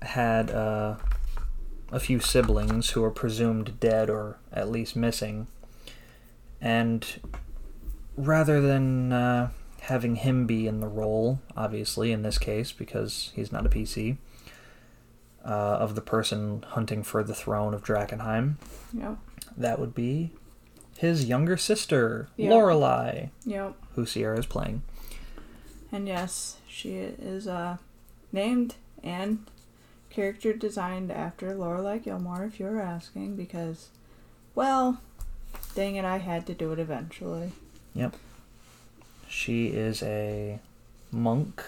[0.00, 0.96] had uh,
[1.92, 5.48] a few siblings who are presumed dead or at least missing,
[6.62, 7.20] and
[8.16, 9.50] rather than uh,
[9.88, 14.16] having him be in the role, obviously, in this case, because he's not a PC,
[15.44, 18.54] uh, of the person hunting for the throne of Drakkenheim.
[18.92, 19.16] Yep.
[19.56, 20.30] That would be
[20.98, 22.50] his younger sister, Yeah.
[22.50, 23.74] Lorelei, Yep.
[23.94, 24.82] who Sierra is playing.
[25.90, 27.78] And yes, she is uh,
[28.32, 29.46] named and
[30.10, 33.88] character designed after Lorelai Gilmore, if you're asking, because,
[34.54, 35.00] well,
[35.74, 37.52] dang it, I had to do it eventually.
[39.28, 40.60] She is a
[41.10, 41.62] monk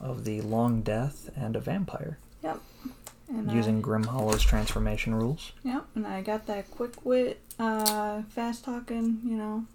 [0.00, 5.52] of the Long Death and a vampire, And using Grim Hollow's transformation rules.
[5.62, 9.66] Yep, and I got that quick wit, uh, fast talking, you know,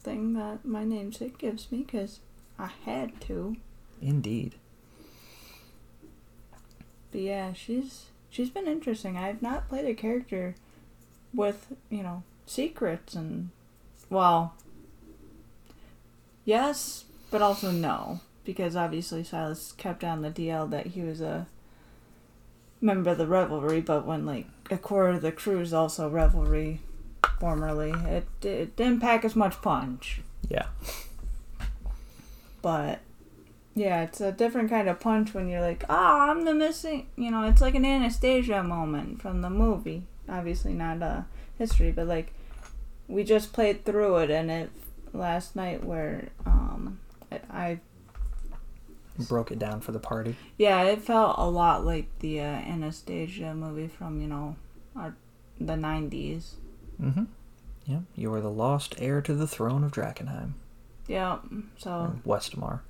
[0.00, 2.20] thing that my namesake gives me, because
[2.58, 3.56] I had to.
[4.00, 4.54] Indeed.
[7.10, 9.18] But yeah, she's she's been interesting.
[9.18, 10.54] I've not played a character
[11.34, 13.50] with, you know, secrets and
[14.08, 14.54] well
[16.44, 18.20] yes, but also no.
[18.44, 21.46] Because obviously Silas kept on the DL that he was a
[22.80, 26.80] member of the revelry, but when like a quarter of the crew is also revelry
[27.38, 30.20] formerly, it, it didn't pack as much punch.
[30.48, 30.66] Yeah.
[32.60, 33.00] But
[33.74, 37.06] yeah, it's a different kind of punch when you're like, ah, I'm the missing.
[37.16, 40.02] You know, it's like an Anastasia moment from the movie.
[40.28, 41.26] Obviously not a
[41.58, 42.32] history, but like
[43.08, 44.70] we just played through it, and it
[45.12, 46.98] last night where um
[47.50, 47.80] I
[49.28, 50.36] Broke it down for the party.
[50.56, 54.56] yeah, it felt a lot like the uh, Anastasia movie from you know
[54.96, 55.14] our
[55.60, 56.52] the '90s.
[57.00, 57.24] Mm-hmm.
[57.84, 60.52] Yeah, you are the lost heir to the throne of Drakkenheim.
[61.06, 61.38] Yeah,
[61.76, 62.80] so Or Westemar.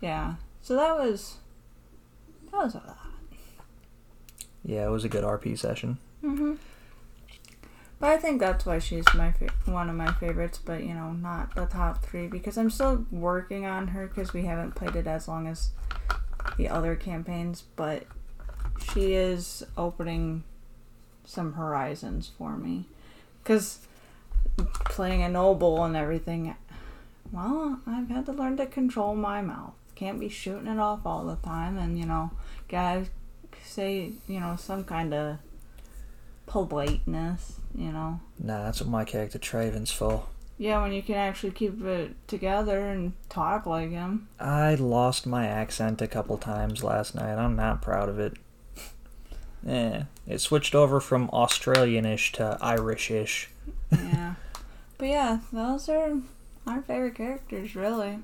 [0.00, 1.36] yeah, so that was
[2.50, 2.96] that was a lot.
[4.64, 5.98] Yeah, it was a good RP session.
[6.22, 6.54] hmm
[8.00, 11.12] But I think that's why she's my fa- one of my favorites, but you know,
[11.12, 15.06] not the top three because I'm still working on her because we haven't played it
[15.06, 15.70] as long as
[16.56, 17.64] the other campaigns.
[17.74, 18.04] But
[18.92, 20.44] she is opening
[21.24, 22.86] some horizons for me
[23.42, 23.80] because
[24.86, 26.54] playing a noble and everything.
[27.32, 29.74] Well, I've had to learn to control my mouth.
[29.96, 32.30] Can't be shooting it off all the time, and you know,
[32.68, 33.06] gotta
[33.64, 35.38] say you know some kind of
[36.48, 38.20] politeness, you know.
[38.38, 40.24] Nah, that's what my character Traven's for.
[40.58, 44.28] Yeah, when you can actually keep it together and talk like him.
[44.40, 47.36] I lost my accent a couple times last night.
[47.36, 48.34] I'm not proud of it.
[49.66, 53.50] Eh, it switched over from Australian-ish to Irish-ish.
[53.90, 54.34] Yeah.
[54.98, 56.20] but yeah, those are
[56.64, 58.20] our favorite characters, really.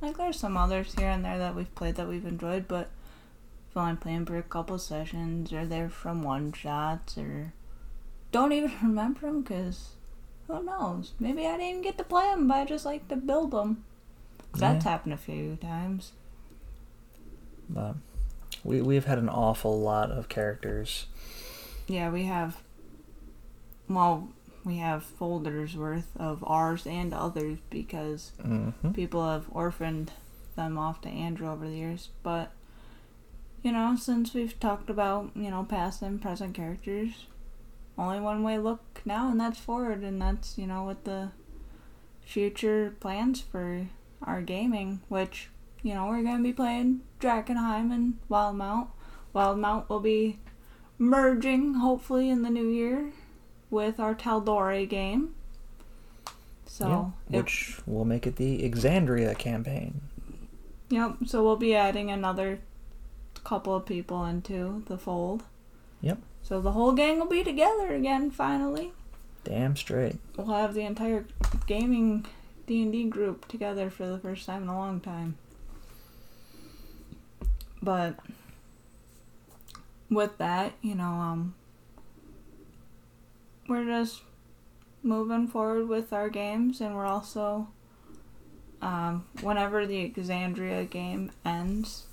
[0.00, 2.88] Like, there's some others here and there that we've played that we've enjoyed, but
[3.76, 7.52] only playing for a couple sessions, or they're from one shots, or
[8.32, 9.90] don't even remember them, because
[10.46, 11.12] who knows?
[11.18, 13.84] Maybe I didn't get to play them, but I just like to build them.
[14.54, 14.90] That's Yeah.
[14.92, 16.12] happened a few times.
[17.68, 17.96] But
[18.64, 21.06] we we've had an awful lot of characters.
[21.88, 22.62] Yeah, we have.
[23.88, 24.28] Well,
[24.64, 30.12] we have folders worth of ours and others because hmm people have orphaned
[30.56, 32.08] them off to Andrew over the years.
[32.22, 32.50] But,
[33.66, 37.26] you know, since we've talked about, you know, past and present characters,
[37.98, 41.30] only one way look now, and that's forward, and that's, you know, what the
[42.24, 43.88] future plans for
[44.22, 45.48] our gaming, which,
[45.82, 48.86] you know, we're going to be playing Drakkenheim and Wildemount.
[49.34, 50.38] Wildemount will be
[50.96, 53.10] merging, hopefully, in the new year
[53.68, 55.34] with our Taldore game.
[56.66, 60.02] So, yeah, it- which will make it the Exandria campaign.
[60.90, 61.16] Yep.
[61.26, 62.60] So we'll be adding another
[63.46, 65.44] couple of people into the fold.
[66.00, 66.18] Yep.
[66.42, 68.92] So the whole gang will be together again finally.
[69.44, 70.16] Damn straight.
[70.36, 71.26] We'll have the entire
[71.68, 72.26] gaming
[72.66, 75.36] D and D group together for the first time in a long time.
[77.80, 78.18] But
[80.10, 81.54] with that, you know, um,
[83.68, 84.22] we're just
[85.04, 87.68] moving forward with our games, and we're also,
[88.82, 92.06] um, whenever the Exandria game ends,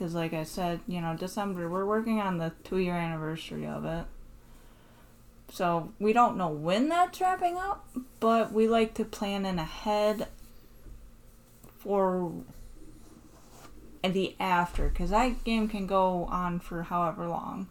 [0.00, 3.84] because like I said, you know, December, we're working on the two year anniversary of
[3.84, 4.06] it.
[5.50, 7.86] So we don't know when that's wrapping up,
[8.18, 10.28] but we like to plan in ahead
[11.80, 12.32] for
[14.02, 17.68] the after, because that game can go on for however long,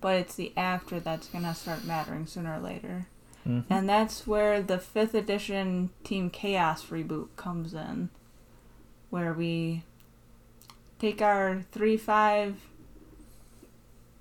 [0.00, 3.06] but it's the after that's gonna start mattering sooner or later.
[3.44, 3.64] Mhm.
[3.68, 8.10] And that's where the fifth edition Team Chaos reboot comes in,
[9.10, 9.82] where we
[11.02, 12.54] take our 3 5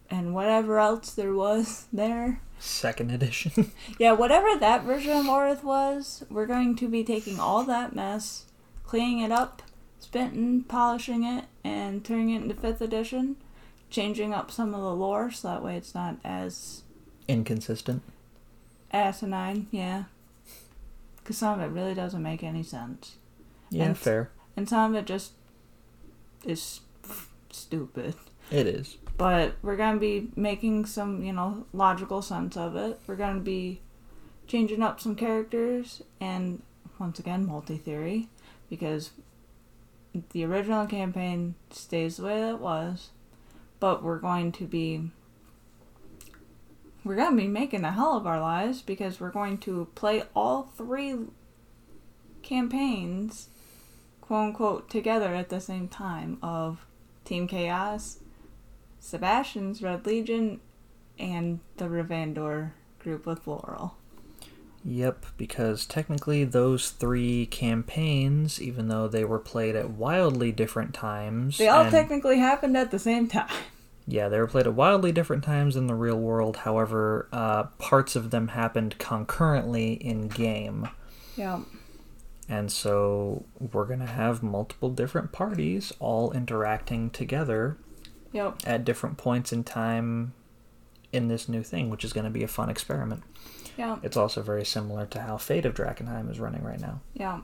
[0.10, 2.42] and whatever else there was there.
[2.60, 3.72] Second edition.
[4.00, 8.46] Yeah, whatever that version of Orith was, we're going to be taking all that mess,
[8.84, 9.62] cleaning it up,
[10.00, 13.36] spitting, polishing it, and turning it into 5th edition,
[13.92, 16.82] changing up some of the lore so that way it's not as
[17.28, 18.02] Inconsistent.
[18.92, 20.06] asinine, yeah.
[21.18, 23.18] Because some of it really doesn't make any sense.
[23.70, 24.32] Yeah, And- fair.
[24.58, 25.32] And some of it just
[26.46, 26.82] is
[27.52, 28.16] stupid.
[28.50, 28.98] It is.
[29.18, 33.00] But we're going to be making some, you know, logical sense of it.
[33.08, 33.82] We're going to be
[34.48, 36.62] changing up some characters and,
[37.00, 38.30] once again, multi theory.
[38.70, 39.12] Because
[40.32, 43.10] the original campaign stays the way that it was.
[43.80, 45.12] But we're going to be.
[47.04, 50.24] We're going to be making a hell of our lives because we're going to play
[50.36, 51.16] all three
[52.44, 53.48] campaigns,
[54.32, 56.86] quote unquote, together at the same time of
[57.26, 58.20] Team Chaos,
[58.98, 60.62] Sebastian's Red Legion,
[61.20, 63.98] and the Revandor group with Laurel.
[64.86, 71.58] Yep, because technically those three campaigns, even though they were played at wildly different times,
[71.58, 73.50] They all and- technically happened at the same time.
[74.08, 76.56] yeah, they were played at wildly different times in the real world.
[76.56, 80.88] However, uh, parts of them happened concurrently in game,
[81.36, 81.60] Yeah.
[82.50, 87.78] And so we're gonna have multiple different parties all interacting together
[88.34, 88.62] Yep.
[88.66, 90.34] at different points in time
[91.12, 93.22] in this new thing, which is going to be a fun experiment.
[93.78, 93.98] Yeah.
[94.04, 97.02] It's also very similar to how Fate of Drakkenheim is running right now.
[97.14, 97.42] Yeah.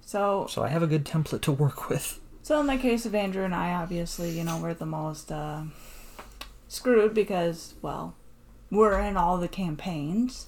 [0.00, 2.20] So So I have a good template to work with.
[2.42, 5.62] So in the case of Andrew and I, obviously, you know, we're the most uh,
[6.68, 8.14] screwed because, well,
[8.70, 10.46] we're in all the campaigns.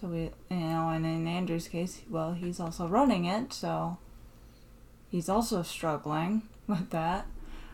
[0.00, 3.98] So we, you know, and in Andrew's case, well, he's also running it, so
[5.10, 7.26] he's also struggling with that.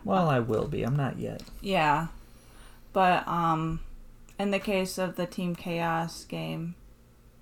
[0.03, 0.81] Well, I will be.
[0.83, 1.43] I'm not yet.
[1.61, 2.07] Yeah,
[2.93, 3.81] but um,
[4.39, 6.73] in the case of the Team Chaos game,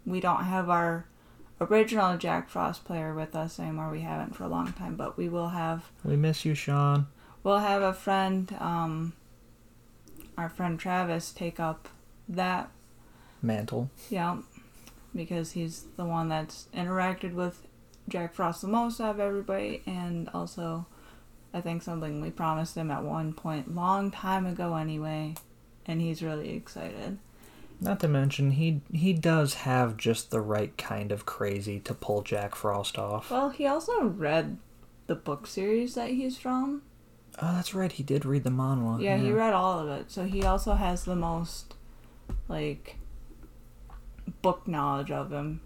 [0.05, 1.05] we don't have our
[1.61, 3.89] original Jack Frost player with us anymore.
[3.89, 7.07] We haven't for a long time, but we will have We miss you, Sean.
[7.41, 9.13] we'll have a friend, um,
[10.37, 11.87] our friend Travis, take up
[12.27, 12.69] that.
[13.41, 13.89] Mantle.
[14.09, 14.37] Yeah,
[15.15, 17.67] because he's the one that's interacted with
[18.09, 20.85] Jack Frost the most out of everybody, and also,
[21.53, 25.35] I think something we promised him at one point, long time ago anyway,
[25.85, 27.17] and he's really excited.
[27.79, 32.21] Not to mention, he he does have just the right kind of crazy to pull
[32.21, 33.29] Jack Frost off.
[33.29, 34.57] Well, he also read
[35.07, 36.81] the book series that he's from.
[37.41, 37.91] Oh, that's right.
[37.91, 39.01] He did read the manhwa.
[39.01, 41.73] Yeah, he read all of it, so he also has the most,
[42.47, 42.97] like,
[44.41, 45.61] book knowledge of him.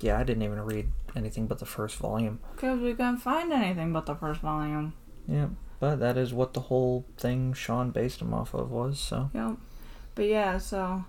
[0.00, 2.40] Yeah, I didn't even read anything but the first volume.
[2.54, 4.94] Because we couldn't find anything but the first volume.
[5.26, 5.48] Yeah,
[5.78, 8.98] but that is what the whole thing Sean based him off of was.
[8.98, 9.56] So Yep.
[10.14, 11.04] But yeah, so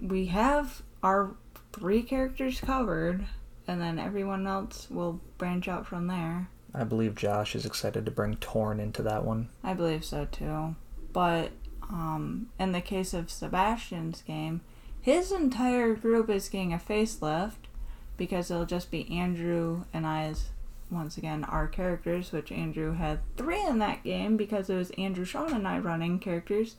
[0.00, 1.34] we have our
[1.72, 3.26] three characters covered,
[3.66, 6.48] and then everyone else will branch out from there.
[6.74, 9.48] I believe Josh is excited to bring Torn into that one.
[9.64, 10.76] I believe so too.
[11.12, 11.52] But
[11.82, 14.60] um, in the case of Sebastian's game,
[15.06, 17.68] his entire group is getting a facelift
[18.16, 20.46] because it'll just be Andrew and I as
[20.90, 25.24] once again our characters, which Andrew had three in that game because it was Andrew,
[25.24, 26.74] Sean, and I running characters.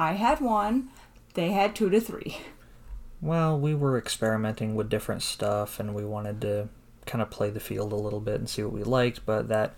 [0.00, 0.88] I had one.
[1.34, 2.38] They had two to three.
[3.22, 6.70] Well, we were experimenting with different stuff and we wanted to
[7.04, 9.74] kind of play the field a little bit and see what we liked, but that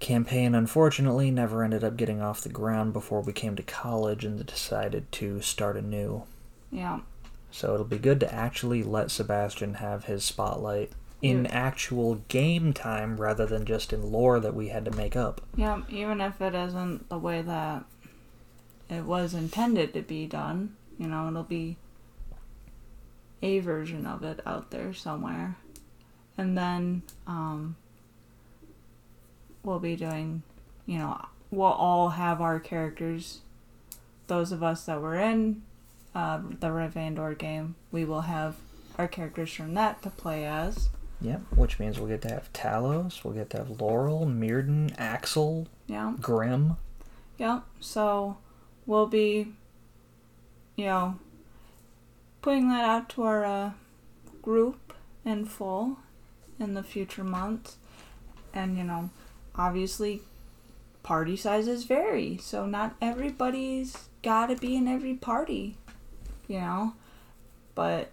[0.00, 4.46] campaign unfortunately never ended up getting off the ground before we came to college and
[4.46, 6.22] decided to start anew.
[6.70, 7.00] Yeah.
[7.50, 11.50] So it'll be good to actually let Sebastian have his spotlight in Yeah.
[11.52, 15.40] actual game time rather than just in lore that we had to make up.
[15.56, 17.84] Yeah, even if it isn't the way that
[18.88, 21.76] it was intended to be done, you know, it'll be
[23.42, 25.56] a version of it out there somewhere.
[26.38, 27.76] And then um,
[29.62, 30.42] we'll be doing,
[30.84, 33.40] you know, we'll all have our characters.
[34.26, 35.62] Those of us that were in
[36.16, 38.56] uh, the Revandor game, we will have
[38.96, 40.88] our characters from that to play as.
[41.20, 45.66] Yep, which means we'll get to have Talos, we'll get to have Laurel, Mirrodin, Axel,
[45.86, 46.14] Yeah.
[46.20, 46.76] Grim.
[47.38, 47.64] Yep.
[47.80, 48.38] So
[48.86, 49.48] we'll be,
[50.76, 51.18] you know,
[52.40, 53.70] putting that out to our uh,
[54.40, 54.94] group
[55.24, 55.98] in full
[56.58, 57.76] in the future months.
[58.54, 59.10] And, you know,
[59.54, 60.22] obviously
[61.02, 62.38] party sizes vary.
[62.40, 65.76] So not everybody's got to be in every party,
[66.48, 66.94] you know.
[67.74, 68.12] But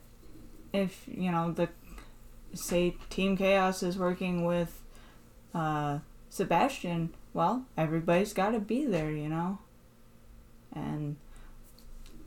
[0.73, 1.69] if, you know, the
[2.53, 4.81] say Team Chaos is working with
[5.53, 5.99] uh,
[6.29, 9.59] Sebastian, well, everybody's got to be there, you know?
[10.75, 11.17] And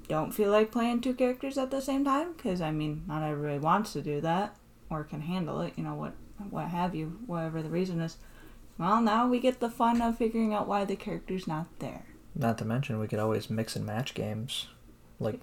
[0.09, 3.59] don't feel like playing two characters at the same time because I mean, not everybody
[3.59, 4.57] wants to do that
[4.91, 6.15] or can handle it, you know, what
[6.51, 8.19] what have you, whatever the reason is.
[8.79, 12.05] Well, now we get the fun of figuring out why the character's not there.
[12.35, 14.69] Not to mention, we could always mix and match games,
[15.19, 15.41] like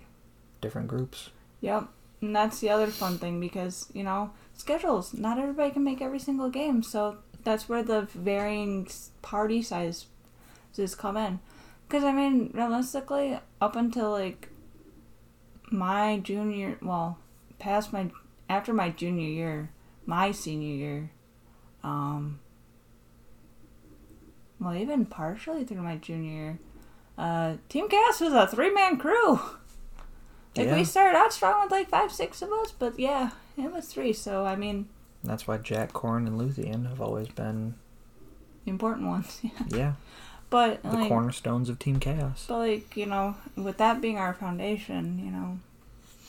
[0.63, 1.29] different groups.
[1.61, 1.89] Yep.
[2.21, 5.13] And that's the other fun thing because, you know, schedules.
[5.13, 8.87] Not everybody can make every single game, so that's where the varying
[9.21, 10.07] party sizes
[10.97, 11.39] come in.
[11.87, 14.49] Because, I mean, realistically, up until like
[15.69, 17.19] my junior, well,
[17.59, 18.09] past my,
[18.49, 19.69] after my junior year,
[20.05, 21.11] my senior year,
[21.83, 22.39] um,
[24.59, 26.59] well, even partially through my junior year,
[27.17, 29.39] uh, Team Chaos was a three man crew.
[30.55, 30.75] Like Yeah.
[30.77, 34.13] we started out strong with like five, six of us, but yeah, it was three.
[34.13, 34.87] So I mean,
[35.23, 37.75] That's why Jack, Corrin, and Luthien have always been,
[38.65, 39.39] important ones.
[39.43, 39.51] Yeah.
[39.69, 39.93] yeah,
[40.49, 42.45] But the like, cornerstones of Team Chaos.
[42.47, 45.59] but like you know, with that being our foundation, you know,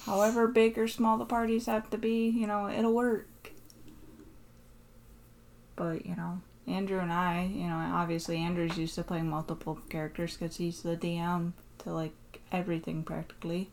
[0.07, 3.29] however big or small the parties have to be, you know, it'll work.
[5.77, 10.37] But you know, Andrew and I, you know, obviously Andrew's used to playing multiple characters
[10.37, 12.15] because he's the DM to like
[12.53, 13.71] everything practically.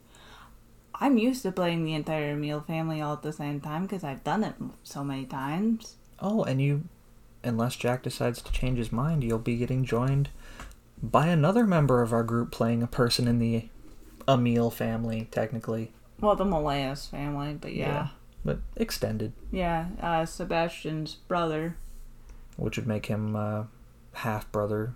[1.02, 4.23] I'm used to playing the entire Emil family all at the same time because I've
[4.23, 4.53] done it
[4.84, 5.95] so many times.
[6.19, 6.84] Oh, and you,
[7.44, 10.30] unless Jack decides to change his mind, you'll be getting joined
[11.02, 13.68] by another member of our group playing a person in the
[14.28, 15.91] Emil family, technically.
[16.19, 18.10] Well, the Malaya's family, but yeah.
[18.45, 21.78] But extended, Yeah, uh, Sebastian's brother.
[22.57, 23.64] which would make him uh,
[24.14, 24.94] half brother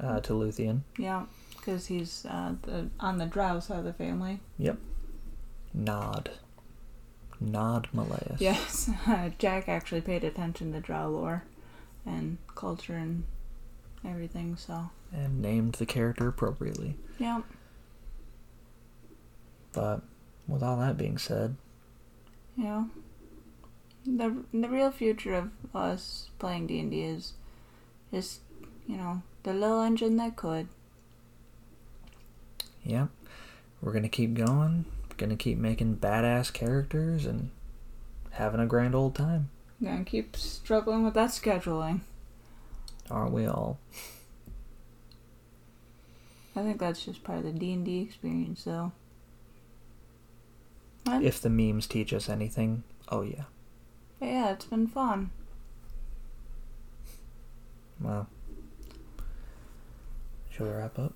[0.00, 0.80] uh, to Luthien.
[0.98, 1.26] Yeah,
[1.70, 4.40] because he's uh, the, on the Drow side of the family.
[4.58, 4.76] Yep.
[5.72, 6.30] Nod.
[7.38, 8.40] Nod Malaeus.
[8.40, 8.90] Yes,
[9.38, 11.44] Jack actually paid attention to Drow lore
[12.04, 13.22] and culture and
[14.04, 14.90] everything, so.
[15.12, 16.96] And named the character appropriately.
[17.20, 17.44] Yep.
[19.72, 20.00] But
[20.48, 21.54] with all that being said,
[22.56, 22.90] you know.
[24.04, 27.34] The, the real future of us playing D&D is
[28.12, 28.40] just,
[28.88, 30.66] you know, the little engine that could.
[32.84, 33.06] Yeah,
[33.80, 34.84] we're gonna keep going.
[35.16, 37.50] Gonna keep making badass characters and
[38.30, 39.50] having a grand old time.
[39.82, 42.00] Gonna keep struggling with that scheduling.
[43.10, 43.78] Aren't we all?
[46.56, 48.92] I think that's just part of the D&D experience, though.
[51.04, 51.22] What?
[51.22, 53.44] If the memes teach us anything, oh yeah.
[54.18, 55.30] But yeah, it's been fun.
[58.00, 58.28] Well,
[60.50, 61.14] should we wrap up?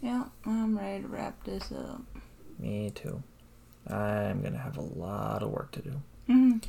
[0.00, 2.02] Yeah, I'm ready to wrap this up.
[2.58, 3.22] Me too.
[3.88, 6.02] I'm gonna have a lot of work to do.
[6.28, 6.62] Mhm.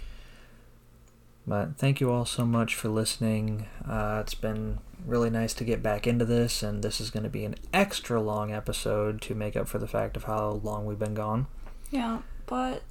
[1.48, 3.66] But thank you all so much for listening.
[3.88, 7.30] Uh, it's been really nice to get back into this, and this is going to
[7.30, 11.00] be an extra long episode to make up for the fact of how long we've
[11.00, 11.48] been gone.
[11.90, 12.84] Yeah, but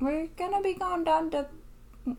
[0.00, 1.46] we're gonna be going down to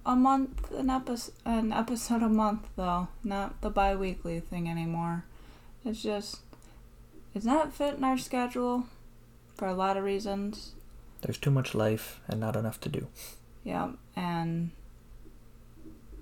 [0.06, 5.24] a month, an episode, an episode a month though, not the bi-weekly thing anymore.
[5.86, 6.40] It's just,
[7.36, 8.86] it's not fit in our schedule
[9.56, 10.72] for a lot of reasons.
[11.22, 13.08] There's too much life and not enough to do.
[13.64, 14.72] Yeah, and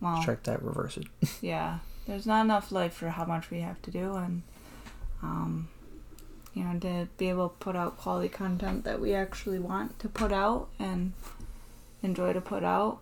[0.02, 1.08] well, Check that, reverse it.
[1.42, 4.42] yeah, there's not enough life for how much we have to do, and
[5.22, 5.70] um,
[6.54, 10.10] you know, to be able to put out quality content that we actually want to
[10.10, 11.14] put out and
[12.02, 13.00] enjoy to put out.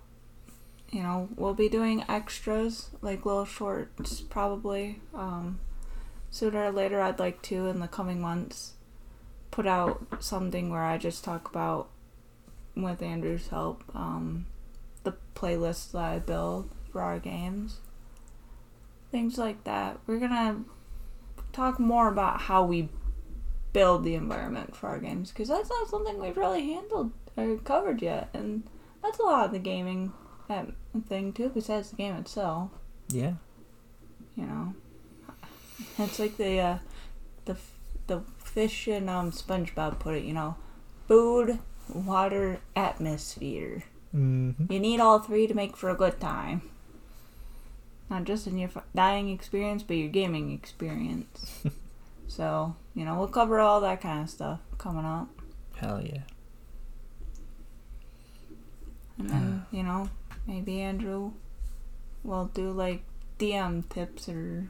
[0.91, 4.99] You know, we'll be doing extras like little shorts probably.
[5.13, 5.59] Um,
[6.31, 8.73] sooner or later, I'd like to in the coming months
[9.51, 11.89] put out something where I just talk about
[12.75, 14.45] with Andrew's help um,
[15.03, 17.79] the playlists that I build for our games.
[19.11, 19.99] Things like that.
[20.07, 20.61] We're gonna
[21.51, 22.87] talk more about how we
[23.73, 28.01] build the environment for our games because that's not something we've really handled or covered
[28.01, 28.63] yet, and
[29.03, 30.13] that's a lot of the gaming
[30.49, 30.73] um,
[31.09, 31.49] thing too.
[31.53, 32.71] Besides the game itself,
[33.09, 33.33] Yeah.
[34.37, 34.73] you know,
[35.97, 36.77] it's like the uh,
[37.45, 37.57] the
[38.07, 40.23] the fish and um SpongeBob put it.
[40.23, 40.55] You know,
[41.07, 41.59] food,
[41.93, 43.83] water, atmosphere.
[44.15, 44.71] Mm-hmm.
[44.71, 46.61] You need all three to make for a good time.
[48.09, 51.63] Not just in your dining experience, but your gaming experience.
[52.27, 55.29] so, you know, we'll cover all that kind of stuff coming up.
[55.77, 56.23] Hell yeah.
[59.17, 60.09] And then, you know,
[60.45, 61.31] maybe Andrew
[62.23, 63.03] will do like
[63.39, 64.69] DM tips or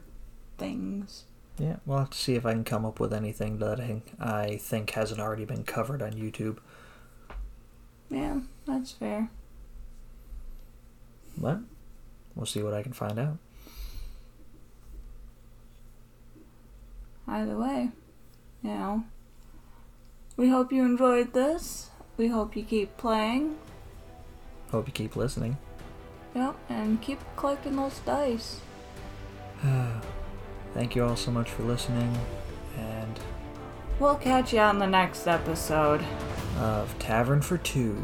[0.62, 1.24] things.
[1.58, 4.56] Yeah, we'll have to see if I can come up with anything that I, I
[4.56, 6.58] think hasn't already been covered on YouTube.
[8.08, 9.30] Yeah, that's fair.
[11.36, 11.58] But
[12.34, 13.38] we'll see what I can find out.
[17.26, 17.90] Either way,
[18.62, 19.04] you know,
[20.36, 21.90] we hope you enjoyed this.
[22.16, 23.56] We hope you keep playing.
[24.70, 25.58] Hope you keep listening.
[26.34, 28.60] Yep, and keep collecting those dice.
[30.74, 32.16] Thank you all so much for listening
[32.78, 33.20] and
[33.98, 36.02] We'll catch you on the next episode.
[36.58, 37.96] of Tavern for Two.